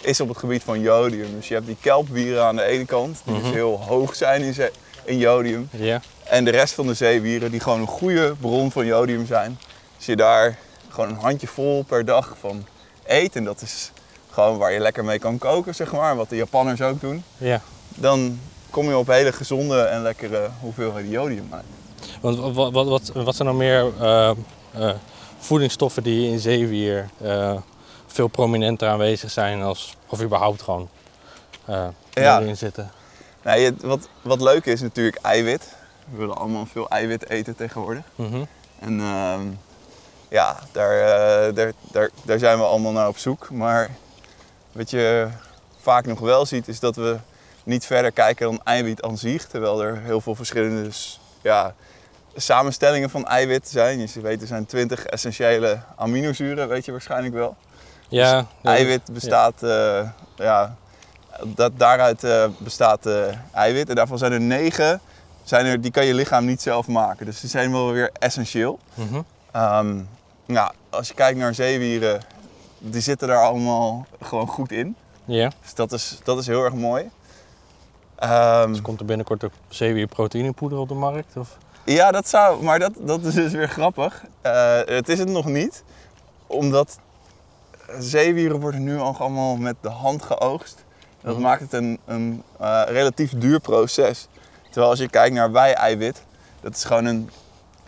is 0.00 0.20
op 0.20 0.28
het 0.28 0.38
gebied 0.38 0.62
van 0.62 0.80
jodium. 0.80 1.34
Dus 1.36 1.48
je 1.48 1.54
hebt 1.54 1.66
die 1.66 1.76
kelpwieren 1.80 2.44
aan 2.44 2.56
de 2.56 2.62
ene 2.64 2.84
kant, 2.84 3.20
die 3.24 3.34
dus 3.34 3.42
Mhm. 3.42 3.52
heel 3.52 3.80
hoog 3.86 4.14
zijn 4.14 4.42
in, 4.42 4.54
in 5.04 5.18
jodium. 5.18 5.68
En 6.24 6.44
de 6.44 6.50
rest 6.50 6.74
van 6.74 6.86
de 6.86 6.94
zeewieren 6.94 7.50
die 7.50 7.60
gewoon 7.60 7.80
een 7.80 7.86
goede 7.86 8.34
bron 8.40 8.70
van 8.70 8.86
jodium 8.86 9.26
zijn. 9.26 9.58
Als 9.96 10.06
je 10.06 10.16
daar 10.16 10.58
gewoon 10.88 11.08
een 11.08 11.16
handje 11.20 11.46
vol 11.46 11.82
per 11.82 12.04
dag 12.04 12.36
van 12.40 12.66
eet, 13.06 13.36
en 13.36 13.44
dat 13.44 13.62
is 13.62 13.90
gewoon 14.30 14.58
waar 14.58 14.72
je 14.72 14.80
lekker 14.80 15.04
mee 15.04 15.18
kan 15.18 15.38
koken, 15.38 15.74
zeg 15.74 15.92
maar, 15.92 16.16
wat 16.16 16.28
de 16.28 16.36
Japanners 16.36 16.80
ook 16.80 17.00
doen. 17.00 17.22
Ja. 17.38 17.60
Dan 17.94 18.38
kom 18.70 18.88
je 18.88 18.96
op 18.96 19.06
hele 19.06 19.32
gezonde 19.32 19.80
en 19.82 20.02
lekkere 20.02 20.48
hoeveelheden 20.60 21.10
jodium 21.10 21.48
uit. 21.50 21.64
Want 22.20 22.54
wat, 22.54 22.72
wat, 22.72 22.86
wat, 22.88 23.10
wat 23.14 23.36
zijn 23.36 23.48
nou 23.48 23.60
meer 23.60 23.92
eh, 24.00 24.30
eh, 24.74 24.94
voedingsstoffen 25.38 26.02
die 26.02 26.22
je 26.22 26.28
in 26.30 26.38
zeewier 26.38 27.08
eh, 27.22 27.56
veel 28.12 28.28
prominenter 28.28 28.88
aanwezig 28.88 29.30
zijn 29.30 29.62
als, 29.62 29.96
of 30.06 30.22
überhaupt 30.22 30.62
gewoon 30.62 30.88
Ja. 31.64 31.92
erin 32.40 32.56
zitten. 32.56 32.90
Nou, 33.42 33.58
je- 33.60 33.74
wat, 33.80 34.08
wat 34.22 34.40
leuk 34.40 34.64
is 34.66 34.80
natuurlijk 34.80 35.18
eiwit. 35.22 35.74
We 36.10 36.16
willen 36.18 36.36
allemaal 36.36 36.66
veel 36.66 36.88
eiwit 36.88 37.28
eten 37.30 37.56
tegenwoordig. 37.56 38.02
Mhm. 38.14 38.42
En 38.78 39.00
ehm, 39.00 39.42
ja, 40.28 40.56
daar, 40.72 41.00
eh, 41.00 41.54
daar, 41.54 41.72
daar, 41.92 42.10
daar 42.22 42.38
zijn 42.38 42.58
we 42.58 42.64
allemaal 42.64 42.92
naar 42.92 43.08
op 43.08 43.18
zoek. 43.18 43.50
Maar 43.50 43.90
wat 44.72 44.90
je 44.90 45.28
vaak 45.80 46.06
nog 46.06 46.18
wel 46.20 46.46
ziet, 46.46 46.68
is 46.68 46.80
dat 46.80 46.96
we 46.96 47.16
niet 47.64 47.86
verder 47.86 48.12
kijken 48.12 48.46
dan 48.46 48.60
eiwit 48.64 49.02
aan 49.02 49.18
zich. 49.18 49.46
Terwijl 49.46 49.82
er 49.82 50.00
heel 50.00 50.20
veel 50.20 50.34
verschillende 50.34 50.90
ja, 51.42 51.74
samenstellingen 52.36 53.10
van 53.10 53.26
eiwit 53.26 53.68
zijn. 53.68 53.98
Je 53.98 54.20
weet, 54.20 54.40
er 54.40 54.46
zijn 54.46 54.66
20 54.66 55.04
essentiële 55.04 55.78
aminozuren, 55.96 56.68
weet 56.68 56.84
je 56.84 56.92
waarschijnlijk 56.92 57.34
wel. 57.34 57.56
Ja, 58.10 58.36
Dus 58.36 58.46
ja, 58.62 58.70
eiwit 58.70 59.12
bestaat, 59.12 59.62
eh, 59.62 60.08
ja, 60.36 60.76
dat, 61.44 61.72
daaruit 61.76 62.24
eh, 62.24 62.44
bestaat 62.58 63.06
eh, 63.06 63.24
eiwit. 63.52 63.88
En 63.88 63.94
daarvan 63.94 64.18
zijn 64.18 64.32
er 64.32 64.40
negen, 64.40 65.00
zijn 65.42 65.66
er, 65.66 65.80
die 65.80 65.90
kan 65.90 66.04
je 66.04 66.14
lichaam 66.14 66.44
niet 66.44 66.62
zelf 66.62 66.88
maken. 66.88 67.26
Dus 67.26 67.40
die 67.40 67.50
zijn 67.50 67.72
wel 67.72 67.92
weer 67.92 68.10
essentieel. 68.12 68.78
Nou, 70.46 70.72
als 70.90 71.08
je 71.08 71.14
kijkt 71.14 71.38
naar 71.38 71.54
zeewieren, 71.54 72.20
die 72.78 73.00
zitten 73.00 73.28
daar 73.28 73.44
allemaal 73.44 74.06
gewoon 74.20 74.46
goed 74.46 74.72
in. 74.72 74.96
Ja. 75.24 75.50
Dus 75.62 75.74
dat 75.74 75.92
is, 75.92 76.18
dat 76.24 76.38
is 76.38 76.46
heel 76.46 76.64
erg 76.64 76.74
mooi. 76.74 77.10
Ehm, 78.16 78.68
Dus 78.68 78.82
komt 78.82 79.00
er 79.00 79.06
binnenkort 79.06 79.44
ook 79.44 79.52
zeewier 79.68 80.06
proteïnepoeder 80.06 80.78
op 80.78 80.88
de 80.88 80.94
markt? 80.94 81.36
Of? 81.36 81.56
Ja, 81.84 82.10
dat 82.10 82.28
zou, 82.28 82.62
maar 82.62 82.78
dat, 82.78 82.92
dat 82.98 83.24
is 83.24 83.34
dus 83.34 83.52
weer 83.52 83.68
grappig. 83.68 84.24
Het 84.86 85.08
is 85.08 85.18
het 85.18 85.28
nog 85.28 85.44
niet, 85.44 85.84
omdat 86.46 86.98
zeewieren 87.98 88.60
worden 88.60 88.82
nu 88.84 88.98
al 88.98 89.16
allemaal 89.18 89.56
met 89.56 89.76
de 89.80 89.88
hand 89.88 90.22
geoogst. 90.22 90.84
Dat 91.22 91.32
Mhm. 91.34 91.42
maakt 91.42 91.60
het 91.60 91.72
een, 91.72 91.98
een 92.06 92.42
eh, 92.60 92.82
relatief 92.86 93.32
duur 93.36 93.60
proces. 93.60 94.28
Terwijl 94.64 94.90
als 94.90 94.98
je 94.98 95.08
kijkt 95.08 95.34
naar 95.34 95.52
wij-eiwit, 95.52 96.22
dat 96.60 96.74
is 96.74 96.84
gewoon 96.84 97.04
een, 97.04 97.30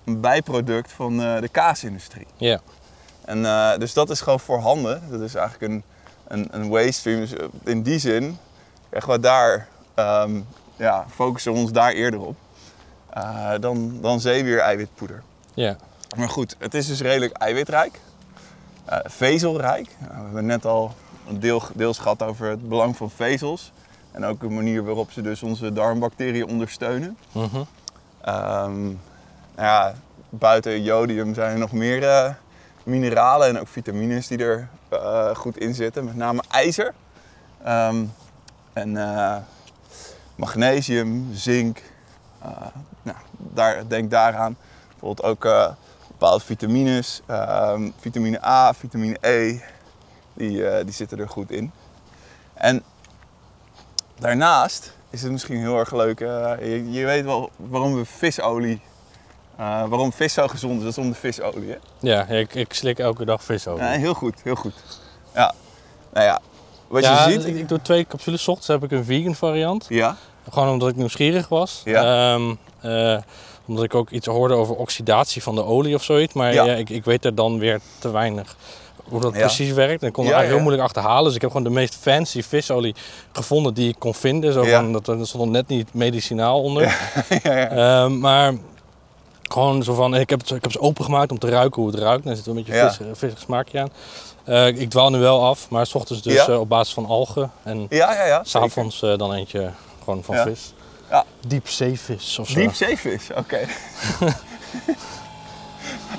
een 0.04 0.20
bijproduct 0.20 0.92
van 0.92 1.22
eh, 1.22 1.40
de 1.40 1.48
kaasindustrie. 1.48 2.26
Ja. 2.36 2.60
En, 3.24 3.44
eh, 3.46 3.76
dus 3.78 3.92
dat 3.92 4.10
is 4.10 4.20
gewoon 4.20 4.40
voorhanden. 4.40 5.02
Dat 5.10 5.20
is 5.20 5.34
eigenlijk 5.34 5.72
een, 5.72 5.82
een, 6.28 6.48
een 6.50 6.68
waste 6.68 6.92
stream. 6.92 7.20
Dus 7.20 7.32
in 7.64 7.82
die 7.82 7.98
zin, 7.98 8.38
echt 8.90 9.06
wat 9.06 9.22
daar, 9.22 9.68
ehm, 9.94 10.40
ja, 10.76 11.04
focussen 11.14 11.52
we 11.52 11.58
ons 11.58 11.72
daar 11.72 11.92
eerder 11.92 12.20
op. 12.20 12.36
dan, 13.60 13.98
dan 14.00 14.20
zeewier-eiwitpoeder. 14.20 15.22
Ja. 15.54 15.76
Maar 16.16 16.28
goed, 16.28 16.56
het 16.58 16.74
is 16.74 16.86
dus 16.86 17.00
redelijk 17.00 17.32
eiwitrijk. 17.36 18.00
Eh, 18.84 18.98
vezelrijk. 19.04 19.96
Nou, 19.98 20.12
we 20.14 20.24
hebben 20.24 20.46
net 20.46 20.66
al 20.66 20.94
een 21.28 21.40
deel, 21.40 21.62
deels 21.74 21.98
gehad 21.98 22.22
over 22.22 22.48
het 22.48 22.68
belang 22.68 22.96
van 22.96 23.10
vezels. 23.10 23.72
En 24.12 24.24
ook 24.24 24.40
de 24.40 24.48
manier 24.48 24.84
waarop 24.84 25.10
ze 25.10 25.22
dus 25.22 25.42
onze 25.42 25.72
darmbacteriën 25.72 26.48
ondersteunen. 26.48 27.16
Mhm. 27.32 27.62
Ehm, 28.20 28.84
nou 29.54 29.68
ja, 29.68 29.94
buiten 30.28 30.82
jodium 30.82 31.34
zijn 31.34 31.52
er 31.52 31.58
nog 31.58 31.72
meer 31.72 32.02
eh, 32.08 32.30
mineralen 32.82 33.48
en 33.48 33.60
ook 33.60 33.68
vitamines 33.68 34.26
die 34.26 34.38
er 34.38 34.68
eh, 34.88 35.34
goed 35.34 35.58
in 35.58 35.74
zitten. 35.74 36.04
Met 36.04 36.16
name 36.16 36.42
ijzer. 36.50 36.94
Ehm, 37.64 38.04
en 38.72 38.96
eh, 38.96 39.36
magnesium, 40.34 41.28
zink. 41.32 41.82
Eh, 42.38 42.48
nou, 43.02 43.16
daar, 43.36 43.88
denk 43.88 44.10
daaraan. 44.10 44.56
Bijvoorbeeld 44.88 45.22
ook 45.22 45.44
eh, 45.44 45.70
bepaalde 46.22 46.44
vitamines. 46.44 47.20
ehm, 47.26 47.90
vitamine 48.00 48.44
A, 48.44 48.74
vitamine 48.74 49.16
E. 49.20 49.58
Die, 50.34 50.66
eh, 50.68 50.84
die 50.84 50.94
zitten 50.94 51.18
er 51.18 51.28
goed 51.28 51.50
in. 51.50 51.72
En 52.54 52.82
daarnaast 54.18 54.92
is 55.10 55.22
het 55.22 55.32
misschien 55.32 55.58
heel 55.58 55.78
erg 55.78 55.92
leuk. 55.92 56.20
eh, 56.20 56.52
je, 56.60 56.90
je 56.90 57.04
weet 57.04 57.24
wel 57.24 57.50
waarom 57.56 57.94
we 57.94 58.04
visolie. 58.04 58.80
eh, 59.56 59.84
waarom 59.88 60.12
vis 60.12 60.32
zo 60.32 60.48
gezond 60.48 60.76
is, 60.78 60.82
dat 60.82 60.90
is 60.92 60.98
om 60.98 61.08
de 61.10 61.14
visolie. 61.16 61.70
Hè? 61.70 61.76
Ja, 62.00 62.26
ik, 62.26 62.54
ik 62.54 62.72
slik 62.72 62.98
elke 62.98 63.24
dag 63.24 63.44
vis 63.44 63.66
over. 63.66 63.84
Ja, 63.84 63.90
heel 63.90 64.14
goed, 64.14 64.40
heel 64.42 64.54
goed. 64.54 64.74
Ja, 65.34 65.54
nou 66.12 66.26
ja, 66.26 66.40
wat 66.88 67.02
ja, 67.02 67.28
je 67.28 67.32
ziet. 67.32 67.46
ik, 67.46 67.56
ik 67.56 67.68
doe 67.68 67.82
twee 67.82 68.06
capsules. 68.06 68.42
's 68.42 68.48
ochtends 68.48 68.68
heb 68.68 68.82
ik 68.84 68.90
een 68.90 69.04
vegan 69.04 69.34
variant. 69.34 69.86
Ja, 69.88 70.16
Gewoon 70.50 70.68
omdat 70.68 70.88
ik 70.88 70.96
nieuwsgierig 70.96 71.48
was. 71.48 71.80
Ja. 71.84 72.32
Ehm, 72.34 72.54
eh, 72.80 73.18
omdat 73.66 73.84
ik 73.84 73.94
ook 73.94 74.10
iets 74.10 74.26
hoorde 74.26 74.54
over 74.54 74.74
oxidatie 74.76 75.42
van 75.42 75.54
de 75.54 75.64
olie 75.64 75.94
of 75.94 76.02
zoiets. 76.02 76.32
Maar 76.32 76.54
Ja. 76.54 76.64
ik, 76.64 76.90
ik 76.90 77.04
weet 77.04 77.24
er 77.24 77.34
dan 77.34 77.58
weer 77.58 77.80
te 77.98 78.10
weinig 78.10 78.56
hoe 79.04 79.20
dat 79.20 79.32
Ja. 79.34 79.38
precies 79.40 79.72
werkt. 79.72 80.02
En 80.02 80.08
ik 80.08 80.12
kon 80.12 80.24
Ja, 80.24 80.30
eigenlijk 80.30 80.54
heel 80.62 80.68
moeilijk 80.68 80.82
achterhalen. 80.88 81.24
Dus 81.24 81.34
ik 81.34 81.40
heb 81.40 81.50
gewoon 81.50 81.66
de 81.66 81.72
meest 81.72 81.96
fancy 82.00 82.42
visolie 82.42 82.94
gevonden 83.32 83.74
die 83.74 83.88
ik 83.88 83.96
kon 83.98 84.14
vinden. 84.14 84.52
Zo 84.52 84.64
van, 84.64 84.92
dat, 84.92 85.08
er 85.08 85.26
stond 85.26 85.50
net 85.50 85.68
niet 85.68 85.94
medicinaal 85.94 86.62
onder. 86.62 86.82
ja, 87.42 87.58
ja. 87.58 87.68
Ehm, 87.70 88.18
maar 88.18 88.54
gewoon 89.42 89.82
zo 89.82 89.94
van, 89.94 90.14
ik 90.14 90.30
heb, 90.30 90.40
het, 90.40 90.50
ik 90.50 90.62
heb 90.62 90.72
ze 90.72 90.80
opengemaakt 90.80 91.30
om 91.30 91.38
te 91.38 91.48
ruiken 91.48 91.82
hoe 91.82 91.90
het 91.90 92.00
ruikt. 92.00 92.24
En 92.24 92.30
er 92.30 92.36
zit 92.36 92.46
een 92.46 92.54
beetje 92.54 92.72
vis, 92.72 92.98
vissig 93.12 93.40
smaakje 93.40 93.80
aan. 93.80 93.88
Eh, 94.44 94.66
ik 94.66 94.90
dwaal 94.90 95.10
nu 95.10 95.18
wel 95.18 95.44
af, 95.44 95.70
maar 95.70 95.86
s 95.86 95.94
ochtends 95.94 96.22
dus 96.22 96.46
eh, 96.48 96.60
op 96.60 96.68
basis 96.68 96.94
van 96.94 97.06
algen. 97.06 97.50
En 97.62 97.86
ja, 97.88 98.12
ja, 98.14 98.26
ja 98.26 98.44
zeker. 98.44 98.46
s'avonds 98.68 99.02
eh 99.02 99.16
dan 99.18 99.32
eentje 99.34 99.70
gewoon 100.04 100.22
van 100.24 100.36
vis. 100.36 100.72
Ja. 101.12 101.24
Diepzeevis 101.46 102.38
of 102.38 102.48
zo. 102.48 102.54
Diepzeevis, 102.54 103.28
oké. 103.34 103.56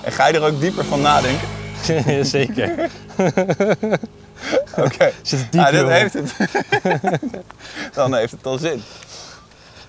en 0.06 0.12
ga 0.12 0.28
je 0.28 0.34
er 0.34 0.44
ook 0.44 0.60
dieper 0.60 0.86
van 0.86 1.02
nadenken? 1.02 1.48
Zeker. 2.26 2.70
Oké. 4.78 5.12
Zit 5.22 5.52
diep, 5.52 5.62
Ah, 5.62 5.72
dat 5.74 5.90
heeft 5.90 6.14
het. 6.14 6.34
dan 7.94 8.16
heeft 8.16 8.32
het 8.32 8.46
al 8.46 8.58
zin. 8.58 8.84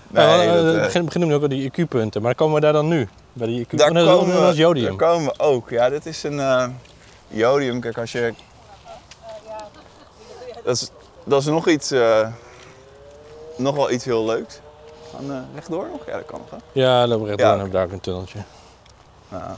Nee, 0.07 0.49
we 0.49 0.53
dat, 0.55 0.75
eh, 0.75 0.81
beginnen, 0.81 1.05
beginnen 1.05 1.29
nu 1.29 1.35
ook 1.35 1.41
al 1.41 1.47
die 1.47 1.71
IQ-punten, 1.71 2.21
maar 2.21 2.35
komen 2.35 2.55
we 2.55 2.61
daar 2.61 2.73
dan 2.73 2.87
nu. 2.87 3.07
Bij 3.33 3.47
die 3.47 3.65
IQ 3.65 3.69
Daar 3.75 3.91
oh, 3.91 4.05
komen, 4.05 4.41
was 4.41 4.55
jodium. 4.55 4.97
Daar 4.97 5.09
komen 5.09 5.25
we 5.25 5.39
ook. 5.39 5.69
Ja, 5.69 5.89
dit 5.89 6.05
is 6.05 6.23
een 6.23 6.39
eh, 6.39 6.67
jodium. 7.27 7.79
Kijk, 7.79 7.97
als 7.97 8.11
je... 8.11 8.33
Dat 10.63 10.75
is, 10.75 10.91
dat 11.25 11.41
is 11.41 11.47
nog 11.47 11.67
iets... 11.67 11.91
eh, 11.91 12.27
nog 13.57 13.75
wel 13.75 13.91
iets 13.91 14.05
heel 14.05 14.25
leuks. 14.25 14.59
Gaan 15.15 15.31
eh, 15.31 15.37
rechtdoor 15.53 15.87
nog? 15.91 16.05
Ja, 16.05 16.13
dat 16.13 16.25
kan 16.25 16.39
nog. 16.39 16.49
Hè? 16.49 16.81
Ja, 16.81 17.07
loop 17.07 17.25
recht 17.25 17.39
Ja. 17.39 17.45
door 17.45 17.55
en 17.55 17.59
heb 17.63 17.71
daar 17.71 17.85
ook 17.85 17.91
een 17.91 17.99
tunneltje. 17.99 18.39
Ja. 19.31 19.57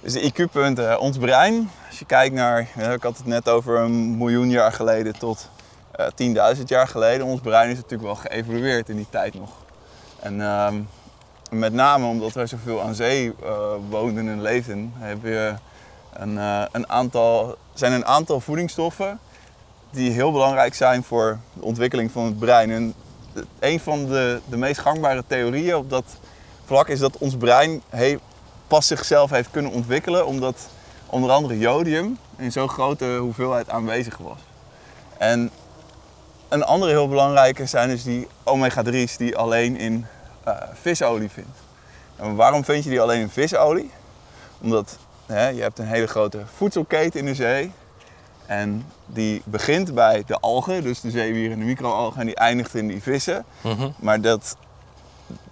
Dus 0.00 0.12
de 0.12 0.20
IQ-punten, 0.32 1.00
ons 1.00 1.18
brein. 1.18 1.70
Als 1.88 1.98
je 1.98 2.04
kijkt 2.04 2.34
naar, 2.34 2.68
ja, 2.76 2.90
ik 2.92 3.02
had 3.02 3.16
het 3.16 3.26
net 3.26 3.48
over 3.48 3.78
een 3.78 4.16
miljoen 4.16 4.50
jaar 4.50 4.72
geleden 4.72 5.18
tot 5.18 5.48
eh 5.90 6.06
10.000 6.56 6.62
jaar 6.64 6.88
geleden. 6.88 7.26
Ons 7.26 7.40
brein 7.40 7.70
is 7.70 7.76
natuurlijk 7.76 8.02
wel 8.02 8.14
geëvolueerd 8.14 8.88
in 8.88 8.96
die 8.96 9.06
tijd 9.10 9.34
nog. 9.34 9.50
En 10.20 10.40
ehm, 10.40 10.74
met 11.50 11.72
name 11.72 12.06
omdat 12.06 12.32
wij 12.32 12.46
zoveel 12.46 12.82
aan 12.82 12.94
zee 12.94 13.34
eh, 13.42 13.58
woonden 13.88 14.28
en 14.28 14.42
leefden, 14.42 14.92
heb 14.96 15.22
je 15.22 15.54
een, 16.12 16.38
eh, 16.38 16.62
een 16.72 16.88
aantal, 16.88 17.56
zijn 17.74 17.92
een 17.92 18.06
aantal 18.06 18.40
voedingsstoffen 18.40 19.18
die 19.90 20.10
heel 20.10 20.32
belangrijk 20.32 20.74
zijn 20.74 21.02
voor 21.04 21.38
de 21.52 21.62
ontwikkeling 21.62 22.10
van 22.10 22.24
het 22.24 22.38
brein. 22.38 22.70
En 22.70 22.94
een 23.58 23.80
van 23.80 24.06
de, 24.06 24.40
de 24.48 24.56
meest 24.56 24.80
gangbare 24.80 25.24
theorieën 25.26 25.76
op 25.76 25.90
dat 25.90 26.04
vlak 26.64 26.88
is 26.88 26.98
dat 26.98 27.18
ons 27.18 27.36
brein 27.36 27.82
pas 28.66 28.86
zichzelf 28.86 29.30
heeft 29.30 29.50
kunnen 29.50 29.72
ontwikkelen 29.72 30.26
omdat 30.26 30.68
onder 31.06 31.30
andere 31.30 31.58
jodium 31.58 32.18
in 32.36 32.52
zo'n 32.52 32.68
grote 32.68 33.16
hoeveelheid 33.16 33.70
aanwezig 33.70 34.16
was. 34.16 34.38
En 35.18 35.50
een 36.48 36.64
andere 36.64 36.90
heel 36.90 37.08
belangrijke 37.08 37.66
zijn 37.66 37.88
dus 37.88 38.02
die 38.02 38.28
omega-3's 38.44 39.16
die 39.16 39.36
alleen 39.36 39.76
in 39.76 40.06
eh, 40.44 40.54
visolie 40.72 41.30
vindt. 41.30 41.58
En 42.16 42.34
waarom 42.34 42.64
vind 42.64 42.84
je 42.84 42.90
die 42.90 43.00
alleen 43.00 43.20
in 43.20 43.30
visolie? 43.30 43.90
Omdat 44.60 44.98
hè, 45.26 45.48
je 45.48 45.62
hebt 45.62 45.78
een 45.78 45.86
hele 45.86 46.06
grote 46.06 46.42
voedselketen 46.56 47.20
in 47.20 47.26
de 47.26 47.34
zee. 47.34 47.72
En 48.48 48.86
die 49.06 49.42
begint 49.44 49.94
bij 49.94 50.22
de 50.26 50.38
algen, 50.40 50.82
dus 50.82 51.00
de 51.00 51.10
zeewieren 51.10 51.52
en 51.52 51.58
de 51.58 51.64
microalgen, 51.64 52.20
en 52.20 52.26
die 52.26 52.36
eindigt 52.36 52.74
in 52.74 52.88
die 52.88 53.02
vissen. 53.02 53.44
Mhm. 53.60 53.88
Maar 53.98 54.20
dat 54.20 54.56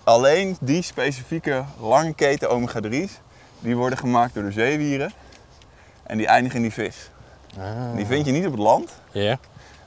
alleen 0.04 0.56
die 0.60 0.82
specifieke 0.82 1.64
lange 1.80 2.14
keten 2.14 2.50
omega-3's, 2.50 3.12
die 3.60 3.76
worden 3.76 3.98
gemaakt 3.98 4.34
door 4.34 4.42
de 4.42 4.52
zeewieren. 4.52 5.12
En 6.02 6.16
die 6.16 6.26
eindigen 6.26 6.56
in 6.56 6.62
die 6.62 6.72
vis. 6.72 7.10
Ah. 7.58 7.96
Die 7.96 8.06
vind 8.06 8.26
je 8.26 8.32
niet 8.32 8.46
op 8.46 8.52
het 8.52 8.60
land. 8.60 8.90
Ja. 9.12 9.38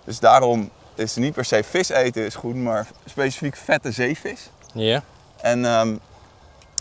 Dus 0.04 0.20
daarom 0.20 0.70
is 0.96 1.16
het 1.16 1.24
niet 1.24 1.34
per 1.34 1.46
se 1.46 1.64
vis 1.64 1.90
eten 1.90 2.26
is 2.26 2.36
goed, 2.36 2.56
maar 2.56 2.88
specifiek 3.06 3.56
vette 3.56 3.92
zeevis. 3.92 4.50
Ja. 4.74 5.04
En 5.42 5.66
ehm, 5.66 5.96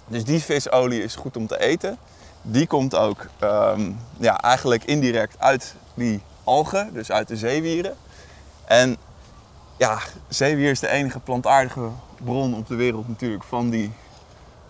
dus 0.06 0.24
die 0.24 0.42
visolie 0.42 1.02
is 1.02 1.14
goed 1.14 1.36
om 1.36 1.46
te 1.46 1.60
eten. 1.60 1.98
Die 2.42 2.66
komt 2.66 2.94
ook 2.94 3.26
ehm, 3.38 3.90
ja, 4.18 4.40
eigenlijk 4.40 4.84
indirect 4.84 5.34
uit 5.38 5.74
die 5.98 6.22
algen, 6.44 6.90
dus 6.92 7.10
uit 7.12 7.28
de 7.28 7.36
zeewieren. 7.36 7.94
En 8.64 8.96
ja, 9.76 9.98
zeewier 10.28 10.70
is 10.70 10.80
de 10.80 10.88
enige 10.88 11.20
plantaardige 11.20 11.88
bron 12.24 12.54
op 12.54 12.66
de 12.68 12.74
wereld 12.74 13.08
natuurlijk 13.08 13.44
van 13.44 13.70
die, 13.70 13.92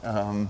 ehm, 0.01 0.45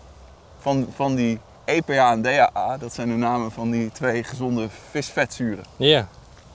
van, 0.58 0.86
van 0.94 1.14
die 1.14 1.38
EPA 1.64 2.12
en 2.12 2.22
DHA, 2.22 2.76
dat 2.78 2.94
zijn 2.94 3.08
de 3.08 3.14
namen 3.14 3.50
van 3.52 3.70
die 3.70 3.92
twee 3.92 4.24
gezonde 4.24 4.68
visvetzuren. 4.90 5.64
Ja. 5.76 6.08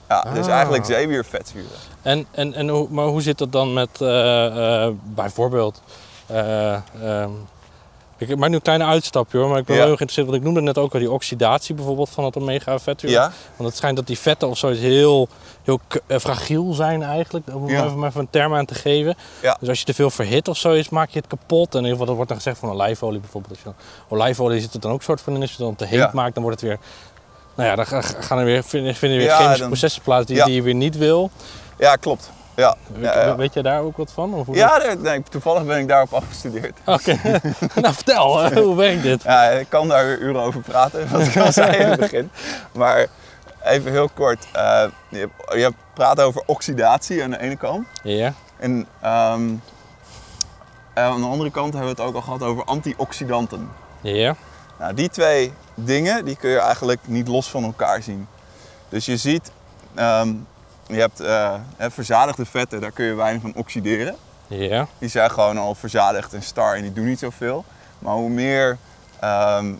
Ja, 0.08 0.22
dus 0.34 0.46
Ah. 0.46 0.52
eigenlijk 0.52 0.84
zeewiervetzuren. 0.84 1.70
En, 2.02 2.26
en, 2.30 2.54
en 2.54 2.68
hoe, 2.68 2.88
maar 2.90 3.06
hoe 3.06 3.22
zit 3.22 3.38
dat 3.38 3.52
dan 3.52 3.72
met 3.72 4.00
eh, 4.00 4.84
eh, 4.86 4.92
bijvoorbeeld. 5.02 5.82
eh, 6.26 6.74
ehm, 6.74 7.30
ik 8.30 8.36
maak 8.36 8.48
nu 8.48 8.54
een 8.54 8.62
kleine 8.62 8.84
uitstapje 8.84 9.38
hoor, 9.38 9.48
maar 9.48 9.58
ik 9.58 9.64
ben 9.64 9.74
Ja. 9.74 9.80
wel 9.80 9.88
heel 9.88 9.96
geïnteresseerd. 9.96 10.26
Want 10.26 10.38
ik 10.38 10.44
noemde 10.44 10.60
net 10.60 10.78
ook 10.78 10.92
al 10.92 10.98
die 10.98 11.10
oxidatie 11.10 11.74
bijvoorbeeld 11.74 12.10
van 12.10 12.24
het 12.24 12.36
omega 12.36 12.78
vetzuur. 12.78 13.10
Ja, 13.10 13.32
Want 13.56 13.68
het 13.68 13.78
schijnt 13.78 13.96
dat 13.96 14.06
die 14.06 14.18
vetten 14.18 14.48
of 14.48 14.58
zoiets 14.58 14.80
heel, 14.80 15.28
heel 15.62 15.80
eh, 16.06 16.18
fragiel 16.18 16.72
zijn 16.72 17.02
eigenlijk. 17.02 17.46
Om 17.54 17.68
Ja. 17.68 17.84
even 17.84 17.98
maar 17.98 18.08
even 18.08 18.20
een 18.20 18.30
term 18.30 18.54
aan 18.54 18.64
te 18.66 18.74
geven. 18.74 19.14
Ja. 19.42 19.56
Dus 19.60 19.68
als 19.68 19.78
je 19.78 19.84
te 19.84 19.94
veel 19.94 20.10
verhit 20.10 20.48
of 20.48 20.56
zoiets, 20.56 20.88
maak 20.88 21.10
je 21.10 21.18
het 21.18 21.26
kapot. 21.28 21.66
En 21.74 21.78
in 21.78 21.84
ieder 21.84 21.90
geval, 21.90 22.06
dat 22.06 22.14
wordt 22.14 22.28
dan 22.30 22.36
gezegd 22.40 22.58
van 22.58 22.70
olijfolie 22.70 23.20
bijvoorbeeld. 23.20 23.52
Als 23.54 23.62
je 23.64 23.84
olijfolie 24.14 24.60
zit 24.60 24.74
er 24.74 24.80
dan 24.80 24.90
ook 24.92 25.02
soort 25.02 25.20
van 25.20 25.34
in. 25.34 25.40
Als 25.40 25.50
je 25.50 25.56
het 25.56 25.66
dan 25.66 25.88
te 25.88 25.96
heet 25.96 26.12
maakt, 26.12 26.34
dan 26.34 26.42
wordt 26.42 26.60
het 26.60 26.68
weer... 26.70 26.78
Nou 27.56 27.68
ja, 27.68 27.76
dan 27.76 27.86
ga- 27.86 28.00
gaan 28.00 28.38
er 28.38 28.44
weer, 28.44 28.64
vinden, 28.64 28.94
weer 29.00 29.30
chemische 29.30 29.58
dan- 29.58 29.68
processen 29.68 30.02
plaats 30.02 30.26
die, 30.26 30.44
die 30.44 30.54
je 30.54 30.62
weer 30.62 30.74
niet 30.74 30.96
wil. 30.98 31.30
ja 31.78 31.96
klopt. 31.96 32.30
Ja, 32.56 32.76
Weet, 32.98 33.36
weet 33.36 33.54
jij 33.54 33.62
daar 33.62 33.80
ook 33.80 33.96
wat 33.96 34.12
van? 34.12 34.34
Of 34.34 34.46
ja 34.50 34.80
nee, 34.98 35.22
toevallig 35.22 35.64
ben 35.64 35.78
ik 35.78 35.88
daarop 35.88 36.12
afgestudeerd. 36.12 36.78
Oké, 36.84 37.16
nou 37.80 37.94
vertel, 37.94 38.42
eh, 38.44 38.56
hoe 38.64 38.76
werkt 38.76 39.02
dit? 39.02 39.22
Ja, 39.22 39.42
ik 39.48 39.68
kan 39.68 39.88
daar 39.88 40.04
weer 40.06 40.18
uren 40.18 40.40
over 40.42 40.60
praten, 40.60 41.08
wat 41.12 41.20
ik 41.26 41.36
al 41.36 41.52
zei 41.52 41.76
in 41.76 41.88
het 41.88 42.00
begin. 42.00 42.30
Maar 42.72 43.06
even 43.64 43.90
heel 43.90 44.08
kort. 44.14 44.46
eh, 44.52 44.84
je, 45.08 45.18
hebt- 45.18 45.52
je 45.58 45.72
praat 45.94 46.20
over 46.20 46.42
oxidatie 46.46 47.22
aan 47.22 47.30
de 47.30 47.40
ene 47.40 47.56
kant. 47.56 47.86
Ja, 48.02 48.32
En 48.56 48.86
ehm, 49.00 49.50
eh, 50.94 51.04
aan 51.04 51.20
de 51.20 51.26
andere 51.26 51.50
kant 51.50 51.72
hebben 51.74 51.94
we 51.94 52.00
het 52.02 52.08
ook 52.10 52.14
al 52.14 52.22
gehad 52.22 52.42
over 52.42 52.64
antioxidanten. 52.64 53.68
ja, 54.00 54.36
Nou, 54.78 54.94
die 54.94 55.08
twee 55.08 55.52
dingen 55.74 56.24
die 56.24 56.36
kun 56.36 56.50
je 56.50 56.58
eigenlijk 56.58 57.00
niet 57.04 57.28
los 57.28 57.50
van 57.50 57.64
elkaar 57.64 58.02
zien. 58.02 58.26
Dus 58.88 59.06
je 59.06 59.16
ziet, 59.16 59.50
ehm, 59.94 60.32
je 60.94 61.00
hebt 61.00 61.20
eh, 61.20 61.54
verzadigde 61.76 62.44
vetten, 62.46 62.80
daar 62.80 62.92
kun 62.92 63.04
je 63.04 63.14
weinig 63.14 63.42
van 63.42 63.52
oxideren. 63.54 64.16
Die 64.98 65.08
zijn 65.08 65.30
gewoon 65.30 65.58
al 65.58 65.74
verzadigd 65.74 66.32
en 66.32 66.42
star 66.42 66.74
en 66.76 66.82
die 66.82 66.92
doen 66.92 67.06
niet 67.06 67.18
zoveel. 67.18 67.64
Maar 67.98 68.14
hoe 68.14 68.30
meer, 68.30 68.78
ehm, 69.20 69.72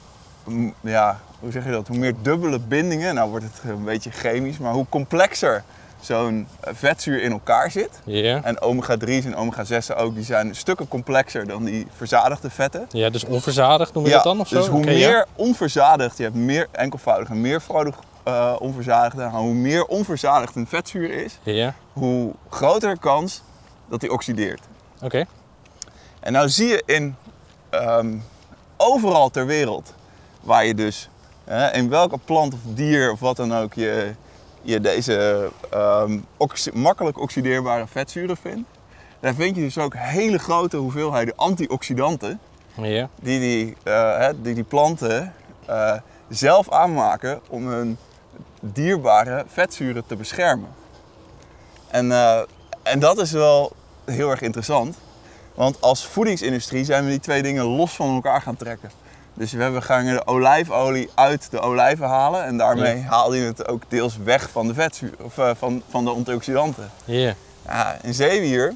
ja, 0.80 1.20
hoe 1.40 1.52
zeg 1.52 1.64
je 1.64 1.70
dat? 1.70 1.88
Hoe 1.88 1.98
meer 1.98 2.14
dubbele 2.22 2.58
bindingen, 2.58 3.14
nou 3.14 3.30
wordt 3.30 3.44
het 3.44 3.70
een 3.70 3.84
beetje 3.84 4.10
chemisch, 4.10 4.58
maar 4.58 4.72
hoe 4.72 4.86
complexer 4.88 5.62
zo'n 6.00 6.48
eh, 6.60 6.74
vetzuur 6.74 7.22
in 7.22 7.32
elkaar 7.32 7.70
zit. 7.70 7.90
En 8.42 8.60
omega-3's 8.60 9.24
en 9.24 9.36
omega-6'en 9.36 9.96
ook, 9.96 10.14
die 10.14 10.24
zijn 10.24 10.54
stukken 10.54 10.88
complexer 10.88 11.46
dan 11.46 11.64
die 11.64 11.86
verzadigde 11.96 12.50
vetten. 12.50 12.86
Ja, 12.90 13.10
dus 13.10 13.24
onverzadigd 13.24 13.94
noem 13.94 14.04
je 14.04 14.10
dat 14.10 14.22
dan 14.22 14.40
of 14.40 14.48
zo? 14.48 14.56
dus 14.56 14.66
hoe 14.66 14.84
ja. 14.84 14.90
meer 14.90 15.26
onverzadigd, 15.34 16.16
je 16.16 16.22
hebt 16.22 16.34
meer 16.34 16.66
enkelvoudig 16.70 17.28
en 17.28 17.40
meervoudig 17.40 17.96
eh, 18.24 18.54
onverzadigde, 18.58 19.28
hoe 19.28 19.54
meer 19.54 19.84
onverzadigd 19.84 20.54
een 20.56 20.66
vetzuur 20.66 21.10
is, 21.10 21.38
Ja, 21.42 21.74
hoe 21.92 22.32
groter 22.50 22.94
de 22.94 23.00
kans 23.00 23.42
dat 23.88 24.00
die 24.00 24.12
oxideert. 24.12 24.60
oké. 25.02 25.24
En 26.20 26.32
nou 26.32 26.48
zie 26.48 26.68
je 26.68 26.82
in 26.86 27.16
ehm, 27.70 28.16
overal 28.76 29.30
ter 29.30 29.46
wereld, 29.46 29.94
waar 30.40 30.64
je 30.66 30.74
dus 30.74 31.08
hè, 31.44 31.72
in 31.72 31.88
welke 31.88 32.18
plant 32.24 32.52
of 32.54 32.58
dier 32.64 33.10
of 33.12 33.20
wat 33.20 33.36
dan 33.36 33.54
ook 33.54 33.74
je, 33.74 34.14
je 34.62 34.80
deze 34.80 35.48
ehm, 35.70 36.18
oxi- 36.36 36.70
makkelijk 36.74 37.18
oxideerbare 37.20 37.86
vetzuren 37.86 38.36
vindt, 38.36 38.68
daar 39.20 39.34
vind 39.34 39.56
je 39.56 39.62
dus 39.62 39.78
ook 39.78 39.94
hele 39.96 40.38
grote 40.38 40.76
hoeveelheden 40.76 41.36
antioxidanten 41.36 42.40
Ja, 42.76 43.08
die 43.20 43.40
die, 43.40 43.76
eh, 43.82 44.28
die, 44.42 44.54
die 44.54 44.64
planten 44.64 45.32
eh, 45.66 45.92
zelf 46.28 46.70
aanmaken 46.70 47.40
om 47.48 47.66
hun 47.68 47.98
dierbare 48.72 49.44
vetzuren 49.48 50.06
te 50.06 50.16
beschermen. 50.16 50.68
En, 51.88 52.12
eh, 52.12 52.40
en 52.82 52.98
dat 52.98 53.18
is 53.18 53.30
wel 53.32 53.72
heel 54.04 54.30
erg 54.30 54.40
interessant, 54.40 54.96
want 55.54 55.80
als 55.80 56.06
voedingsindustrie 56.06 56.84
zijn 56.84 57.04
we 57.04 57.10
die 57.10 57.20
twee 57.20 57.42
dingen 57.42 57.64
los 57.64 57.92
van 57.92 58.14
elkaar 58.14 58.42
gaan 58.42 58.56
trekken. 58.56 58.90
Dus 59.34 59.52
we 59.52 59.62
hebben- 59.62 59.82
gaan 59.82 60.04
de 60.04 60.26
olijfolie 60.26 61.10
uit 61.14 61.50
de 61.50 61.60
olijven 61.60 62.06
halen 62.08 62.44
en 62.44 62.56
daarmee 62.56 63.02
haal 63.02 63.34
je 63.34 63.42
het 63.42 63.68
ook 63.68 63.82
deels 63.88 64.16
weg 64.16 64.50
van 64.50 64.66
de 64.66 64.74
vetzuur 64.74 65.12
of 65.20 65.38
eh, 65.38 65.50
van, 65.58 65.82
van 65.88 66.04
de 66.04 66.10
antioxidanten. 66.10 66.90
ja, 67.04 67.34
Ja, 67.66 67.96
een 68.02 68.14
zeewier, 68.14 68.74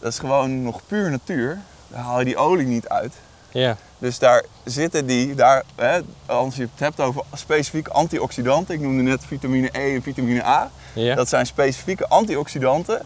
dat 0.00 0.12
is 0.12 0.18
gewoon 0.18 0.62
nog 0.62 0.80
puur 0.86 1.10
natuur. 1.10 1.58
Daar 1.88 2.00
haal 2.02 2.18
je 2.18 2.24
die 2.24 2.36
olie 2.36 2.66
niet 2.66 2.88
uit. 2.88 3.14
ja, 3.50 3.76
Dus 3.98 4.18
daar 4.18 4.44
zitten 4.64 5.06
die, 5.06 5.34
daar, 5.34 5.62
hè, 5.74 5.98
als 6.26 6.56
je 6.56 6.62
het 6.62 6.70
hebt 6.80 7.00
over 7.00 7.22
specifieke 7.32 7.90
antioxidanten, 7.90 8.74
ik 8.74 8.80
noemde 8.80 9.02
net 9.02 9.24
vitamine 9.26 9.68
E 9.72 9.94
en 9.94 10.02
vitamine 10.02 10.44
A, 10.44 10.70
ja. 10.92 11.14
dat 11.14 11.28
zijn 11.28 11.46
specifieke 11.46 12.08
antioxidanten 12.08 13.02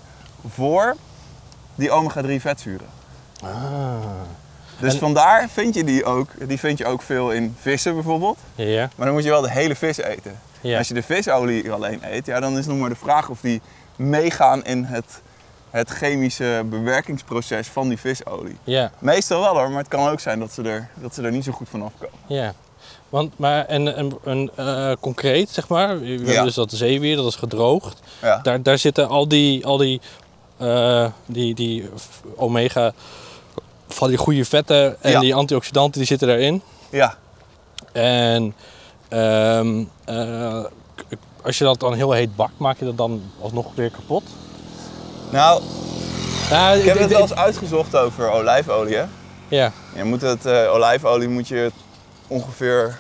voor 0.49 0.97
die 1.75 1.91
omega-3 1.91 2.41
vetzuren. 2.41 2.87
Ah, 3.43 3.95
Dus 4.79 4.93
En- 4.93 4.99
vandaar 4.99 5.49
vind 5.49 5.75
je 5.75 5.85
die 5.85 6.05
ook, 6.05 6.29
die 6.49 6.59
vind 6.59 6.79
je 6.79 6.87
ook 6.87 7.03
veel 7.03 7.31
in 7.33 7.57
vissen 7.61 7.95
bijvoorbeeld, 7.95 8.39
ja, 8.55 8.89
maar 8.97 9.07
dan 9.07 9.15
moet 9.15 9.25
je 9.25 9.31
wel 9.31 9.41
de 9.43 9.51
hele 9.51 9.77
vis 9.77 9.97
eten. 9.97 10.39
ja. 10.61 10.79
Als 10.79 10.89
je 10.89 10.95
de 10.95 11.03
visolie 11.03 11.73
alleen 11.73 12.01
eet, 12.05 12.27
ja, 12.27 12.41
dan 12.41 12.59
is 12.59 12.67
nog 12.67 12.79
maar 12.79 12.89
de 12.89 12.95
vraag 12.97 13.29
of 13.29 13.41
die 13.41 13.61
meegaan 13.97 14.65
in 14.65 14.85
het, 14.85 15.21
het 15.71 15.91
chemische 15.91 16.63
bewerkingsproces 16.71 17.69
van 17.69 17.89
die 17.89 17.99
visolie. 17.99 18.57
Ja, 18.65 18.91
Meestal 18.99 19.41
wel 19.41 19.55
hoor, 19.59 19.69
maar 19.71 19.79
het 19.79 19.89
kan 19.89 20.09
ook 20.09 20.21
zijn 20.21 20.39
dat 20.39 20.53
ze 20.53 20.63
er, 20.63 20.89
dat 20.95 21.15
ze 21.15 21.23
er 21.23 21.31
niet 21.33 21.45
zo 21.45 21.53
goed 21.53 21.69
van 21.69 21.83
afkomen. 21.83 22.15
ja. 22.27 22.55
Want, 23.09 23.39
maar, 23.39 23.65
en, 23.67 23.97
en, 23.97 24.19
en 24.25 24.51
eh, 24.57 24.93
concreet, 25.01 25.49
zeg 25.51 25.69
maar, 25.69 26.01
we 26.01 26.07
hebben 26.09 26.27
Ja. 26.33 26.43
dus 26.45 26.55
dat 26.55 26.73
zeewier, 26.73 27.17
dat 27.17 27.27
is 27.27 27.35
gedroogd. 27.35 28.01
Ja. 28.23 28.39
Daar, 28.43 28.63
daar 28.63 28.79
zitten 28.79 29.09
al 29.09 29.29
die, 29.29 29.67
al 29.67 29.77
die, 29.77 30.01
eh, 30.57 31.07
die, 31.27 31.55
die 31.55 31.89
omega, 32.37 32.93
van 33.89 34.09
die 34.09 34.17
goede 34.19 34.45
vetten 34.45 35.03
en 35.03 35.11
Ja. 35.11 35.21
die 35.21 35.35
antioxidanten, 35.35 35.99
die 35.99 36.07
zitten 36.09 36.29
daarin. 36.29 36.63
ja. 36.91 37.15
En 37.93 38.55
ehm, 39.09 39.85
eh, 40.05 40.65
als 41.43 41.59
je 41.59 41.65
dat 41.65 41.81
dan 41.81 41.95
heel 41.95 42.13
heet 42.13 42.37
bakt, 42.37 42.59
maak 42.59 42.79
je 42.79 42.85
dat 42.85 42.97
dan 42.97 43.23
alsnog 43.41 43.67
weer 43.75 43.91
kapot? 43.91 44.23
Nou, 45.33 45.63
Ja, 46.51 46.71
ik 46.71 46.85
heb 46.85 46.99
het 46.99 47.11
wel 47.11 47.21
eens 47.21 47.35
uitgezocht 47.35 47.97
over 47.97 48.31
olijfolie. 48.31 48.97
Hè? 48.97 49.05
Ja, 49.49 49.73
Je 49.95 50.05
moet 50.05 50.21
het, 50.21 50.47
eh, 50.47 50.73
olijfolie 50.73 51.29
moet 51.29 51.49
je 51.49 51.71
ongeveer 52.27 52.99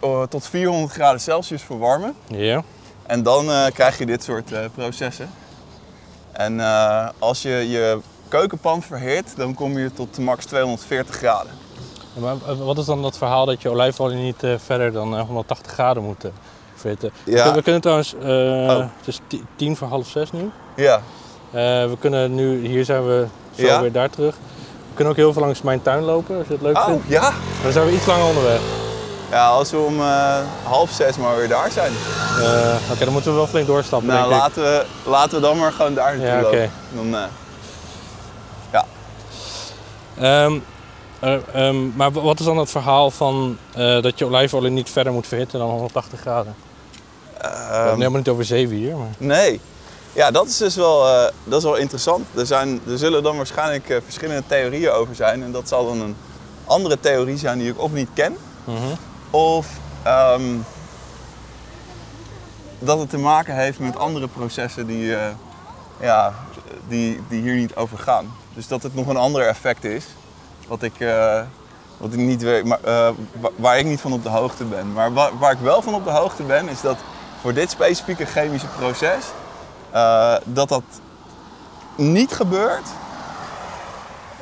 oh, 0.00 0.22
tot 0.22 0.46
400 0.46 0.92
graden 0.92 1.20
Celsius 1.20 1.62
verwarmen. 1.62 2.14
ja, 2.26 2.62
En 3.06 3.22
dan 3.22 3.50
eh, 3.50 3.66
krijg 3.66 3.98
je 3.98 4.06
dit 4.06 4.22
soort 4.24 4.52
eh, 4.52 4.60
processen. 4.74 5.30
En 6.32 6.60
als 7.18 7.42
je 7.42 7.50
je 7.50 7.98
keukenpan 8.28 8.82
verhit, 8.82 9.36
dan 9.36 9.54
kom 9.54 9.78
je 9.78 9.92
tot 9.92 10.18
max 10.18 10.44
240 10.44 11.16
graden. 11.16 11.52
maar 12.14 12.36
wat 12.56 12.78
is 12.78 12.84
dan 12.84 13.02
dat 13.02 13.18
verhaal 13.18 13.46
dat 13.46 13.62
je 13.62 13.68
olijfolie 13.68 14.16
niet 14.16 14.42
verder 14.56 14.92
dan 14.92 15.16
eh, 15.16 15.26
180 15.26 15.72
graden 15.72 16.02
moet 16.02 16.24
Ja. 17.24 17.52
We, 17.54 17.62
kunnen 17.62 17.80
trouwens, 17.80 18.14
eh, 18.22 18.28
Oh. 18.28 18.78
het 18.78 19.06
is 19.06 19.18
ti- 19.26 19.44
tien 19.56 19.76
voor 19.76 19.88
half 19.88 20.06
zes 20.08 20.32
nu. 20.32 20.50
Ja, 20.76 21.00
Eh, 21.50 21.60
we 21.60 21.96
kunnen 22.00 22.34
nu, 22.34 22.66
hier 22.66 22.84
zijn 22.84 23.06
we 23.06 23.26
zo 23.56 23.62
Ja. 23.66 23.80
weer 23.80 23.92
daar 23.92 24.10
terug. 24.10 24.34
We 24.88 24.94
kunnen 24.94 25.12
ook 25.12 25.18
heel 25.18 25.32
veel 25.32 25.42
langs 25.42 25.62
mijn 25.62 25.82
tuin 25.82 26.02
lopen, 26.02 26.36
als 26.38 26.46
je 26.46 26.52
het 26.52 26.62
leuk 26.62 26.76
oh 26.76 26.84
vindt. 26.86 27.02
ja. 27.08 27.32
Dan 27.62 27.72
zijn 27.72 27.86
we 27.86 27.92
iets 27.92 28.06
langer 28.06 28.24
onderweg. 28.26 28.60
Ja, 29.30 29.48
als 29.48 29.70
we 29.70 29.76
om 29.78 30.00
eh, 30.00 30.36
half 30.62 30.90
zes 30.90 31.16
maar 31.16 31.36
weer 31.36 31.48
daar 31.48 31.70
zijn. 31.70 31.92
Oké, 32.92 33.04
dan 33.04 33.12
moeten 33.12 33.30
we 33.30 33.36
wel 33.36 33.46
flink 33.46 33.66
doorstappen, 33.66 34.08
Nou, 34.08 34.20
denk 34.28 34.32
ik. 34.34 34.40
laten 34.40 34.62
we, 34.62 34.84
laten 35.10 35.34
we 35.34 35.40
dan 35.46 35.58
maar 35.58 35.72
gewoon 35.72 35.94
daar 35.94 36.16
naartoe 36.18 36.26
Ja, 36.26 36.46
oké. 36.46 36.56
lopen. 36.56 36.70
Dan, 37.10 37.14
eh, 37.20 37.24
Ehm, 40.18 40.58
eh, 41.20 41.36
ehm, 41.52 41.96
maar 41.96 42.12
wat 42.12 42.38
is 42.40 42.44
dan 42.46 42.56
het 42.58 42.70
verhaal 42.70 43.10
van 43.10 43.58
dat 43.74 44.18
je 44.18 44.24
olijfolie 44.24 44.70
niet 44.70 44.90
verder 44.90 45.12
moet 45.12 45.26
verhitten 45.26 45.58
dan 45.58 45.68
180 45.70 46.20
graden? 46.20 46.54
We 47.40 47.46
hebben 47.46 47.80
het 47.88 47.96
helemaal 47.98 48.18
niet 48.18 48.28
over 48.28 48.44
zeewier, 48.44 48.96
maar... 48.96 49.08
Nee. 49.18 49.60
Ja, 50.12 50.30
dat 50.30 50.46
is 50.46 50.56
dus 50.56 50.76
wel, 50.76 51.08
eh, 51.08 51.32
dat 51.44 51.58
is 51.58 51.64
wel 51.64 51.76
interessant. 51.76 52.26
Er, 52.36 52.46
zijn, 52.46 52.80
er 52.88 52.98
zullen 52.98 53.22
dan 53.22 53.36
waarschijnlijk 53.36 53.88
eh, 53.88 53.96
verschillende 54.04 54.42
theorieën 54.46 54.90
over 54.90 55.14
zijn. 55.14 55.42
En 55.42 55.52
dat 55.52 55.68
zal 55.68 55.86
dan 55.86 56.00
een 56.00 56.16
andere 56.64 57.00
theorie 57.00 57.36
zijn 57.38 57.58
die 57.58 57.68
ik 57.70 57.80
of 57.80 57.92
niet 57.92 58.08
ken. 58.14 58.36
Mhm. 58.64 58.76
Of 59.30 59.66
ehm, 60.02 60.42
dat 62.78 62.98
het 62.98 63.10
te 63.10 63.18
maken 63.18 63.54
heeft 63.56 63.78
met 63.78 63.96
andere 63.98 64.28
processen 64.28 64.86
die, 64.86 65.16
eh, 65.16 65.26
ja, 66.00 66.34
die, 66.88 67.20
die 67.28 67.40
hier 67.42 67.54
niet 67.54 67.76
over 67.76 67.98
gaan. 67.98 68.34
Dus 68.54 68.68
dat 68.68 68.82
het 68.82 68.94
nog 68.94 69.06
een 69.06 69.16
ander 69.16 69.46
effect 69.46 69.84
is. 69.84 70.04
Wat 70.68 70.82
ik, 70.82 70.92
wat 71.96 72.12
ik 72.12 72.18
niet 72.18 72.42
weet, 72.42 72.64
maar, 72.64 72.78
wa- 73.40 73.50
waar 73.56 73.78
ik 73.78 73.84
niet 73.84 74.00
van 74.00 74.12
op 74.12 74.22
de 74.22 74.28
hoogte 74.28 74.64
ben. 74.64 74.92
Maar 74.92 75.12
wa- 75.12 75.30
waar 75.38 75.52
ik 75.52 75.58
wel 75.58 75.82
van 75.82 75.94
op 75.94 76.04
de 76.04 76.10
hoogte 76.10 76.42
ben, 76.42 76.68
is 76.68 76.80
dat 76.80 76.96
voor 77.44 77.54
dit 77.54 77.70
specifieke 77.70 78.24
chemische 78.24 78.66
proces, 78.66 79.24
eh, 79.90 80.36
dat 80.44 80.68
dat 80.68 80.82
niet 81.96 82.32
gebeurt 82.32 82.88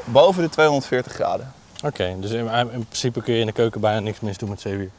boven 0.05 0.43
de 0.43 0.49
240 0.49 1.13
graden. 1.13 1.53
Oké, 1.85 2.17
dus 2.21 2.31
in, 2.31 2.49
in 2.49 2.85
principe 2.85 3.23
kun 3.23 3.35
je 3.35 3.41
in 3.41 3.47
de 3.47 3.53
keuken 3.53 3.81
bijna 3.81 4.01
niks 4.01 4.21
mis 4.21 4.39
doen 4.39 4.49
met 4.49 4.61
zeewier. 4.61 4.91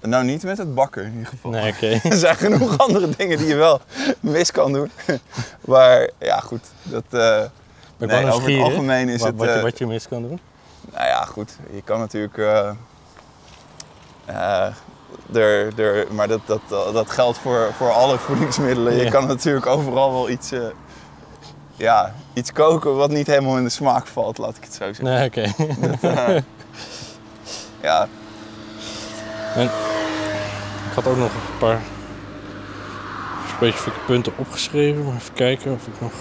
Nou, 0.00 0.24
niet 0.24 0.42
met 0.42 0.58
het 0.58 0.74
bakken 0.74 1.04
in 1.04 1.12
ieder 1.12 1.26
geval. 1.26 1.50
Nee, 1.50 1.72
oké. 1.72 1.86
Er 2.08 2.16
zijn 2.16 2.36
genoeg 2.36 2.78
andere 2.78 3.08
dingen 3.16 3.38
die 3.38 3.46
je 3.46 3.56
wel 3.56 3.80
mis 4.20 4.50
kan 4.50 4.72
doen. 4.72 4.90
Maar 5.70 6.10
ja, 6.18 6.40
goed. 6.40 6.66
Dat, 6.82 7.04
eh, 7.10 7.38
nee, 7.96 8.08
ben 8.08 8.32
over 8.32 8.50
het 8.50 8.62
algemeen 8.62 9.08
is 9.08 9.20
wat, 9.20 9.28
het... 9.28 9.38
wat, 9.38 9.48
je, 9.48 9.54
eh, 9.54 9.62
wat 9.62 9.78
je 9.78 9.86
mis 9.86 10.08
kan 10.08 10.22
doen. 10.22 10.40
Nou 10.92 11.06
ja, 11.06 11.24
goed. 11.24 11.56
Je 11.72 11.82
kan 11.82 11.98
natuurlijk. 11.98 12.36
Er, 15.32 15.80
er, 15.80 16.06
maar 16.12 16.28
dat, 16.28 16.40
dat, 16.44 16.60
dat 16.68 17.10
geldt 17.10 17.38
voor, 17.38 17.70
voor 17.76 17.90
alle 17.90 18.18
voedingsmiddelen. 18.18 18.94
Je 18.96 19.10
kan 19.10 19.26
natuurlijk 19.26 19.66
overal 19.66 20.12
wel 20.12 20.30
iets, 20.30 20.52
eh, 20.52 20.60
ja, 21.76 22.14
iets 22.32 22.52
koken 22.52 22.96
wat 22.96 23.10
niet 23.10 23.26
helemaal 23.26 23.56
in 23.56 23.64
de 23.64 23.70
smaak 23.70 24.06
valt, 24.06 24.38
laat 24.38 24.56
ik 24.56 24.64
het 24.64 24.74
zo 24.74 24.84
zeggen. 24.84 25.04
Nee, 25.04 25.26
oké. 25.26 25.52
Eh, 26.00 26.42
ja, 27.88 28.08
Ik 30.90 30.96
had 30.96 31.06
ook 31.06 31.16
nog 31.16 31.32
een 31.32 31.58
paar 31.58 31.80
specifieke 33.56 33.98
punten 34.06 34.32
opgeschreven. 34.36 35.04
Maar 35.04 35.14
even 35.14 35.34
kijken 35.34 35.72
of 35.72 35.86
ik 35.86 36.00
nog... 36.00 36.12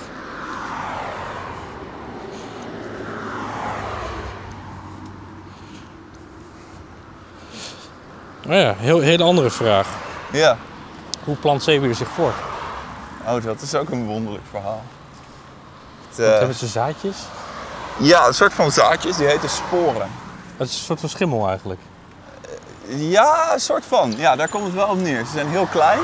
Oh 8.49 8.55
ja, 8.55 8.73
heel, 8.77 8.99
hele 8.99 9.23
andere 9.23 9.49
vraag. 9.49 9.87
ja. 10.31 10.57
Hoe 11.23 11.35
plant 11.35 11.63
zeewier 11.63 11.95
zich 11.95 12.07
voort? 12.07 12.35
Oh, 13.25 13.43
dat 13.43 13.61
is 13.61 13.75
ook 13.75 13.89
een 13.89 14.05
wonderlijk 14.05 14.43
verhaal. 14.49 14.83
Het, 16.09 16.19
eh, 16.19 16.37
hebben 16.37 16.55
ze 16.55 16.67
zaadjes? 16.67 17.17
ja, 17.97 18.27
een 18.27 18.33
soort 18.33 18.53
van 18.53 18.71
zaadjes, 18.71 19.17
die 19.17 19.27
heten 19.27 19.49
sporen. 19.49 20.09
Het 20.57 20.67
is 20.67 20.73
een 20.73 20.83
soort 20.83 20.99
van 20.99 21.09
schimmel 21.09 21.47
eigenlijk. 21.47 21.79
Ja, 22.87 23.53
een 23.53 23.59
soort 23.59 23.85
van. 23.85 24.13
Ja, 24.17 24.35
daar 24.35 24.47
komt 24.49 24.63
het 24.63 24.73
wel 24.73 24.87
op 24.87 24.99
neer. 24.99 25.25
Ze 25.25 25.31
zijn 25.31 25.47
heel 25.47 25.65
klein. 25.65 26.01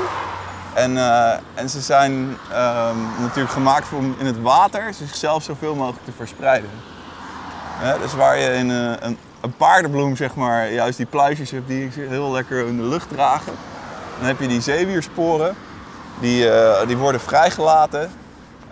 En, 0.74 0.96
eh, 0.96 1.32
en 1.54 1.70
ze 1.70 1.80
zijn 1.80 2.38
ehm, 2.52 2.96
natuurlijk 3.20 3.52
gemaakt 3.52 3.92
om 3.92 4.14
in 4.18 4.26
het 4.26 4.40
water 4.42 4.94
zichzelf 4.94 5.42
zoveel 5.42 5.74
mogelijk 5.74 6.04
te 6.04 6.12
verspreiden. 6.16 6.70
Dus 8.00 8.14
waar 8.14 8.38
je 8.38 8.52
in 8.52 8.70
eh, 8.70 8.92
een, 9.00 9.18
een 9.46 9.56
paardenbloem, 9.56 10.16
zeg 10.16 10.34
maar, 10.34 10.72
juist 10.72 10.96
die 10.96 11.06
pluisjes 11.06 11.50
hebt 11.50 11.68
die 11.68 11.90
heel 11.94 12.30
lekker 12.30 12.66
in 12.66 12.76
de 12.76 12.82
lucht 12.82 13.08
dragen. 13.08 13.52
Dan 14.18 14.26
heb 14.26 14.40
je 14.40 14.48
die 14.48 14.60
zeewiersporen. 14.60 15.56
Die, 16.20 16.50
eh, 16.50 16.86
die 16.86 16.96
worden 16.96 17.20
vrijgelaten. 17.20 18.10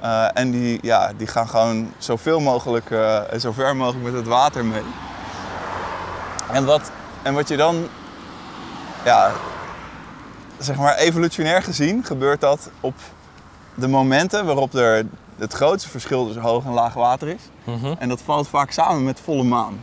Eh, 0.01 0.27
en 0.35 0.51
die, 0.51 0.79
ja, 0.83 1.13
die 1.17 1.27
gaan 1.27 1.49
gewoon 1.49 1.93
zoveel 1.99 2.41
mogelijk 2.41 2.91
eh, 2.91 3.33
en 3.33 3.41
zo 3.41 3.53
ver 3.53 3.77
mogelijk 3.77 4.05
met 4.05 4.15
het 4.15 4.27
water 4.27 4.65
mee. 4.65 4.83
En 6.53 6.65
wat, 6.65 6.91
en 7.23 7.35
wat 7.35 7.49
je 7.49 7.57
dan 7.57 7.89
ja, 9.05 9.33
zeg 10.59 10.77
maar 10.77 10.97
evolutionair 10.97 11.63
gezien 11.63 12.05
gebeurt 12.05 12.41
dat 12.41 12.71
op 12.81 12.95
de 13.75 13.89
momenten 13.89 14.47
waarop 14.47 14.75
er 14.75 15.07
het 15.39 15.53
grootste 15.53 15.91
verschil 15.91 16.25
tussen 16.25 16.43
hoog 16.43 16.65
en 16.65 16.73
laag 16.73 16.95
water 16.95 17.29
is. 17.29 17.43
Mhm. 17.65 17.95
En 17.99 18.09
dat 18.09 18.21
valt 18.25 18.49
vaak 18.49 18.71
samen 18.71 19.05
met 19.05 19.21
volle 19.21 19.43
maan. 19.43 19.83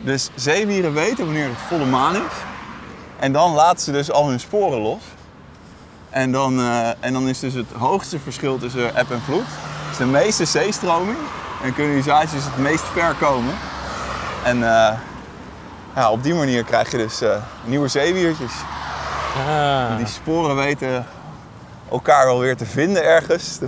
Dus 0.00 0.30
zeewieren 0.34 0.92
weten 0.92 1.24
wanneer 1.24 1.48
het 1.48 1.58
volle 1.68 1.84
maan 1.84 2.14
is. 2.14 2.32
En 3.18 3.32
dan 3.32 3.52
laten 3.52 3.80
ze 3.80 3.92
dus 3.92 4.10
al 4.10 4.28
hun 4.28 4.40
sporen 4.40 4.78
los. 4.78 5.02
En 6.10 6.32
dan, 6.32 6.60
eh, 6.60 6.88
en 7.00 7.12
dan 7.12 7.28
is 7.28 7.40
dus 7.40 7.54
het 7.54 7.72
hoogste 7.78 8.18
verschil 8.18 8.58
tussen 8.58 8.96
eb 8.96 9.10
en 9.10 9.20
vloed. 9.20 9.44
is 9.90 9.96
de 9.96 10.04
meeste 10.04 10.44
zeestroming. 10.44 11.16
En 11.62 11.74
kunnen 11.74 11.94
die 11.94 12.02
zaadjes 12.02 12.44
het 12.44 12.58
meest 12.58 12.84
ver 12.84 13.14
komen. 13.14 13.54
En 14.44 14.62
eh, 14.62 14.94
ja, 15.94 16.10
op 16.10 16.22
die 16.22 16.34
manier 16.34 16.64
krijg 16.64 16.90
je 16.90 16.96
dus 16.96 17.20
eh, 17.20 17.42
nieuwe 17.64 17.88
zeewiertjes. 17.88 18.52
Ah. 19.48 19.96
Die 19.96 20.06
sporen 20.06 20.56
weten 20.56 21.06
elkaar 21.90 22.26
wel 22.26 22.38
weer 22.38 22.56
te 22.56 22.66
vinden 22.66 23.04
ergens. 23.04 23.58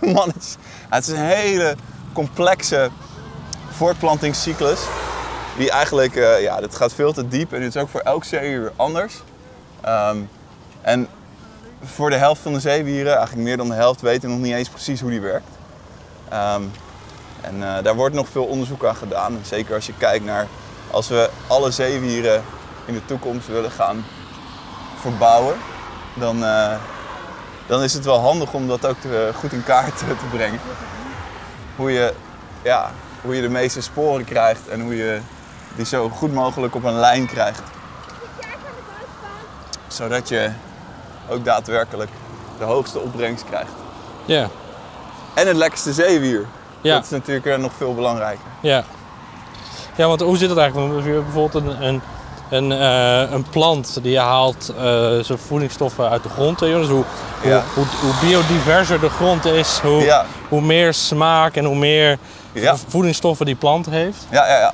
Het 0.88 1.06
is 1.06 1.08
een 1.08 1.24
hele 1.24 1.76
complexe 2.12 2.90
voortplantingscyclus. 3.70 4.80
Die 5.56 5.70
eigenlijk, 5.70 6.16
eh, 6.16 6.42
ja, 6.42 6.60
dit 6.60 6.74
gaat 6.76 6.92
veel 6.92 7.12
te 7.12 7.28
diep 7.28 7.52
en 7.52 7.60
dit 7.60 7.74
is 7.74 7.82
ook 7.82 7.88
voor 7.88 8.00
elk 8.00 8.24
zeewier 8.24 8.72
anders. 8.76 9.22
Ehm, 9.80 10.18
en 10.80 11.08
voor 11.82 12.10
de 12.10 12.16
helft 12.16 12.42
van 12.42 12.52
de 12.52 12.60
zeewieren, 12.60 13.16
eigenlijk 13.16 13.42
meer 13.46 13.56
dan 13.56 13.68
de 13.68 13.74
helft, 13.74 14.00
weten 14.00 14.28
we 14.28 14.34
nog 14.34 14.44
niet 14.44 14.54
eens 14.54 14.68
precies 14.68 15.00
hoe 15.00 15.10
die 15.10 15.20
werkt. 15.20 15.48
Ehm, 16.28 16.62
en 17.40 17.62
eh, 17.62 17.84
daar 17.84 17.94
wordt 17.94 18.14
nog 18.14 18.28
veel 18.28 18.44
onderzoek 18.44 18.84
aan 18.84 18.96
gedaan. 18.96 19.38
Zeker 19.42 19.74
als 19.74 19.86
je 19.86 19.92
kijkt 19.98 20.24
naar 20.24 20.46
als 20.90 21.08
we 21.08 21.30
alle 21.46 21.70
zeewieren 21.70 22.42
in 22.84 22.94
de 22.94 23.04
toekomst 23.04 23.46
willen 23.46 23.70
gaan 23.70 24.04
verbouwen, 25.00 25.56
dan, 26.14 26.44
eh, 26.44 26.74
dan 27.66 27.82
is 27.82 27.92
het 27.92 28.04
wel 28.04 28.18
handig 28.18 28.52
om 28.52 28.68
dat 28.68 28.86
ook 28.86 28.96
goed 29.34 29.52
in 29.52 29.64
kaart 29.64 29.98
te, 29.98 30.06
te 30.06 30.26
brengen. 30.36 30.60
Hoe 31.76 31.92
je, 31.92 32.14
ja, 32.62 32.90
hoe 33.20 33.36
je 33.36 33.42
de 33.42 33.48
meeste 33.48 33.80
sporen 33.80 34.24
krijgt 34.24 34.68
en 34.68 34.80
hoe 34.80 34.96
je 34.96 35.20
die 35.76 35.86
zo 35.86 36.08
goed 36.08 36.32
mogelijk 36.32 36.74
op 36.74 36.84
een 36.84 36.98
lijn 36.98 37.26
krijgt. 37.26 37.62
Zodat 39.86 40.28
je 40.28 40.50
ook 41.28 41.44
daadwerkelijk 41.44 42.10
de 42.58 42.64
hoogste 42.64 42.98
opbrengst 42.98 43.44
krijgt. 43.44 43.72
Ja, 44.24 44.48
En 45.34 45.46
het 45.46 45.56
lekkerste 45.56 45.92
zeewier. 45.92 46.46
Ja. 46.80 46.94
Dat 46.94 47.04
is 47.04 47.10
natuurlijk 47.10 47.46
eh, 47.46 47.56
nog 47.56 47.72
veel 47.76 47.94
belangrijker. 47.94 48.44
ja. 48.60 48.84
Ja, 49.96 50.06
want 50.06 50.20
hoe 50.20 50.36
zit 50.36 50.48
het 50.48 50.58
eigenlijk? 50.58 50.88
Want 50.92 51.04
als 51.04 51.14
je 51.14 51.20
bijvoorbeeld 51.20 51.64
een, 51.64 51.84
een, 51.86 52.02
een, 52.50 52.72
eh, 52.72 53.32
een 53.32 53.42
plant 53.50 53.98
die 54.02 54.18
haalt 54.18 54.68
eh, 54.76 54.84
zijn 55.20 55.38
voedingsstoffen 55.38 56.10
uit 56.10 56.22
de 56.22 56.28
grond. 56.28 56.60
hè, 56.60 56.66
Dus 56.66 56.88
hoe, 56.88 57.04
Ja. 57.42 57.62
hoe, 57.74 57.84
hoe, 57.84 58.10
hoe 58.10 58.28
biodiverser 58.28 59.00
de 59.00 59.08
grond 59.08 59.44
is, 59.44 59.78
hoe, 59.82 60.02
Ja, 60.02 60.24
hoe 60.48 60.60
meer 60.60 60.94
smaak 60.94 61.56
en 61.56 61.64
hoe 61.64 61.76
meer 61.76 62.18
Ja. 62.52 62.76
voedingsstoffen 62.88 63.46
die 63.46 63.54
plant 63.54 63.86
heeft. 63.86 64.26
ja, 64.30 64.46
ja. 64.48 64.58
ja. 64.58 64.72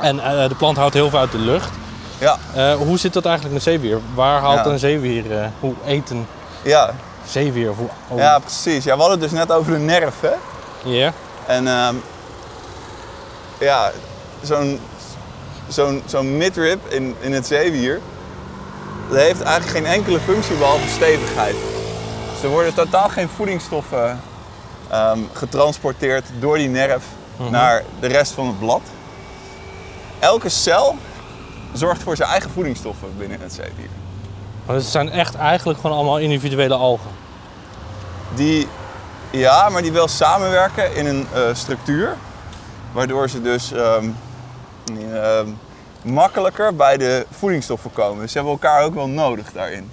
En 0.00 0.20
eh, 0.20 0.48
de 0.48 0.54
plant 0.54 0.76
houdt 0.76 0.94
heel 0.94 1.10
veel 1.10 1.18
uit 1.18 1.32
de 1.32 1.38
lucht. 1.38 1.70
ja, 2.18 2.38
Eh, 2.54 2.74
hoe 2.74 2.98
zit 2.98 3.12
dat 3.12 3.24
eigenlijk 3.24 3.54
met 3.54 3.64
zeewier? 3.64 3.98
Waar 4.14 4.40
haalt 4.40 4.64
Ja. 4.64 4.70
een 4.70 4.78
zeewier, 4.78 5.38
eh, 5.40 5.46
hoe 5.60 5.74
eet 5.86 6.10
een 6.10 6.26
ja. 6.62 6.90
zeewier? 7.26 7.68
Hoe, 7.70 7.88
oh, 8.08 8.18
ja 8.18 8.38
precies. 8.38 8.84
Ja, 8.84 8.94
we 8.94 9.00
hadden 9.00 9.20
het 9.20 9.30
dus 9.30 9.38
net 9.38 9.52
over 9.52 9.72
de 9.72 9.78
nerf, 9.78 10.14
hè? 10.20 10.32
Ja? 10.90 11.12
En 11.46 11.66
ehm, 11.68 11.94
ja, 13.60 13.90
zo'n 14.42 14.80
zo'n 15.68 16.02
zo'n 16.06 16.36
midrib 16.36 16.78
in, 16.88 17.16
in 17.20 17.32
het 17.32 17.46
zeewier, 17.46 18.00
dat 19.08 19.18
heeft 19.18 19.42
eigenlijk 19.42 19.76
geen 19.76 19.86
enkele 19.94 20.20
functie 20.20 20.56
behalve 20.56 20.88
stevigheid. 20.88 21.56
Dus 22.32 22.42
er 22.42 22.48
worden 22.48 22.74
totaal 22.74 23.08
geen 23.08 23.28
voedingsstoffen 23.36 24.20
ehm, 24.90 25.18
getransporteerd 25.32 26.24
door 26.38 26.56
die 26.56 26.68
nerf 26.68 27.04
naar 27.50 27.82
de 28.00 28.06
rest 28.06 28.32
van 28.32 28.46
het 28.46 28.58
blad. 28.58 28.80
Elke 30.20 30.48
cel 30.48 30.96
zorgt 31.72 32.02
voor 32.02 32.16
zijn 32.16 32.28
eigen 32.28 32.50
voedingsstoffen 32.50 33.08
binnen 33.18 33.40
het 33.40 33.52
zeewier. 33.52 33.88
Maar 34.66 34.76
het 34.76 34.84
zijn 34.84 35.10
echt 35.10 35.34
eigenlijk 35.34 35.80
gewoon 35.80 35.96
allemaal 35.96 36.18
individuele 36.18 36.74
algen. 36.74 37.10
Die, 38.34 38.68
ja, 39.30 39.68
maar 39.68 39.82
die 39.82 39.92
wel 39.92 40.08
samenwerken 40.08 40.96
in 40.96 41.06
een 41.06 41.26
eh, 41.34 41.40
structuur. 41.52 42.16
Waardoor 42.92 43.28
ze 43.28 43.42
dus 43.42 43.72
ehm, 43.72 44.08
ehm, 45.12 45.48
makkelijker 46.02 46.76
bij 46.76 46.96
de 46.96 47.26
voedingsstoffen 47.30 47.92
komen. 47.92 48.20
Dus 48.22 48.32
ze 48.32 48.38
hebben 48.38 48.54
elkaar 48.54 48.82
ook 48.82 48.94
wel 48.94 49.08
nodig 49.08 49.52
daarin. 49.52 49.90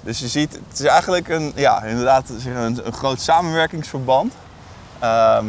Dus 0.00 0.18
je 0.18 0.28
ziet, 0.28 0.52
het 0.68 0.78
is 0.78 0.86
eigenlijk 0.86 1.28
een, 1.28 1.52
ja, 1.54 1.82
inderdaad 1.82 2.28
een, 2.28 2.86
een 2.86 2.92
groot 2.92 3.20
samenwerkingsverband. 3.20 4.32
Ehm, 4.98 5.46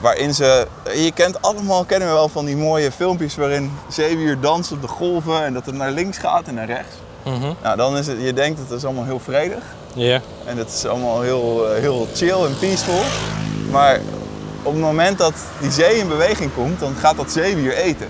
waarin 0.00 0.34
ze, 0.34 0.66
je 0.94 1.12
kent 1.12 1.42
allemaal, 1.42 1.84
kennen 1.84 2.08
we 2.08 2.14
wel 2.14 2.28
van 2.28 2.44
die 2.44 2.56
mooie 2.56 2.92
filmpjes 2.92 3.36
waarin 3.36 3.72
zeewier 3.88 4.40
danst 4.40 4.72
op 4.72 4.80
de 4.80 4.88
golven 4.88 5.44
en 5.44 5.52
dat 5.52 5.66
het 5.66 5.74
naar 5.74 5.90
links 5.90 6.18
gaat 6.18 6.46
en 6.46 6.54
naar 6.54 6.66
rechts. 6.66 6.94
Mhm. 7.24 7.52
Nou, 7.62 7.76
dan 7.76 7.96
is 7.96 8.06
het, 8.06 8.16
je 8.20 8.32
denkt 8.32 8.58
dat 8.58 8.68
het 8.68 8.78
is 8.78 8.84
allemaal 8.84 9.04
heel 9.04 9.20
vredig. 9.20 9.62
Ja. 9.94 10.20
En 10.44 10.56
dat 10.56 10.68
is 10.68 10.86
allemaal 10.86 11.20
heel, 11.20 11.68
eh, 11.68 11.80
heel 11.80 12.08
chill 12.14 12.44
en 12.44 12.58
peaceful. 12.58 13.00
Maar 13.70 14.00
op 14.62 14.72
het 14.72 14.82
moment 14.82 15.18
dat 15.18 15.34
die 15.60 15.70
zee 15.70 15.98
in 15.98 16.08
beweging 16.08 16.54
komt, 16.54 16.80
dan 16.80 16.94
gaat 16.94 17.16
dat 17.16 17.32
zeewier 17.32 17.72
eten. 17.74 18.08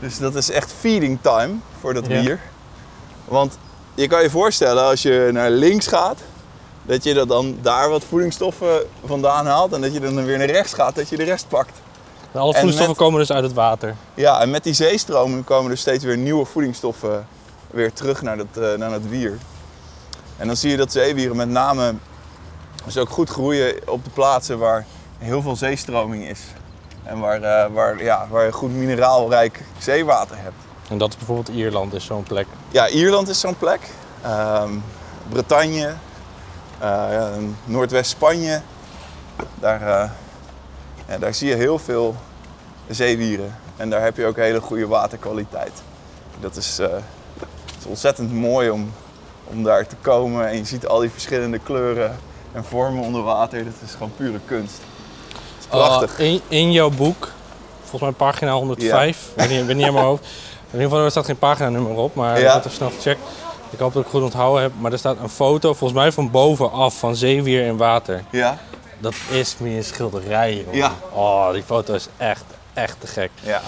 Dus 0.00 0.18
dat 0.18 0.34
is 0.34 0.50
echt 0.50 0.72
feeding 0.78 1.18
time 1.20 1.52
voor 1.80 1.94
dat 1.94 2.06
Ja. 2.06 2.20
wier. 2.20 2.40
Want 3.24 3.58
je 3.94 4.06
kan 4.06 4.22
je 4.22 4.30
voorstellen 4.30 4.84
als 4.84 5.02
je 5.02 5.28
naar 5.32 5.50
links 5.50 5.86
gaat, 5.86 6.18
dat 6.86 7.04
je 7.04 7.14
dat 7.14 7.28
dan 7.28 7.58
daar 7.62 7.88
wat 7.90 8.04
voedingsstoffen 8.04 8.86
vandaan 9.04 9.46
haalt. 9.46 9.72
En 9.72 9.80
dat 9.80 9.92
je 9.92 10.00
dan 10.00 10.24
weer 10.24 10.38
naar 10.38 10.46
rechts 10.50 10.72
gaat, 10.74 10.94
dat 10.94 11.08
je 11.08 11.16
de 11.16 11.24
rest 11.24 11.48
pakt. 11.48 11.70
Alle 12.32 12.46
En 12.46 12.52
voedingsstoffen 12.52 12.86
met- 12.88 12.96
komen 12.96 13.20
dus 13.20 13.32
uit 13.32 13.44
het 13.44 13.52
water. 13.52 13.94
Ja, 14.14 14.40
en 14.40 14.50
met 14.50 14.64
die 14.64 14.72
zeestromen 14.74 15.44
komen 15.44 15.70
er 15.70 15.76
steeds 15.78 16.04
weer 16.04 16.16
nieuwe 16.16 16.44
voedingsstoffen 16.44 17.26
weer 17.70 17.92
terug 17.92 18.22
naar 18.22 18.36
dat, 18.36 18.46
eh, 18.52 18.74
naar 18.78 18.90
dat 18.90 19.02
wier. 19.08 19.38
En 20.36 20.46
dan 20.46 20.56
zie 20.56 20.70
je 20.70 20.76
dat 20.76 20.92
zeewieren 20.92 21.36
met 21.36 21.48
name 21.48 21.94
dus 22.84 22.98
ook 22.98 23.08
goed 23.10 23.30
groeien 23.30 23.74
op 23.88 24.04
de 24.04 24.10
plaatsen 24.10 24.58
waar 24.58 24.86
heel 25.18 25.42
veel 25.42 25.56
zeestroming 25.56 26.28
is. 26.28 26.40
En 27.02 27.18
waar, 27.18 27.42
eh, 27.42 27.72
waar, 27.72 28.02
ja, 28.02 28.26
waar 28.30 28.44
je 28.44 28.52
goed 28.52 28.70
mineraalrijk 28.72 29.62
zeewater 29.78 30.36
hebt. 30.38 30.54
En 30.88 30.98
dat 30.98 31.08
is 31.08 31.16
bijvoorbeeld 31.16 31.48
Ierland, 31.48 31.94
is 31.94 32.04
zo'n 32.04 32.22
plek. 32.22 32.46
Ja, 32.70 32.88
Ierland 32.88 33.28
is 33.28 33.40
zo'n 33.40 33.58
plek. 33.58 33.80
Ehm, 34.22 34.70
Bretagne, 35.28 35.94
eh, 36.78 37.26
Noordwest-Spanje. 37.64 38.60
Daar, 39.60 39.80
eh, 39.80 40.10
ja, 41.08 41.18
daar 41.18 41.34
zie 41.34 41.48
je 41.48 41.54
heel 41.54 41.78
veel 41.78 42.14
zeewieren. 42.88 43.54
En 43.76 43.90
daar 43.90 44.02
heb 44.02 44.16
je 44.16 44.26
ook 44.26 44.36
hele 44.36 44.60
goede 44.60 44.86
waterkwaliteit. 44.86 45.82
Dat 46.40 46.56
is, 46.56 46.78
eh, 46.78 46.88
het 46.90 47.78
is 47.78 47.86
ontzettend 47.86 48.32
mooi 48.32 48.70
om, 48.70 48.92
om 49.44 49.62
daar 49.62 49.86
te 49.86 49.96
komen. 50.00 50.48
En 50.48 50.56
je 50.56 50.64
ziet 50.64 50.86
al 50.86 50.98
die 50.98 51.10
verschillende 51.10 51.58
kleuren 51.58 52.16
en 52.52 52.64
vormen 52.64 53.02
onder 53.02 53.22
water. 53.22 53.64
Dat 53.64 53.74
is 53.84 53.92
gewoon 53.92 54.12
pure 54.16 54.40
kunst. 54.46 54.74
Het 55.28 55.60
is 55.60 55.66
prachtig. 55.66 56.20
Uh, 56.20 56.26
in, 56.32 56.40
in 56.48 56.72
jouw 56.72 56.90
boek, 56.90 57.32
volgens 57.80 58.00
mij 58.00 58.12
pagina 58.12 58.52
105, 58.52 59.28
ik 59.28 59.32
weet 59.36 59.48
niet, 59.48 59.60
ik 59.60 59.66
weet 59.66 59.76
niet 59.76 59.86
aan 59.86 59.92
mijn 59.92 60.04
hoofd. 60.04 60.22
In 60.24 60.80
ieder 60.80 60.88
geval 60.88 61.04
er 61.04 61.10
staat 61.10 61.24
geen 61.24 61.38
paginanummer 61.38 61.96
op, 61.96 62.14
maar 62.14 62.40
Ja. 62.40 62.52
ik 62.52 62.58
even 62.58 62.70
snel 62.70 62.90
gecheckt. 62.90 63.20
Ik 63.74 63.80
hoop 63.80 63.92
dat 63.92 64.02
ik 64.04 64.08
het 64.08 64.16
goed 64.20 64.24
onthouden 64.24 64.62
heb, 64.62 64.72
maar 64.78 64.92
er 64.92 64.98
staat 64.98 65.16
een 65.20 65.28
foto, 65.28 65.74
volgens 65.74 66.00
mij 66.00 66.12
van 66.12 66.30
bovenaf, 66.30 66.98
van 66.98 67.16
zeewier 67.16 67.66
in 67.66 67.76
water. 67.76 68.22
Ja, 68.30 68.58
Dat 68.98 69.14
is 69.30 69.56
meer 69.58 69.76
een 69.76 69.84
schilderij. 69.84 70.66
Ja. 70.70 70.92
Oh, 71.12 71.52
die 71.52 71.62
foto 71.62 71.94
is 71.94 72.08
echt, 72.16 72.44
echt 72.72 73.00
te 73.00 73.06
gek. 73.06 73.30
ja. 73.42 73.60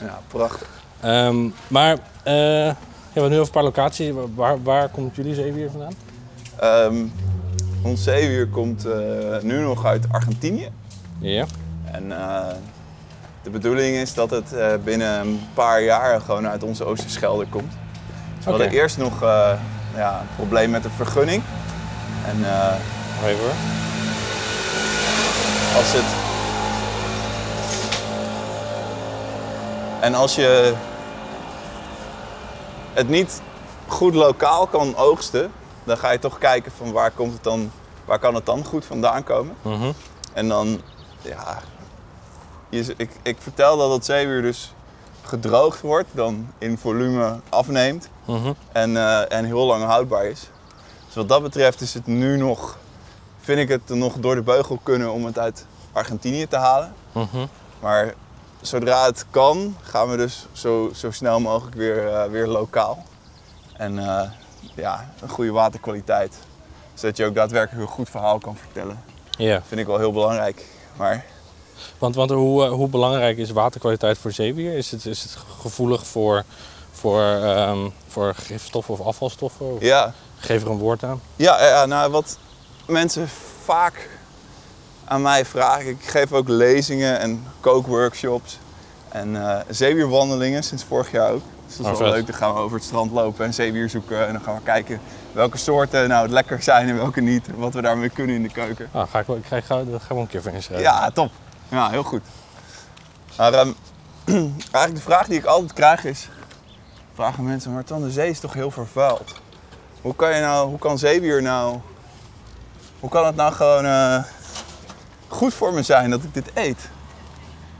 ja 0.00 0.20
prachtig. 0.28 0.68
Ehm, 1.00 1.48
maar, 1.68 1.98
eh 2.22 2.34
ja, 2.34 2.74
we 2.74 3.20
hebben 3.20 3.30
nu 3.30 3.36
over 3.38 3.46
een 3.46 3.50
paar 3.50 3.62
locaties. 3.62 4.12
Waar, 4.34 4.62
waar 4.62 4.88
komt 4.88 5.16
jullie 5.16 5.34
zeewier 5.34 5.70
vandaan? 5.70 5.94
Ehm, 6.56 6.96
ons 7.82 8.02
zeewier 8.02 8.48
komt 8.48 8.84
eh, 8.84 8.98
nu 9.42 9.60
nog 9.60 9.84
uit 9.84 10.06
Argentinië. 10.10 10.68
Ja. 11.18 11.46
En 11.84 12.12
eh, 12.18 12.46
de 13.42 13.50
bedoeling 13.50 13.96
is 13.96 14.14
dat 14.14 14.30
het 14.30 14.54
binnen 14.84 15.20
een 15.20 15.40
paar 15.54 15.82
jaar 15.82 16.20
gewoon 16.20 16.48
uit 16.48 16.62
onze 16.62 16.84
Oosterschelde 16.84 17.46
komt. 17.46 17.72
We 18.46 18.52
hadden 18.52 18.70
eerst 18.70 18.98
nog 18.98 19.22
eh, 19.22 19.52
ja, 19.94 20.20
een 20.20 20.34
probleem 20.36 20.70
met 20.70 20.82
de 20.82 20.90
vergunning. 20.90 21.42
En 22.26 22.44
eh, 22.44 22.74
Even 23.24 23.38
hoor. 23.38 23.54
als 25.76 25.92
het. 25.92 26.04
En 30.00 30.14
als 30.14 30.34
je 30.34 30.74
het 32.92 33.08
niet 33.08 33.42
goed 33.86 34.14
lokaal 34.14 34.66
kan 34.66 34.96
oogsten, 34.96 35.52
dan 35.84 35.98
ga 35.98 36.10
je 36.10 36.18
toch 36.18 36.38
kijken 36.38 36.72
van 36.76 36.92
waar 36.92 37.10
komt 37.10 37.32
het 37.32 37.42
dan, 37.42 37.70
waar 38.04 38.18
kan 38.18 38.34
het 38.34 38.46
dan 38.46 38.64
goed 38.64 38.84
vandaan 38.84 39.24
komen. 39.24 39.56
Mhm. 39.62 39.92
En 40.32 40.48
dan, 40.48 40.80
ja, 41.22 41.58
je, 42.68 42.94
ik, 42.96 43.10
ik 43.22 43.36
vertel 43.40 43.76
dat 43.76 43.92
het 43.92 44.04
zeewier 44.04 44.42
dus 44.42 44.74
gedroogd 45.28 45.80
wordt, 45.80 46.08
dan 46.12 46.48
in 46.58 46.78
volume 46.78 47.40
afneemt 47.48 48.08
Mhm. 48.24 48.52
en, 48.72 48.96
eh, 48.96 49.32
en 49.32 49.44
heel 49.44 49.66
lang 49.66 49.84
houdbaar 49.84 50.24
is. 50.26 50.48
Dus 51.06 51.14
wat 51.14 51.28
dat 51.28 51.42
betreft 51.42 51.80
is 51.80 51.94
het 51.94 52.06
nu 52.06 52.36
nog, 52.36 52.78
vind 53.40 53.58
ik 53.58 53.68
het 53.68 53.88
nog 53.88 54.14
door 54.16 54.34
de 54.34 54.42
beugel 54.42 54.78
kunnen 54.82 55.12
om 55.12 55.24
het 55.24 55.38
uit 55.38 55.66
Argentinië 55.92 56.46
te 56.46 56.56
halen. 56.56 56.92
Mhm. 57.12 57.46
Maar 57.80 58.14
zodra 58.60 59.04
het 59.04 59.26
kan, 59.30 59.76
gaan 59.82 60.08
we 60.08 60.16
dus 60.16 60.46
zo, 60.52 60.90
zo 60.94 61.10
snel 61.10 61.40
mogelijk 61.40 61.76
weer, 61.76 62.08
eh, 62.08 62.30
weer 62.30 62.46
lokaal. 62.46 63.04
En 63.76 63.98
eh, 63.98 64.30
ja, 64.74 65.10
een 65.20 65.28
goede 65.28 65.50
waterkwaliteit. 65.52 66.36
Zodat 66.94 67.16
je 67.16 67.24
ook 67.24 67.34
daadwerkelijk 67.34 67.86
een 67.88 67.94
goed 67.94 68.10
verhaal 68.10 68.38
kan 68.38 68.56
vertellen. 68.56 69.02
Ja, 69.30 69.62
Vind 69.68 69.80
ik 69.80 69.86
wel 69.86 69.98
heel 69.98 70.12
belangrijk. 70.12 70.64
Maar 70.96 71.24
want, 71.98 72.14
want 72.14 72.30
hoe, 72.30 72.64
eh, 72.64 72.70
hoe 72.70 72.88
belangrijk 72.88 73.38
is 73.38 73.50
waterkwaliteit 73.50 74.18
voor 74.18 74.32
zeewier? 74.32 74.76
Is 74.76 74.90
het, 74.90 75.06
is 75.06 75.22
het 75.22 75.36
gevoelig 75.60 76.06
voor, 76.06 76.44
voor, 76.92 77.22
ehm, 77.22 77.78
voor 78.08 78.34
gifstoffen 78.34 78.94
of 78.98 79.06
afvalstoffen? 79.06 79.74
Of 79.74 79.80
ja, 79.82 80.12
Geef 80.38 80.62
er 80.62 80.70
een 80.70 80.78
woord 80.78 81.04
aan. 81.04 81.20
ja, 81.36 81.64
ja 81.66 81.86
nou, 81.86 82.10
wat 82.10 82.38
mensen 82.86 83.28
vaak 83.64 84.08
aan 85.04 85.22
mij 85.22 85.44
vragen. 85.44 85.88
Ik 85.88 86.02
geef 86.04 86.32
ook 86.32 86.48
lezingen 86.48 87.18
en 87.18 87.44
kookworkshops. 87.60 88.58
En 89.08 89.36
eh 89.48 89.60
zeewierwandelingen 89.68 90.62
sinds 90.62 90.84
vorig 90.84 91.10
jaar 91.10 91.30
ook. 91.32 91.42
Dus 91.66 91.76
dat 91.76 91.86
is 91.86 91.92
Oh, 91.92 91.98
wel 91.98 92.08
vet. 92.08 92.16
leuk. 92.16 92.26
Dan 92.26 92.36
gaan 92.36 92.54
we 92.54 92.60
over 92.60 92.76
het 92.76 92.86
strand 92.86 93.12
lopen 93.12 93.44
en 93.44 93.54
zeewier 93.54 93.88
zoeken. 93.90 94.26
En 94.26 94.32
dan 94.32 94.42
gaan 94.42 94.54
we 94.54 94.60
kijken 94.62 95.00
welke 95.32 95.56
soorten 95.58 96.08
nou 96.08 96.22
het 96.22 96.30
lekker 96.30 96.62
zijn 96.62 96.88
en 96.88 96.96
welke 96.96 97.20
niet. 97.20 97.46
Wat 97.56 97.74
we 97.74 97.82
daarmee 97.82 98.08
kunnen 98.08 98.36
in 98.36 98.42
de 98.42 98.48
keuken. 98.50 98.88
Ah, 98.92 99.08
ga 99.10 99.18
ik, 99.18 99.26
wel- 99.26 99.36
ik 99.36 99.44
ga, 99.46 99.56
ik 99.56 99.64
ga, 99.64 99.74
daar 99.84 100.00
gaan 100.00 100.16
we 100.16 100.22
een 100.22 100.28
keer 100.28 100.42
voor 100.42 100.52
inschrijven. 100.52 100.86
Ja, 100.86 101.10
top. 101.10 101.30
Ja, 101.68 101.90
heel 101.90 102.02
goed. 102.02 102.22
Maar 103.36 103.52
ehm, 103.54 103.72
eigenlijk 104.24 104.94
de 104.94 105.00
vraag 105.00 105.26
die 105.26 105.38
ik 105.38 105.44
altijd 105.44 105.72
krijg 105.72 106.04
is... 106.04 106.28
Vragen 107.14 107.44
mensen, 107.44 107.72
maar 107.72 107.84
Tan, 107.84 108.02
de 108.02 108.10
zee 108.10 108.30
is 108.30 108.40
toch 108.40 108.52
heel 108.52 108.70
vervuild? 108.70 109.34
Hoe 110.00 110.14
kan, 110.14 110.34
je 110.34 110.40
nou, 110.40 110.68
hoe 110.68 110.78
kan 110.78 110.98
zeewier 110.98 111.42
nou... 111.42 111.78
Hoe 113.00 113.10
kan 113.10 113.26
het 113.26 113.36
nou 113.36 113.52
gewoon 113.52 113.84
eh, 113.84 114.24
goed 115.28 115.54
voor 115.54 115.72
me 115.72 115.82
zijn 115.82 116.10
dat 116.10 116.22
ik 116.22 116.34
dit 116.34 116.50
eet? 116.54 116.88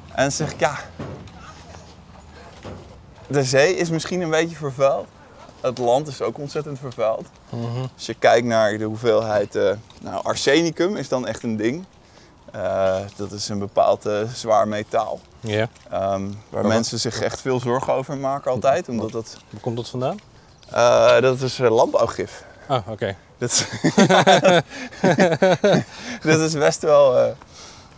En 0.08 0.22
dan 0.22 0.32
zeg 0.32 0.52
ik, 0.52 0.60
ja... 0.60 0.78
De 3.26 3.44
zee 3.44 3.76
is 3.76 3.90
misschien 3.90 4.20
een 4.20 4.30
beetje 4.30 4.56
vervuild. 4.56 5.06
Het 5.60 5.78
land 5.78 6.08
is 6.08 6.22
ook 6.22 6.38
ontzettend 6.38 6.78
vervuild. 6.78 7.26
Mhm. 7.50 7.80
Als 7.94 8.06
je 8.06 8.14
kijkt 8.14 8.46
naar 8.46 8.78
de 8.78 8.84
hoeveelheid, 8.84 9.54
eh, 9.54 9.72
nou, 10.00 10.24
arsenicum 10.24 10.96
is 10.96 11.08
dan 11.08 11.26
echt 11.26 11.42
een 11.42 11.56
ding. 11.56 11.84
Eh, 12.56 12.96
dat 13.16 13.32
is 13.32 13.48
een 13.48 13.58
bepaald 13.58 14.06
eh, 14.06 14.14
zwaar 14.34 14.68
metaal. 14.68 15.20
Ja. 15.40 15.68
ehm, 15.90 16.22
waar 16.48 16.66
mensen 16.66 16.98
zich 16.98 17.20
echt 17.20 17.40
veel 17.40 17.60
zorgen 17.60 17.92
over 17.92 18.16
maken 18.16 18.50
altijd. 18.50 18.88
Omdat 18.88 19.12
dat, 19.12 19.36
Waar 19.50 19.60
komt 19.60 19.76
dat 19.76 19.88
vandaan? 19.88 20.18
eh, 20.70 21.20
dat 21.20 21.40
is 21.40 21.58
landbouwgif. 21.58 22.44
Ah, 22.66 22.88
oké. 22.88 23.16
Dat 23.38 23.50
is, 23.50 23.66
dat 26.30 26.40
is 26.40 26.52
best 26.52 26.82
wel... 26.82 27.34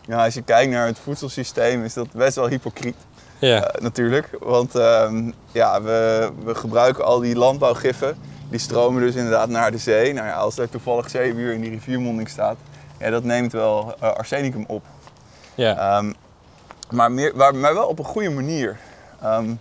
ja, 0.06 0.24
als 0.24 0.34
je 0.34 0.42
kijkt 0.42 0.72
naar 0.72 0.86
het 0.86 0.98
voedselsysteem 0.98 1.84
is 1.84 1.94
dat 1.94 2.12
best 2.12 2.36
wel 2.36 2.48
hypocriet. 2.48 2.96
Ja. 3.38 3.74
Natuurlijk. 3.80 4.28
Want 4.40 4.74
ehm, 4.74 5.30
ja, 5.52 5.82
we, 5.82 6.30
we 6.44 6.54
gebruiken 6.54 7.04
al 7.04 7.18
die 7.20 7.36
landbouwgiffen. 7.36 8.18
Die 8.50 8.60
stromen 8.60 9.02
dus 9.02 9.14
inderdaad 9.14 9.48
naar 9.48 9.70
de 9.70 9.78
zee. 9.78 10.12
Nou 10.12 10.26
ja, 10.26 10.34
als 10.34 10.58
er 10.58 10.68
toevallig 10.68 11.10
zeewier 11.10 11.52
in 11.52 11.60
die 11.60 11.70
riviermonding 11.70 12.28
staat, 12.28 12.56
ja, 12.98 13.10
dat 13.10 13.24
neemt 13.24 13.52
wel 13.52 13.94
eh, 14.00 14.12
arsenicum 14.12 14.64
op. 14.66 14.84
ja. 15.54 15.76
Ehm, 15.76 16.12
maar, 16.90 17.12
meer, 17.12 17.36
maar 17.36 17.74
wel 17.74 17.86
op 17.86 17.98
een 17.98 18.04
goede 18.04 18.30
manier. 18.30 18.78
Ehm, 19.22 19.54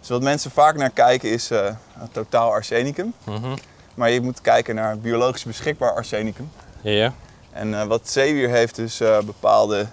dus 0.00 0.08
wat 0.08 0.22
mensen 0.22 0.50
vaak 0.50 0.76
naar 0.76 0.90
kijken 0.90 1.30
is 1.30 1.50
eh, 1.50 1.66
totaal 2.12 2.50
arsenicum. 2.50 3.14
Mhm. 3.24 3.56
Maar 3.94 4.10
je 4.10 4.20
moet 4.20 4.40
kijken 4.40 4.74
naar 4.74 4.98
biologisch 4.98 5.44
beschikbaar 5.44 5.94
arsenicum. 5.94 6.50
Ja. 6.80 7.12
En 7.52 7.80
eh, 7.80 7.86
wat 7.86 8.10
zeewier 8.10 8.48
heeft 8.48 8.76
dus 8.76 9.02
bepaalde 9.24 9.86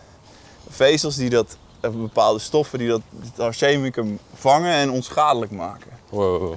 vezels 0.69 1.15
die 1.15 1.29
dat, 1.29 1.57
of 1.81 1.93
bepaalde 1.93 2.39
stoffen 2.39 2.79
die 2.79 2.87
dat 2.87 3.01
arsenicum 3.37 4.19
vangen 4.33 4.73
en 4.73 4.91
onschadelijk 4.91 5.51
maken. 5.51 5.91
Wow. 6.09 6.55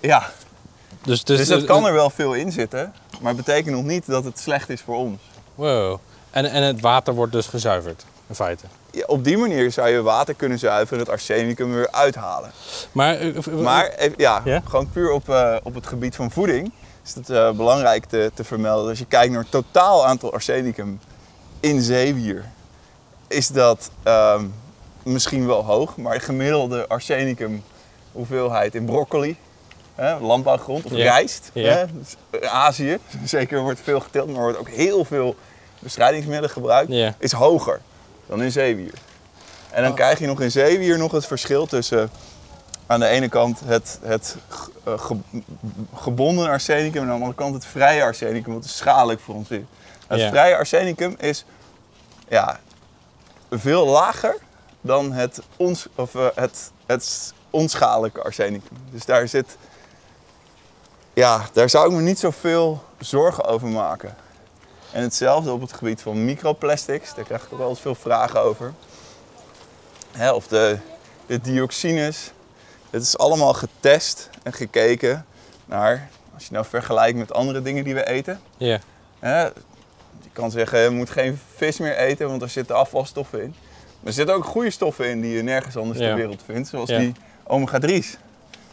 Ja, 0.00 0.30
Dus, 1.02 1.24
dus, 1.24 1.48
dat 1.48 1.64
kan 1.64 1.86
er 1.86 1.92
wel 1.92 2.10
veel 2.10 2.34
in 2.34 2.52
zitten, 2.52 2.92
maar 3.20 3.34
het 3.34 3.44
betekent 3.44 3.74
nog 3.74 3.84
niet 3.84 4.06
dat 4.06 4.24
het 4.24 4.38
slecht 4.38 4.68
is 4.68 4.80
voor 4.80 4.96
ons. 4.96 5.20
Wow. 5.54 5.98
En, 6.30 6.50
en 6.50 6.62
het 6.62 6.80
water 6.80 7.14
wordt 7.14 7.32
dus 7.32 7.46
gezuiverd, 7.46 8.04
in 8.26 8.34
feite. 8.34 8.64
Ja, 8.90 9.04
op 9.06 9.24
die 9.24 9.36
manier 9.38 9.72
zou 9.72 9.88
je 9.88 10.02
water 10.02 10.34
kunnen 10.34 10.58
zuiveren 10.58 10.92
en 10.92 10.98
het 10.98 11.08
arsenicum 11.08 11.72
weer 11.74 11.90
uithalen. 11.90 12.50
Maar, 12.92 13.14
eh, 13.14 13.36
eh, 13.36 13.44
Maar 13.46 13.88
even- 13.88 14.14
ja, 14.16 14.42
gewoon 14.64 14.90
puur 14.90 15.10
op, 15.10 15.28
eh, 15.28 15.56
op 15.62 15.74
het 15.74 15.86
gebied 15.86 16.16
van 16.16 16.30
voeding 16.30 16.72
is 17.04 17.14
het 17.14 17.30
eh, 17.30 17.50
belangrijk 17.50 18.04
te, 18.04 18.30
te 18.34 18.44
vermelden. 18.44 18.88
Als 18.88 18.98
je 18.98 19.04
kijkt 19.06 19.32
naar 19.32 19.42
het 19.42 19.50
totaal 19.50 20.06
aantal 20.06 20.32
arsenicum 20.32 21.00
in 21.60 21.80
zeewier, 21.82 22.44
is 23.28 23.48
dat 23.48 23.90
ehm, 24.02 24.44
misschien 25.02 25.46
wel 25.46 25.64
hoog. 25.64 25.96
Maar 25.96 26.14
de 26.14 26.20
gemiddelde 26.20 26.88
arsenicum 26.88 27.62
hoeveelheid 28.12 28.74
in 28.74 28.84
broccoli, 28.84 29.36
hè, 30.00 30.18
landbouwgrond 30.18 30.84
of 30.84 30.90
Ja. 30.92 30.96
rijst, 31.12 31.50
Ja. 31.54 31.72
hè, 31.72 31.84
dus 31.92 32.16
Azië, 32.50 32.98
zeker 33.24 33.60
wordt 33.60 33.80
veel 33.82 34.00
geteeld, 34.00 34.32
maar 34.32 34.42
wordt 34.42 34.58
ook 34.58 34.68
heel 34.68 35.04
veel 35.04 35.36
bestrijdingsmiddelen 35.78 36.50
gebruikt, 36.50 36.92
Ja. 36.92 37.14
is 37.18 37.32
hoger 37.32 37.80
dan 38.26 38.42
in 38.42 38.52
zeewier. 38.52 38.92
En 39.70 39.82
dan 39.82 39.90
Oh. 39.90 39.96
krijg 39.96 40.18
je 40.18 40.26
nog 40.26 40.40
in 40.40 40.50
zeewier 40.50 40.98
nog 40.98 41.12
het 41.12 41.26
verschil 41.26 41.66
tussen 41.66 42.10
aan 42.86 43.00
de 43.00 43.06
ene 43.06 43.28
kant 43.28 43.60
het, 43.64 43.98
het 44.02 44.36
ge- 44.48 44.70
eh, 44.84 44.98
ge- 44.98 45.16
gebonden 45.94 46.48
arsenicum 46.48 46.96
en 46.96 47.00
aan 47.02 47.06
de 47.06 47.12
andere 47.12 47.34
kant 47.34 47.54
het 47.54 47.64
vrije 47.64 48.02
arsenicum, 48.02 48.52
wat 48.52 48.62
dus 48.62 48.76
schadelijk 48.76 49.20
voor 49.20 49.34
ons 49.34 49.48
is. 49.50 49.60
Het 50.06 50.20
Ja. 50.20 50.28
vrije 50.30 50.56
arsenicum 50.56 51.14
is 51.18 51.44
ja, 52.28 52.60
veel 53.50 53.86
lager 53.86 54.36
dan 54.80 55.12
het, 55.12 55.40
ons, 55.56 55.86
of, 55.94 56.14
eh, 56.14 56.26
het, 56.34 56.70
het 56.86 57.32
onschadelijke 57.50 58.22
arsenicum. 58.22 58.76
Dus 58.90 59.04
daar 59.04 59.28
zit, 59.28 59.56
ja, 61.12 61.46
daar 61.52 61.70
zou 61.70 61.86
ik 61.90 61.96
me 61.96 62.02
niet 62.02 62.18
zoveel 62.18 62.82
zorgen 62.98 63.44
over 63.44 63.68
maken. 63.68 64.14
En 64.92 65.02
hetzelfde 65.02 65.52
op 65.52 65.60
het 65.60 65.72
gebied 65.72 66.02
van 66.02 66.24
microplastics. 66.24 67.14
Daar 67.14 67.24
krijg 67.24 67.44
ik 67.44 67.52
ook 67.52 67.58
wel 67.58 67.68
eens 67.68 67.80
veel 67.80 67.94
vragen 67.94 68.40
over. 68.42 68.72
Hè, 70.12 70.32
of 70.32 70.46
de, 70.46 70.78
de 71.26 71.40
dioxines. 71.40 72.30
Het 72.90 73.02
is 73.02 73.18
allemaal 73.18 73.54
getest 73.54 74.30
en 74.42 74.52
gekeken 74.52 75.26
naar, 75.64 76.08
als 76.34 76.44
je 76.46 76.52
nou 76.52 76.64
vergelijkt 76.66 77.18
met 77.18 77.32
andere 77.32 77.62
dingen 77.62 77.84
die 77.84 77.94
we 77.94 78.06
eten. 78.06 78.40
Ja. 78.56 78.78
Hè, 79.18 79.42
je 79.42 80.30
kan 80.32 80.50
zeggen, 80.50 80.80
je 80.80 80.90
moet 80.90 81.10
geen 81.10 81.40
vis 81.56 81.78
meer 81.78 81.96
eten, 81.96 82.28
want 82.28 82.42
er 82.42 82.48
zitten 82.48 82.76
afvalstoffen 82.76 83.42
in. 83.42 83.54
Maar 83.78 84.08
er 84.08 84.12
zitten 84.12 84.34
ook 84.34 84.44
goede 84.44 84.70
stoffen 84.70 85.06
in 85.08 85.20
die 85.20 85.36
je 85.36 85.42
nergens 85.42 85.76
anders 85.76 85.98
Ja. 85.98 86.06
ter 86.06 86.14
wereld 86.16 86.42
vindt, 86.44 86.68
zoals 86.68 86.88
Ja. 86.90 86.98
die 86.98 87.12
omega-3's. 87.46 88.16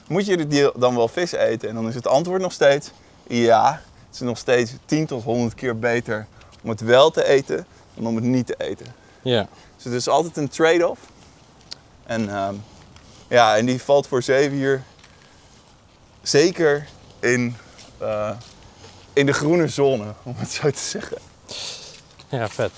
Moet 0.08 0.26
je 0.26 0.72
dan 0.76 0.95
wel 0.95 1.08
vis 1.08 1.32
eten? 1.32 1.70
En 1.70 1.76
dan 1.76 1.88
is 1.88 1.95
het 1.95 2.08
antwoord 2.08 2.41
nog 2.41 2.51
steeds 2.51 2.91
ja. 3.28 3.82
Het 4.05 4.16
is 4.16 4.20
nog 4.20 4.38
steeds 4.38 4.72
10 4.86 5.05
tot 5.05 5.24
100 5.24 5.53
keer 5.55 5.80
beter 5.80 6.28
om 6.64 6.70
het 6.70 6.82
wel 6.82 7.10
te 7.12 7.26
eten 7.28 7.66
dan 7.93 8.08
om 8.08 8.16
het 8.16 8.24
niet 8.24 8.45
te 8.45 8.55
eten. 8.58 8.86
Ja. 9.22 9.47
Dus 9.76 9.84
het 9.84 9.93
is 9.93 10.08
altijd 10.08 10.38
een 10.38 10.49
trade-off. 10.49 10.99
En 12.05 12.30
ehm, 12.30 12.55
ja, 13.28 13.58
en 13.58 13.66
die 13.66 13.82
valt 13.82 14.08
voor 14.08 14.24
zeewier 14.24 14.84
zeker 16.22 16.88
in, 17.20 17.55
eh, 17.97 18.32
in 19.14 19.26
de 19.26 19.34
groene 19.34 19.68
zone, 19.68 20.03
om 20.24 20.34
het 20.38 20.51
zo 20.51 20.70
te 20.72 20.80
zeggen. 20.80 21.18
Ja, 22.30 22.49
vet. 22.49 22.72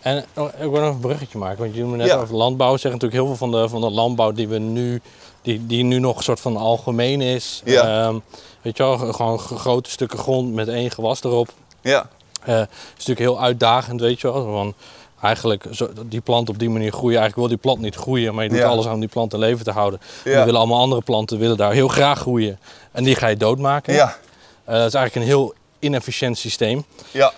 En 0.00 0.24
oh, 0.34 0.48
ik 0.48 0.58
wil 0.70 0.80
nog 0.80 0.94
een 0.94 1.00
bruggetje 1.00 1.38
maken, 1.38 1.58
want 1.58 1.74
je 1.74 1.80
noemde 1.80 1.96
net 1.96 2.06
Ja. 2.06 2.16
over 2.16 2.34
landbouw. 2.34 2.76
Zeggen 2.76 2.90
natuurlijk 2.90 3.20
heel 3.20 3.26
veel 3.26 3.36
van 3.36 3.50
de, 3.50 3.68
van 3.68 3.80
de 3.80 3.90
landbouw 3.90 4.32
die 4.32 4.48
we 4.48 4.58
nu, 4.58 5.00
die, 5.44 5.66
die 5.66 5.84
nu 5.84 5.98
nog 5.98 6.16
een 6.16 6.22
soort 6.22 6.40
van 6.40 6.56
algemeen 6.56 7.20
is. 7.20 7.62
Ja. 7.64 8.04
Ehm, 8.06 8.18
weet 8.62 8.76
je 8.76 8.82
wel, 8.82 8.98
gewoon 8.98 9.38
grote 9.38 9.90
stukken 9.90 10.18
grond 10.18 10.52
met 10.54 10.68
één 10.68 10.90
gewas 10.90 11.22
erop. 11.24 11.48
Ja, 11.80 12.06
Eh, 12.44 12.60
is 12.60 12.66
natuurlijk 13.06 13.18
heel 13.18 13.40
uitdagend, 13.42 14.00
weet 14.00 14.20
je 14.20 14.32
wel. 14.32 14.46
Want 14.46 14.74
eigenlijk, 15.22 15.64
zo, 15.72 15.88
die 16.06 16.20
plant 16.20 16.48
op 16.48 16.58
die 16.58 16.70
manier 16.70 16.92
groeien. 16.92 17.18
Eigenlijk 17.18 17.36
wil 17.36 17.48
die 17.48 17.56
plant 17.56 17.80
niet 17.80 17.94
groeien, 17.94 18.34
maar 18.34 18.44
je 18.44 18.50
doet 18.50 18.58
Ja. 18.58 18.66
alles 18.66 18.86
aan 18.86 18.92
om 18.94 19.00
die 19.00 19.08
plant 19.08 19.32
in 19.32 19.38
leven 19.38 19.64
te 19.64 19.70
houden. 19.70 20.00
En 20.24 20.30
Ja. 20.30 20.36
dan 20.36 20.44
willen 20.44 20.60
allemaal 20.60 20.80
andere 20.80 21.02
planten 21.02 21.38
willen 21.38 21.56
daar 21.56 21.72
heel 21.72 21.88
graag 21.88 22.18
groeien. 22.18 22.58
En 22.92 23.04
die 23.04 23.14
ga 23.14 23.26
je 23.26 23.36
doodmaken. 23.36 23.94
ja, 23.94 24.16
Eh, 24.64 24.74
dat 24.74 24.86
is 24.86 24.94
eigenlijk 24.94 25.14
een 25.14 25.22
heel 25.32 25.54
inefficiënt 25.78 26.38
systeem. 26.38 26.84
ja, 27.10 27.32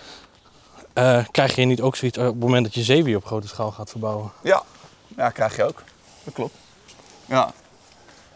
Eh, 0.93 1.25
krijg 1.31 1.55
je 1.57 1.65
niet 1.65 1.81
ook 1.81 1.97
zoiets 1.97 2.19
op 2.19 2.25
het 2.25 2.39
moment 2.39 2.65
dat 2.65 2.75
je 2.75 2.83
zeewier 2.83 3.17
op 3.17 3.25
grote 3.27 3.49
schaal 3.49 3.71
gaat 3.71 3.91
verbouwen? 3.91 4.31
ja. 4.43 4.63
Ja, 5.17 5.31
krijg 5.31 5.57
je 5.57 5.65
ook. 5.65 5.83
Dat 6.25 6.35
klopt. 6.35 6.55
Ja. 7.27 7.53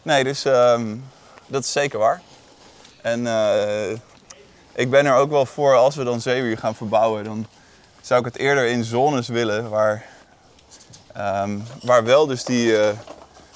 Nee, 0.02 0.24
dus 0.24 0.44
ehm, 0.44 0.96
dat 1.46 1.64
is 1.64 1.72
zeker 1.72 1.98
waar. 1.98 2.20
En 3.02 3.26
eh, 3.26 3.90
ik 4.74 4.90
ben 4.90 5.06
er 5.06 5.14
ook 5.14 5.30
wel 5.30 5.46
voor, 5.46 5.76
als 5.76 5.96
we 5.96 6.04
dan 6.04 6.20
zeewier 6.20 6.58
gaan 6.58 6.74
verbouwen, 6.74 7.24
dan 7.24 7.46
zou 8.00 8.20
ik 8.20 8.26
het 8.26 8.36
eerder 8.36 8.66
in 8.66 8.84
zones 8.84 9.28
willen 9.28 9.70
waar, 9.70 10.06
ehm, 11.12 11.58
waar 11.82 12.04
wel 12.04 12.26
dus 12.26 12.44
die 12.44 12.78
eh, 12.78 12.88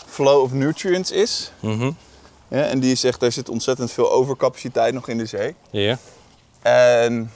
flow 0.06 0.42
of 0.42 0.52
nutrients 0.52 1.10
is. 1.10 1.52
Ja, 2.48 2.62
en 2.62 2.80
die 2.80 2.94
zegt, 2.94 3.22
er 3.22 3.32
zit 3.32 3.48
ontzettend 3.48 3.92
veel 3.92 4.12
overcapaciteit 4.12 4.94
nog 4.94 5.08
in 5.08 5.18
de 5.18 5.26
zee. 5.26 5.54
Ja. 5.70 5.98
En 6.62 7.32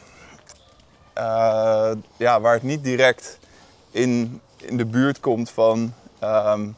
eh, 1.12 1.90
ja, 2.16 2.40
waar 2.40 2.52
het 2.52 2.62
niet 2.62 2.84
direct 2.84 3.38
in, 3.90 4.40
in 4.56 4.76
de 4.76 4.84
buurt 4.84 5.20
komt 5.20 5.50
van, 5.50 5.94
ehm, 6.18 6.68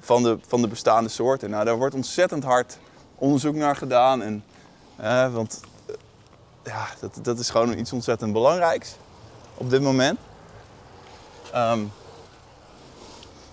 van, 0.00 0.22
de, 0.22 0.38
van 0.46 0.60
de 0.60 0.68
bestaande 0.68 1.08
soorten. 1.08 1.50
Nou, 1.50 1.64
daar 1.64 1.76
wordt 1.78 1.94
ontzettend 1.94 2.44
hard 2.44 2.78
onderzoek 3.14 3.54
naar 3.54 3.76
gedaan. 3.76 4.22
En, 4.22 4.44
want 5.32 5.60
eh, 5.86 5.94
ja, 6.64 6.86
dat, 7.00 7.18
dat 7.22 7.38
is 7.38 7.50
gewoon 7.50 7.78
iets 7.78 7.92
ontzettend 7.92 8.32
belangrijks 8.32 8.94
op 9.54 9.70
dit 9.70 9.82
moment. 9.82 10.18
Ehm, 11.52 11.80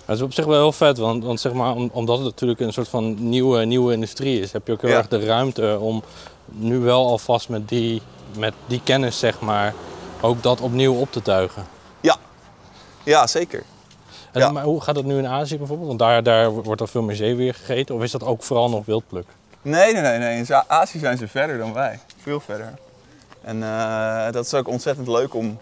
Dat 0.05 0.15
is 0.15 0.21
op 0.21 0.33
zich 0.33 0.45
wel 0.45 0.55
heel 0.59 0.71
vet, 0.71 0.97
want, 0.97 1.23
want 1.23 1.39
zeg 1.39 1.53
maar, 1.53 1.73
om- 1.75 1.89
omdat 1.93 2.17
het 2.17 2.25
natuurlijk 2.25 2.59
een 2.59 2.73
soort 2.73 2.87
van 2.87 3.29
nieuwe, 3.29 3.65
nieuwe 3.65 3.93
industrie 3.93 4.39
is, 4.41 4.51
heb 4.51 4.67
je 4.67 4.73
ook 4.73 4.81
heel 4.81 4.89
Ja. 4.91 4.97
erg 4.97 5.07
de 5.07 5.25
ruimte 5.25 5.77
om 5.79 6.03
nu 6.45 6.79
wel 6.79 7.05
alvast 7.07 7.49
met 7.49 7.69
die, 7.69 8.01
met 8.37 8.53
die 8.67 8.81
kennis, 8.83 9.19
zeg 9.19 9.39
maar, 9.41 9.73
ook 10.21 10.43
dat 10.43 10.61
opnieuw 10.61 10.93
op 10.93 11.11
te 11.11 11.21
tuigen. 11.21 11.67
ja. 12.01 12.15
ja, 13.03 13.27
zeker. 13.27 13.63
En, 14.37 14.43
Ja. 14.43 14.51
Maar 14.51 14.63
hoe 14.63 14.81
gaat 14.81 14.95
dat 14.95 15.05
nu 15.05 15.17
in 15.17 15.27
Azië 15.27 15.57
bijvoorbeeld? 15.57 15.87
Want 15.87 15.99
daar, 15.99 16.23
daar 16.23 16.49
wordt 16.49 16.81
al 16.81 16.87
veel 16.87 17.01
meer 17.01 17.15
zeewier 17.15 17.53
gegeten. 17.53 17.95
Of 17.95 18.03
is 18.03 18.11
dat 18.11 18.23
ook 18.23 18.43
vooral 18.43 18.69
nog 18.69 18.85
wildpluk? 18.85 19.25
Nee, 19.61 19.93
nee, 19.93 20.01
nee, 20.01 20.17
nee. 20.17 20.37
In 20.37 20.47
Azië 20.67 20.99
zijn 20.99 21.17
ze 21.17 21.27
verder 21.27 21.57
dan 21.57 21.73
wij. 21.73 21.99
Veel 22.21 22.39
verder. 22.39 22.73
En 23.41 23.63
eh, 23.63 24.31
dat 24.31 24.45
is 24.45 24.53
ook 24.53 24.67
ontzettend 24.67 25.07
leuk 25.07 25.33
om, 25.35 25.57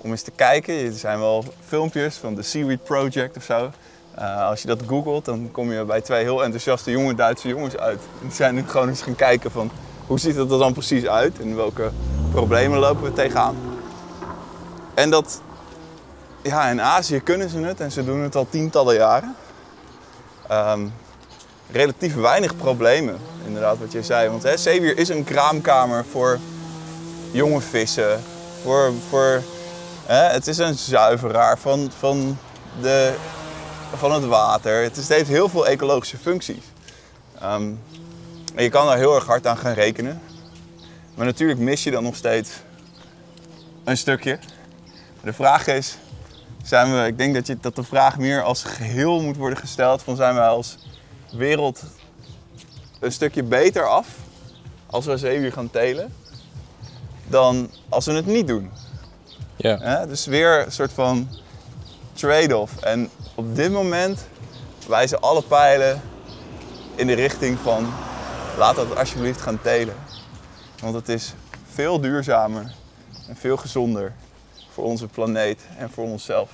om 0.00 0.10
eens 0.10 0.22
te 0.22 0.30
kijken. 0.30 0.74
Er 0.74 0.92
zijn 0.92 1.18
wel 1.18 1.44
filmpjes 1.66 2.16
van 2.16 2.34
de 2.34 2.42
Seaweed 2.42 2.84
Project 2.84 3.36
of 3.36 3.42
zo. 3.42 3.70
Eh, 4.14 4.48
als 4.48 4.62
je 4.62 4.68
dat 4.68 4.80
googelt, 4.86 5.24
dan 5.24 5.48
kom 5.52 5.72
je 5.72 5.84
bij 5.84 6.00
twee 6.00 6.22
heel 6.22 6.42
enthousiaste 6.44 6.90
jonge 6.90 7.14
Duitse 7.14 7.48
jongens 7.48 7.76
uit. 7.76 8.00
Die 8.20 8.32
zijn 8.32 8.54
nu 8.54 8.64
gewoon 8.66 8.88
eens 8.88 9.02
gaan 9.02 9.16
kijken 9.16 9.50
van 9.50 9.70
hoe 10.06 10.18
ziet 10.18 10.36
het 10.36 10.50
er 10.50 10.58
dan 10.58 10.72
precies 10.72 11.06
uit 11.06 11.40
en 11.40 11.56
welke 11.56 11.90
problemen 12.30 12.78
lopen 12.78 13.02
we 13.02 13.12
tegenaan. 13.12 13.56
En 14.94 15.10
dat, 15.10 15.42
ja, 16.42 16.68
in 16.68 16.80
Azië 16.80 17.20
kunnen 17.20 17.48
ze 17.48 17.58
het 17.58 17.80
en 17.80 17.92
ze 17.92 18.04
doen 18.04 18.20
het 18.20 18.36
al 18.36 18.46
tientallen 18.50 18.94
jaren. 18.94 19.36
Ehm, 20.48 20.86
relatief 21.70 22.14
weinig 22.14 22.56
problemen, 22.56 23.18
inderdaad, 23.46 23.78
wat 23.78 23.92
je 23.92 24.02
zei. 24.02 24.28
Want 24.28 24.42
hè, 24.42 24.56
zeewier 24.56 24.98
is 24.98 25.08
een 25.08 25.24
kraamkamer 25.24 26.04
voor 26.10 26.38
jonge 27.30 27.60
vissen. 27.60 28.22
Voor, 28.62 28.92
voor, 29.08 29.42
het 30.06 30.46
is 30.46 30.58
een 30.58 30.74
zuiveraar 30.74 31.58
van, 31.58 31.90
van, 31.98 32.38
de, 32.80 33.14
van 33.96 34.12
het 34.12 34.24
water. 34.24 34.82
Het 34.82 35.08
heeft 35.08 35.28
heel 35.28 35.48
veel 35.48 35.66
ecologische 35.66 36.16
functies. 36.16 36.64
Ehm, 37.40 37.70
en 38.54 38.62
je 38.62 38.68
kan 38.68 38.86
daar 38.86 38.96
heel 38.96 39.14
erg 39.14 39.26
hard 39.26 39.46
aan 39.46 39.56
gaan 39.56 39.72
rekenen. 39.72 40.22
Maar 41.14 41.26
natuurlijk 41.26 41.60
mis 41.60 41.84
je 41.84 41.90
dan 41.90 42.02
nog 42.02 42.16
steeds 42.16 42.50
een 43.84 43.96
stukje. 43.96 44.38
De 45.22 45.32
vraag 45.32 45.66
is, 45.66 45.98
zijn 46.68 46.94
we, 46.94 47.06
ik 47.06 47.18
denk 47.18 47.34
dat, 47.34 47.46
je, 47.46 47.56
dat 47.60 47.76
de 47.76 47.82
vraag 47.82 48.18
meer 48.18 48.42
als 48.42 48.62
geheel 48.62 49.22
moet 49.22 49.36
worden 49.36 49.58
gesteld 49.58 50.02
van 50.02 50.16
zijn 50.16 50.34
we 50.34 50.40
als 50.40 50.78
wereld 51.32 51.82
een 53.00 53.12
stukje 53.12 53.42
beter 53.42 53.86
af 53.86 54.06
als 54.86 55.06
we 55.06 55.16
zeewier 55.16 55.52
gaan 55.52 55.70
telen 55.70 56.14
dan 57.26 57.70
als 57.88 58.06
we 58.06 58.12
het 58.12 58.26
niet 58.26 58.46
doen. 58.46 58.70
Ja. 59.56 59.78
Hè? 59.78 60.06
Dus 60.06 60.26
weer 60.26 60.64
een 60.66 60.72
soort 60.72 60.92
van 60.92 61.28
trade-off. 62.12 62.82
En 62.82 63.10
op 63.34 63.56
dit 63.56 63.72
moment 63.72 64.26
wijzen 64.88 65.20
alle 65.20 65.42
pijlen 65.42 66.02
in 66.94 67.06
de 67.06 67.14
richting 67.14 67.58
van 67.58 67.92
laat 68.58 68.76
dat 68.76 68.96
alsjeblieft 68.96 69.40
gaan 69.40 69.60
telen. 69.62 69.94
Want 70.80 70.94
het 70.94 71.08
is 71.08 71.34
veel 71.72 72.00
duurzamer 72.00 72.72
en 73.28 73.36
veel 73.36 73.56
gezonder 73.56 74.12
voor 74.78 74.86
onze 74.86 75.06
planeet 75.06 75.60
en 75.78 75.90
voor 75.90 76.04
onszelf 76.04 76.50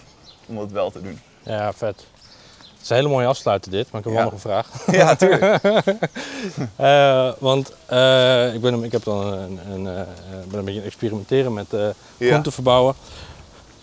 om 0.46 0.56
dat 0.56 0.70
wel 0.70 0.90
te 0.90 1.02
doen. 1.02 1.20
Ja, 1.42 1.72
vet. 1.72 2.06
Het 2.58 2.82
is 2.82 2.88
een 2.88 2.96
hele 2.96 3.08
mooie 3.08 3.26
afsluiter 3.26 3.70
dit, 3.70 3.90
maar 3.90 4.00
ik 4.00 4.06
heb 4.06 4.16
Ja. 4.16 4.22
wel 4.22 4.30
nog 4.30 4.44
een 4.44 4.50
vraag. 4.50 4.68
Ja, 5.00 5.14
tuurlijk. 5.16 5.62
Eh, 6.76 7.32
want 7.38 7.72
eh, 7.86 8.54
ik, 8.54 8.60
ben, 8.60 8.84
ik 8.84 8.92
heb 8.92 9.04
dan 9.04 9.26
een, 9.26 9.58
een, 9.72 9.86
eh, 9.86 10.02
ben 10.48 10.58
een 10.58 10.64
beetje 10.64 10.80
experimenteren 10.82 11.52
met 11.52 11.66
Ja. 11.70 11.92
groenten 12.18 12.52
verbouwen. 12.52 12.94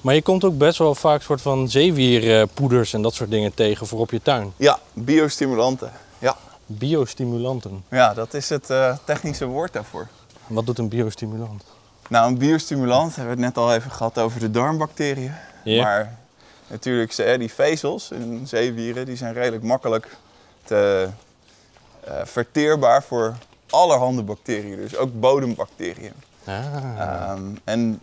Maar 0.01 0.15
je 0.15 0.21
komt 0.21 0.43
ook 0.43 0.57
best 0.57 0.77
wel 0.77 0.95
vaak 0.95 1.21
soort 1.21 1.41
van 1.41 1.69
zeewierpoeders 1.69 2.93
en 2.93 3.01
dat 3.01 3.13
soort 3.13 3.29
dingen 3.29 3.53
tegen 3.53 3.87
voor 3.87 3.99
op 3.99 4.11
je 4.11 4.21
tuin. 4.21 4.53
Ja, 4.57 4.79
biostimulanten. 4.93 5.91
Ja, 6.19 6.37
Biostimulanten. 6.65 7.83
ja 7.89 8.13
dat 8.13 8.33
is 8.33 8.49
het 8.49 8.73
technische 9.05 9.45
woord 9.45 9.73
daarvoor. 9.73 10.07
Wat 10.47 10.65
doet 10.65 10.77
een 10.79 10.89
biostimulant? 10.89 11.63
Nou, 12.11 12.27
een 12.27 12.37
biostimulant 12.37 13.15
hebben 13.15 13.35
we 13.37 13.43
het 13.43 13.55
net 13.55 13.63
al 13.63 13.73
even 13.73 13.91
gehad 13.91 14.17
over 14.17 14.39
de 14.39 14.51
darmbacteriën. 14.51 15.33
Maar 15.83 16.17
natuurlijk, 16.67 17.11
ze- 17.11 17.35
die 17.39 17.53
vezels 17.53 18.11
in 18.11 18.47
zeewieren 18.47 19.05
die 19.05 19.15
zijn 19.15 19.33
redelijk 19.33 19.63
makkelijk 19.63 20.07
te, 20.63 21.07
eh, 22.03 22.13
verteerbaar 22.23 23.03
voor 23.03 23.35
allerhande 23.69 24.23
bacteriën. 24.23 24.75
Dus 24.75 24.95
ook 24.95 25.19
bodembacteriën. 25.19 26.13
Ah. 26.45 26.55
Ehm, 26.99 27.41
en 27.63 28.01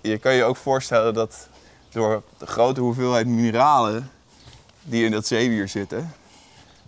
je 0.00 0.18
kan 0.18 0.32
je 0.34 0.44
ook 0.44 0.56
voorstellen 0.56 1.14
dat 1.14 1.48
door 1.88 2.22
de 2.38 2.46
grote 2.46 2.80
hoeveelheid 2.80 3.26
mineralen 3.26 4.10
die 4.82 5.04
in 5.04 5.10
dat 5.10 5.26
zeewier 5.26 5.68
zitten, 5.68 6.12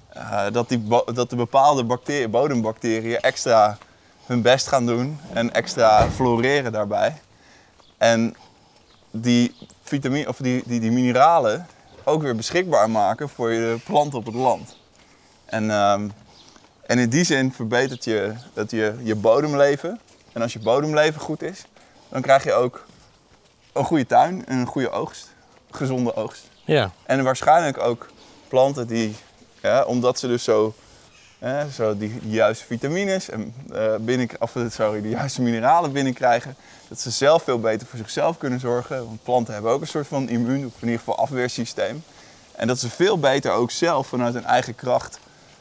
eh, 0.09 0.45
dat, 0.53 0.69
die 0.69 0.89
dat 1.15 1.31
de 1.31 1.37
bepaalde 1.37 1.85
bacteriën, 1.85 2.31
bodembacteriën 2.31 3.21
extra 3.21 3.79
hun 4.27 4.43
best 4.43 4.67
gaan 4.67 4.87
doen 4.87 5.19
en 5.33 5.53
extra 5.53 6.11
floreren 6.11 6.73
daarbij. 6.73 7.21
En 7.99 8.37
die, 9.11 9.55
vitamine, 9.83 10.29
of 10.29 10.37
die, 10.37 10.63
die, 10.67 10.81
die 10.81 10.91
mineralen 10.91 11.67
ook 12.05 12.23
weer 12.23 12.37
beschikbaar 12.37 12.91
maken 12.91 13.29
voor 13.29 13.53
je 13.53 13.77
plant 13.85 14.15
op 14.15 14.27
het 14.27 14.35
land. 14.35 14.77
En, 15.45 15.71
ehm, 15.71 16.09
en 16.87 16.99
in 16.99 17.09
die 17.09 17.25
zin 17.25 17.53
verbetert 17.53 18.05
je, 18.05 18.33
dat 18.53 18.71
je 18.71 18.95
je 19.03 19.15
bodemleven. 19.15 20.01
En 20.33 20.43
als 20.43 20.53
je 20.53 20.59
bodemleven 20.59 21.21
goed 21.21 21.43
is, 21.43 21.65
dan 22.09 22.23
krijg 22.23 22.45
je 22.45 22.53
ook 22.53 22.87
een 23.73 23.85
goede 23.85 24.07
tuin 24.07 24.47
en 24.47 24.59
een 24.59 24.67
goede 24.67 24.91
oogst. 24.91 25.31
Gezonde 25.71 26.15
oogst. 26.15 26.49
Ja. 26.65 26.91
En 27.03 27.25
waarschijnlijk 27.25 27.79
ook 27.79 28.11
planten 28.49 28.87
die, 28.87 29.17
ja, 29.63 29.85
omdat 29.85 30.19
ze 30.19 30.27
dus 30.27 30.45
zo, 30.45 30.75
hè, 31.43 31.71
zo 31.71 31.97
die, 31.97 32.19
die 32.21 32.31
juiste 32.31 32.65
vitamines 32.65 33.29
en 33.29 33.55
eh, 33.73 33.95
binnen, 34.01 34.29
of, 34.39 34.57
eh, 34.57 34.63
sorry, 34.71 35.01
de 35.01 35.09
juiste 35.09 35.43
mineralen 35.43 35.93
binnenkrijgen, 35.93 36.57
dat 36.89 37.01
ze 37.01 37.11
zelf 37.11 37.43
veel 37.43 37.61
beter 37.61 37.87
voor 37.87 37.99
zichzelf 37.99 38.39
kunnen 38.39 38.61
zorgen. 38.61 38.97
Want 39.07 39.23
planten 39.23 39.55
hebben 39.55 39.73
ook 39.73 39.81
een 39.81 39.87
soort 39.87 40.07
van 40.07 40.29
immuun, 40.29 40.67
of 40.67 40.73
in 40.75 40.83
ieder 40.89 40.99
geval 40.99 41.19
afweersysteem. 41.19 42.05
En 42.53 42.67
dat 42.67 42.79
ze 42.79 42.91
veel 42.91 43.19
beter 43.19 43.53
ook 43.53 43.71
zelf 43.71 44.07
vanuit 44.07 44.35
hun 44.35 44.45
eigen 44.45 44.75
kracht 44.75 45.19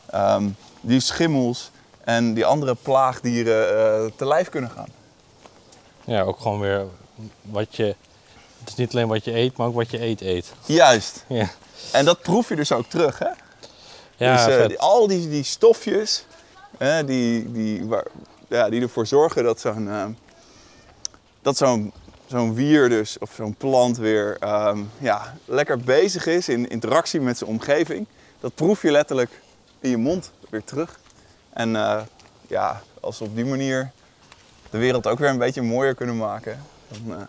ehm, 0.10 0.48
die 0.82 1.00
schimmels 1.00 1.72
en 2.04 2.34
die 2.34 2.46
andere 2.46 2.76
plaagdieren 2.76 3.68
eh, 3.68 4.12
te 4.16 4.28
lijf 4.28 4.50
kunnen 4.50 4.70
gaan. 4.70 4.90
ja, 6.04 6.22
ook 6.22 6.40
gewoon 6.40 6.60
weer 6.60 6.86
wat 7.42 7.76
je... 7.76 7.96
Het 8.60 8.70
is 8.70 8.76
niet 8.76 8.94
alleen 8.94 9.08
wat 9.08 9.26
je 9.26 9.36
eet, 9.36 9.58
maar 9.58 9.68
ook 9.68 9.76
wat 9.76 9.92
je 9.92 10.02
eet 10.02 10.22
eet. 10.22 10.54
Juist. 10.66 11.26
Ja, 11.28 11.50
En 11.92 12.06
dat 12.06 12.22
proef 12.22 12.50
je 12.50 12.56
dus 12.56 12.72
ook 12.72 12.86
terug, 12.86 13.20
hè? 13.20 13.30
Ja 14.26 14.46
dus, 14.46 14.56
eh, 14.56 14.68
die- 14.68 14.80
al 14.80 15.08
die, 15.08 15.30
die 15.30 15.44
stofjes 15.44 16.26
die, 17.06 17.52
die, 17.52 17.86
waar, 17.86 18.06
ja, 18.48 18.70
die 18.70 18.82
ervoor 18.82 19.08
zorgen 19.08 19.44
dat 19.44 19.60
zo'n 19.60 19.90
eh, 19.90 20.06
dat 21.42 21.58
zo'n 21.58 21.94
zo'n 22.28 22.54
wier 22.54 22.90
dus, 22.90 23.18
of 23.20 23.32
zo'n 23.36 23.56
plant 23.56 23.98
weer 23.98 24.38
ehm, 24.40 24.80
ja, 24.98 25.34
lekker 25.46 25.78
bezig 25.80 26.26
is 26.26 26.50
in 26.50 26.70
interactie 26.70 27.22
met 27.22 27.38
zijn 27.38 27.50
omgeving. 27.50 28.06
Dat 28.40 28.56
proef 28.56 28.82
je 28.82 28.92
letterlijk 28.92 29.42
in 29.80 29.90
je 29.90 29.98
mond 29.98 30.32
weer 30.50 30.64
terug. 30.64 31.00
En 31.54 31.76
eh, 31.76 32.02
ja, 32.48 32.82
als 33.00 33.20
we 33.20 33.26
op 33.26 33.36
die 33.36 33.46
manier 33.46 33.92
de 34.70 34.78
wereld 34.78 35.08
ook 35.08 35.20
weer 35.20 35.30
een 35.30 35.38
beetje 35.38 35.62
mooier 35.62 35.96
kunnen 35.96 36.18
maken, 36.18 36.64
dan, 36.88 37.18
eh, 37.20 37.24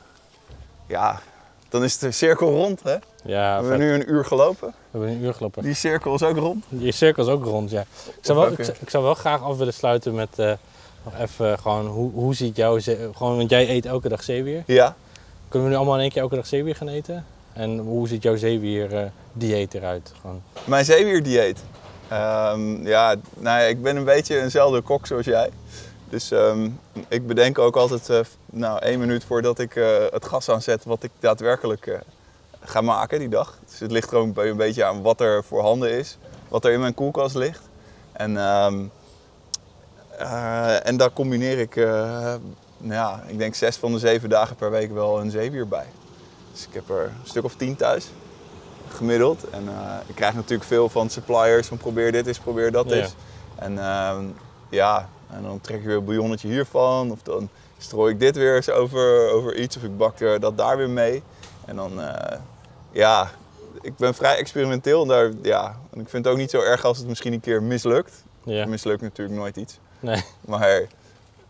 ja, 0.87 1.21
dan 1.73 1.85
is 1.85 1.99
de 1.99 2.11
cirkel 2.11 2.51
rond. 2.51 2.83
Hè? 2.83 2.95
We 2.95 3.31
Ja, 3.31 3.53
hebben 3.53 3.71
vet. 3.71 3.79
nu 3.81 3.93
een 3.93 4.11
uur 4.11 4.25
gelopen. 4.25 4.69
We 4.69 4.75
hebben 4.99 5.09
een 5.09 5.23
uur 5.23 5.35
gelopen. 5.35 5.63
Die 5.63 5.75
cirkel 5.75 6.15
is 6.15 6.23
ook 6.23 6.37
rond. 6.37 6.65
Je 6.69 6.93
cirkel 6.93 7.23
is 7.25 7.29
ook 7.31 7.45
rond, 7.45 7.71
ja. 7.71 7.81
Ik 7.81 8.13
zou 8.21 8.39
wel, 8.39 8.53
ik, 8.53 8.65
zou- 8.65 8.77
ik 8.81 8.91
zou 8.91 9.05
wel 9.05 9.15
graag 9.15 9.43
af 9.43 9.57
willen 9.57 9.73
sluiten 9.75 10.15
met 10.15 10.29
eh, 10.39 10.53
nog 11.05 11.19
even 11.21 11.59
gewoon, 11.59 11.87
hoe, 11.87 12.11
hoe 12.13 12.35
ziet 12.35 12.57
jouw... 12.57 12.79
Gewoon, 13.15 13.37
want 13.37 13.51
jij 13.51 13.69
eet 13.71 13.87
elke 13.87 14.09
dag 14.09 14.23
zeewier. 14.23 14.63
Ja. 14.67 14.97
Kunnen 15.49 15.69
we 15.69 15.75
nu 15.75 15.79
allemaal 15.81 15.97
in 15.97 16.03
één 16.03 16.11
keer 16.11 16.23
elke 16.23 16.35
dag 16.35 16.47
zeewier 16.47 16.77
gaan 16.77 16.89
eten? 16.89 17.25
En 17.53 17.79
hoe 17.79 18.09
ziet 18.09 18.23
jouw 18.23 18.37
zeewier 18.37 18.95
eh, 18.97 19.05
dieet 19.33 19.75
eruit? 19.75 20.13
Gewoon. 20.21 20.43
Mijn 20.65 20.85
zeewierdieet. 20.85 21.59
Ehm 22.09 22.87
ja, 22.87 23.15
nou 23.39 23.61
ja, 23.61 23.67
ik 23.67 23.83
ben 23.83 23.97
een 23.97 24.05
beetje 24.05 24.41
eenzelfde 24.41 24.81
kok 24.81 25.07
zoals 25.07 25.25
jij. 25.27 25.51
Dus 26.13 26.31
ehm, 26.31 26.69
ik 27.09 27.27
bedenk 27.27 27.59
ook 27.59 27.77
altijd 27.77 28.09
eh, 28.11 28.21
nou, 28.47 28.79
één 28.79 28.99
minuut 28.99 29.25
voordat 29.25 29.59
ik 29.59 29.77
eh, 29.77 29.87
het 30.11 30.25
gas 30.25 30.49
aanzet 30.49 30.85
wat 30.85 31.03
ik 31.03 31.11
daadwerkelijk 31.21 31.87
eh, 31.87 31.99
ga 32.61 32.81
maken 32.81 33.19
die 33.19 33.29
dag. 33.29 33.59
Dus 33.71 33.79
het 33.79 33.91
ligt 33.91 34.09
gewoon 34.09 34.33
een 34.37 34.57
beetje 34.57 34.85
aan 34.85 35.03
wat 35.03 35.21
er 35.21 35.45
voorhanden 35.45 35.91
is, 35.91 36.19
wat 36.49 36.65
er 36.65 36.73
in 36.73 36.81
mijn 36.81 36.95
koelkast 36.95 37.35
ligt. 37.35 37.61
En, 38.13 38.37
ehm, 38.37 38.83
eh, 40.19 40.87
en 40.87 40.97
daar 40.97 41.13
combineer 41.13 41.59
ik, 41.59 41.77
nou 41.77 42.41
ja, 42.79 43.23
ik 43.27 43.39
denk 43.39 43.55
zes 43.55 43.77
van 43.77 43.93
de 43.93 43.99
zeven 43.99 44.29
dagen 44.29 44.57
per 44.57 44.71
week 44.71 44.93
wel 44.93 45.21
een 45.21 45.31
zeewier 45.31 45.69
bij. 45.69 45.87
Dus 46.53 46.67
ik 46.67 46.75
heb 46.75 46.89
er 46.89 47.05
een 47.05 47.13
stuk 47.29 47.45
of 47.45 47.55
tien 47.55 47.77
thuis 47.77 48.09
gemiddeld. 48.89 49.51
En 49.51 49.69
ik 50.07 50.15
krijg 50.15 50.35
natuurlijk 50.35 50.69
veel 50.69 50.89
van 50.89 51.11
suppliers 51.11 51.67
van 51.67 51.77
probeer 51.77 52.13
dit 52.13 52.27
eens, 52.27 52.39
probeer 52.39 52.73
dat 52.73 52.89
Ja. 52.89 52.97
eens. 52.97 53.15
En 53.55 53.79
ehm, 53.79 54.25
ja, 54.69 55.09
en 55.33 55.43
dan 55.43 55.61
trek 55.61 55.79
ik 55.79 55.85
weer 55.85 55.97
een 55.97 56.05
bouillonnetje 56.05 56.49
hiervan. 56.49 57.11
Of 57.11 57.23
dan 57.23 57.49
strooi 57.79 58.13
ik 58.13 58.21
dit 58.21 58.37
weer 58.37 58.57
eens 58.57 58.71
over, 58.71 59.31
over 59.31 59.57
iets. 59.57 59.77
Of 59.77 59.83
ik 59.83 59.97
bak 59.97 60.21
er 60.21 60.41
dat 60.41 60.59
daar 60.59 60.77
weer 60.77 60.91
mee. 60.91 61.23
En 61.65 61.77
dan, 61.77 62.01
eh, 62.01 62.39
ja, 62.91 63.31
ik 63.81 63.97
ben 63.97 64.15
vrij 64.15 64.37
experimenteel. 64.37 65.03
En, 65.03 65.09
daar, 65.09 65.31
ja, 65.43 65.77
en 65.91 66.01
ik 66.01 66.09
vind 66.09 66.25
het 66.25 66.35
ook 66.35 66.41
niet 66.41 66.51
zo 66.51 66.61
erg 66.61 66.85
als 66.85 66.99
het 66.99 67.07
misschien 67.07 67.33
een 67.33 67.41
keer 67.41 67.63
mislukt. 67.63 68.25
Ja. 68.45 68.67
Mislukt 68.67 69.01
natuurlijk 69.01 69.39
nooit 69.39 69.57
iets. 69.57 69.79
Nee. 70.01 70.23
Maar 70.41 70.87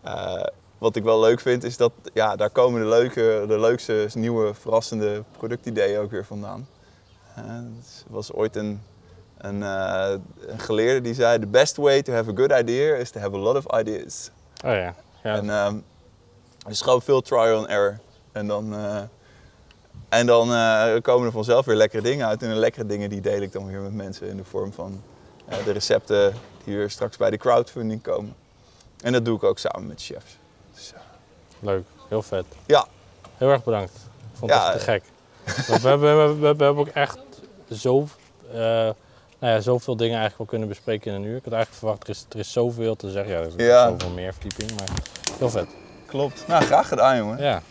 eh, 0.01 0.43
wat 0.77 0.95
ik 0.95 1.03
wel 1.03 1.19
leuk 1.19 1.39
vind 1.39 1.63
is 1.63 1.77
dat 1.77 1.91
ja, 2.13 2.35
daar 2.35 2.49
komen 2.49 2.81
de, 2.81 2.87
leuke, 2.87 3.45
de 3.47 3.59
leukste 3.59 4.07
nieuwe 4.13 4.53
verrassende 4.53 5.23
productideeën 5.37 5.99
ook 5.99 6.11
weer 6.11 6.25
vandaan. 6.25 6.67
Eh, 7.35 7.43
er 7.45 7.63
was 8.07 8.33
ooit 8.33 8.55
een, 8.55 8.81
een, 9.43 9.63
eh, 9.63 10.13
een 10.47 10.59
geleerde 10.59 11.01
die 11.01 11.13
zei: 11.13 11.39
The 11.39 11.47
best 11.47 11.77
way 11.77 12.01
to 12.01 12.13
have 12.13 12.29
a 12.29 12.33
good 12.35 12.51
idea 12.51 12.95
is 12.95 13.09
to 13.11 13.19
have 13.19 13.35
a 13.35 13.39
lot 13.39 13.55
of 13.55 13.79
ideas. 13.79 14.29
Oh 14.65 14.71
ja. 14.71 14.95
ja. 15.23 15.35
En 15.35 15.49
er 15.49 16.71
is 16.71 16.81
gewoon 16.81 17.01
veel 17.01 17.21
trial 17.21 17.57
and 17.57 17.67
error. 17.67 17.99
En 18.31 18.47
dan, 18.47 18.73
eh, 18.73 19.01
en 20.09 20.25
dan 20.25 20.53
eh, 20.53 21.01
komen 21.01 21.25
er 21.25 21.31
vanzelf 21.31 21.65
weer 21.65 21.75
lekkere 21.75 22.01
dingen 22.03 22.27
uit. 22.27 22.43
En 22.43 22.49
de 22.49 22.55
lekkere 22.55 22.85
dingen 22.85 23.09
die 23.09 23.21
deel 23.21 23.41
ik 23.41 23.51
dan 23.51 23.67
weer 23.67 23.79
met 23.79 23.93
mensen 23.93 24.27
in 24.27 24.37
de 24.37 24.43
vorm 24.43 24.73
van 24.73 25.01
de 25.65 25.71
recepten 25.71 26.33
die 26.63 26.75
weer 26.77 26.89
straks 26.89 27.17
bij 27.17 27.29
de 27.29 27.37
crowdfunding 27.37 28.01
komen. 28.01 28.35
En 29.01 29.11
dat 29.13 29.25
doe 29.25 29.35
ik 29.35 29.43
ook 29.43 29.59
samen 29.59 29.87
met 29.87 30.01
chefs. 30.01 30.37
Dus, 30.73 30.93
Leuk. 31.59 31.83
Heel 32.09 32.21
vet. 32.21 32.45
ja, 32.65 32.87
Heel 33.37 33.49
erg 33.49 33.63
bedankt. 33.63 33.91
Ik 34.31 34.37
vond 34.39 34.51
Ja, 34.51 34.65
het 34.65 34.75
echt 34.75 34.85
te 34.85 34.91
gek. 34.91 35.03
We, 35.81 35.87
hebben, 35.87 36.27
we, 36.27 36.39
we 36.39 36.45
hebben 36.45 36.77
ook 36.77 36.87
echt 36.87 37.17
zo, 37.71 38.07
nou 39.43 39.55
ja, 39.55 39.61
zoveel 39.61 39.95
dingen 39.95 40.17
eigenlijk 40.19 40.37
wel 40.37 40.47
kunnen 40.47 40.67
bespreken 40.67 41.11
in 41.13 41.17
een 41.21 41.27
uur. 41.27 41.35
Ik 41.37 41.43
had 41.43 41.53
eigenlijk 41.53 41.79
verwacht, 41.83 42.03
er 42.03 42.09
is, 42.09 42.25
er 42.29 42.39
is 42.39 42.51
zoveel 42.51 42.95
te 42.95 43.09
zeggen. 43.11 43.33
Ja, 43.33 43.39
er 43.39 43.47
is 43.47 43.53
Ja. 43.65 43.89
zoveel 43.89 44.09
meer 44.09 44.33
verdieping, 44.33 44.79
maar 44.79 44.87
heel 45.37 45.49
vet. 45.49 45.67
klopt. 46.05 46.43
Nou, 46.47 46.63
graag 46.63 46.87
gedaan 46.87 47.17
jongen. 47.17 47.41
Ja. 47.43 47.61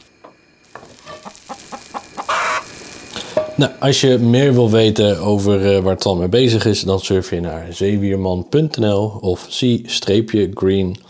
Nou, 3.56 3.72
als 3.80 4.00
je 4.00 4.18
meer 4.18 4.52
wil 4.52 4.70
weten 4.70 5.18
over 5.18 5.74
eh, 5.76 5.82
waar 5.82 5.96
Twan 5.96 6.18
mee 6.18 6.28
bezig 6.28 6.64
is, 6.64 6.82
dan 6.82 7.00
surf 7.00 7.30
je 7.30 7.40
naar 7.40 7.66
zeewierman.nl 7.70 9.18
of 9.20 9.46
c-green.nl. 9.46 11.00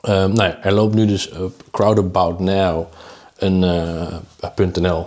Ehm, 0.00 0.32
nou 0.32 0.48
ja, 0.48 0.62
er 0.62 0.72
loopt 0.72 0.94
nu 0.94 1.06
dus 1.06 1.30
op 1.32 1.52
Crowdabout 1.70 2.38
Now 2.40 2.84
een 3.36 3.58
.nl, 4.80 5.06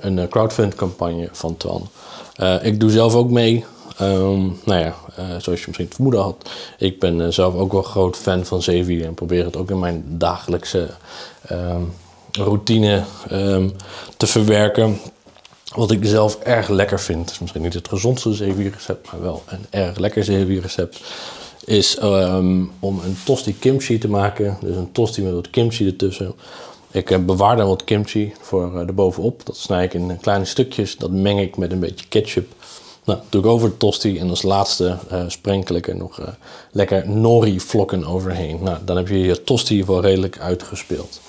een 0.00 0.18
eh, 0.18 0.28
crowdfund 0.28 0.74
campagne 0.74 1.28
van 1.32 1.56
Twan. 1.56 1.88
Eh, 2.36 2.64
ik 2.64 2.80
doe 2.80 2.90
zelf 2.90 3.14
ook 3.14 3.30
mee. 3.30 3.64
Ehm, 3.96 4.42
nou 4.64 4.80
ja, 4.80 4.94
eh, 5.16 5.24
zoals 5.26 5.60
je 5.60 5.64
misschien 5.66 5.84
het 5.84 5.94
vermoeden 5.94 6.22
had. 6.22 6.50
Ik 6.78 7.00
ben 7.00 7.20
eh, 7.20 7.28
zelf 7.28 7.54
ook 7.54 7.72
wel 7.72 7.82
groot 7.82 8.16
fan 8.16 8.44
van 8.44 8.62
zeewier 8.62 9.04
en 9.04 9.14
probeer 9.14 9.44
het 9.44 9.56
ook 9.56 9.70
in 9.70 9.78
mijn 9.78 10.04
dagelijkse 10.06 10.88
ehm, 11.46 11.82
routine 12.32 13.04
ehm, 13.28 13.68
te 14.16 14.26
verwerken. 14.26 14.98
Wat 15.74 15.90
ik 15.90 16.04
zelf 16.04 16.38
erg 16.38 16.68
lekker 16.68 17.00
vind, 17.00 17.30
is 17.30 17.38
misschien 17.38 17.62
niet 17.62 17.74
het 17.74 17.88
gezondste 17.88 18.32
zeewierrecept, 18.32 19.12
maar 19.12 19.22
wel 19.22 19.42
een 19.46 19.66
erg 19.70 19.98
lekker 19.98 20.24
zeewierrecept, 20.24 21.00
is 21.64 21.98
om 22.80 23.00
een 23.04 23.16
tosti 23.24 23.58
kimchi 23.58 23.98
te 23.98 24.08
maken. 24.08 24.56
Dus 24.60 24.76
een 24.76 24.92
tosti 24.92 25.22
met 25.22 25.32
wat 25.32 25.50
kimchi 25.50 25.86
ertussen. 25.86 26.34
Ik 26.94 27.10
eh, 27.10 27.18
bewaar 27.18 27.56
dan 27.56 27.68
wat 27.68 27.84
kimchi 27.84 28.32
voor 28.40 28.72
uh, 28.74 28.80
erbovenop. 28.80 29.46
Dat 29.46 29.56
snij 29.56 29.84
ik 29.84 29.94
in 29.94 30.18
kleine 30.20 30.44
stukjes. 30.44 30.96
Dat 30.96 31.10
meng 31.10 31.40
ik 31.40 31.56
met 31.56 31.72
een 31.72 31.80
beetje 31.80 32.06
ketchup. 32.08 32.52
Nou, 33.04 33.18
doe 33.28 33.40
ik 33.40 33.46
over 33.46 33.68
de 33.68 33.76
tosti 33.76 34.18
en 34.18 34.30
als 34.30 34.42
laatste 34.42 34.98
uh, 35.12 35.24
sprenkel 35.26 35.74
ik 35.74 35.88
er 35.88 35.96
nog 35.96 36.20
lekker 36.70 37.08
nori 37.08 37.60
vlokken 37.60 38.04
overheen. 38.04 38.58
Nou, 38.62 38.78
dan 38.84 38.96
heb 38.96 39.08
je 39.08 39.18
je 39.18 39.44
tosti 39.44 39.84
wel 39.84 40.00
redelijk 40.00 40.38
uitgespeeld. 40.38 41.20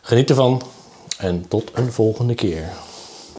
Geniet 0.00 0.30
ervan 0.30 0.62
en 1.18 1.44
tot 1.48 1.70
een 1.74 1.92
volgende 1.92 2.34
keer. 2.34 2.70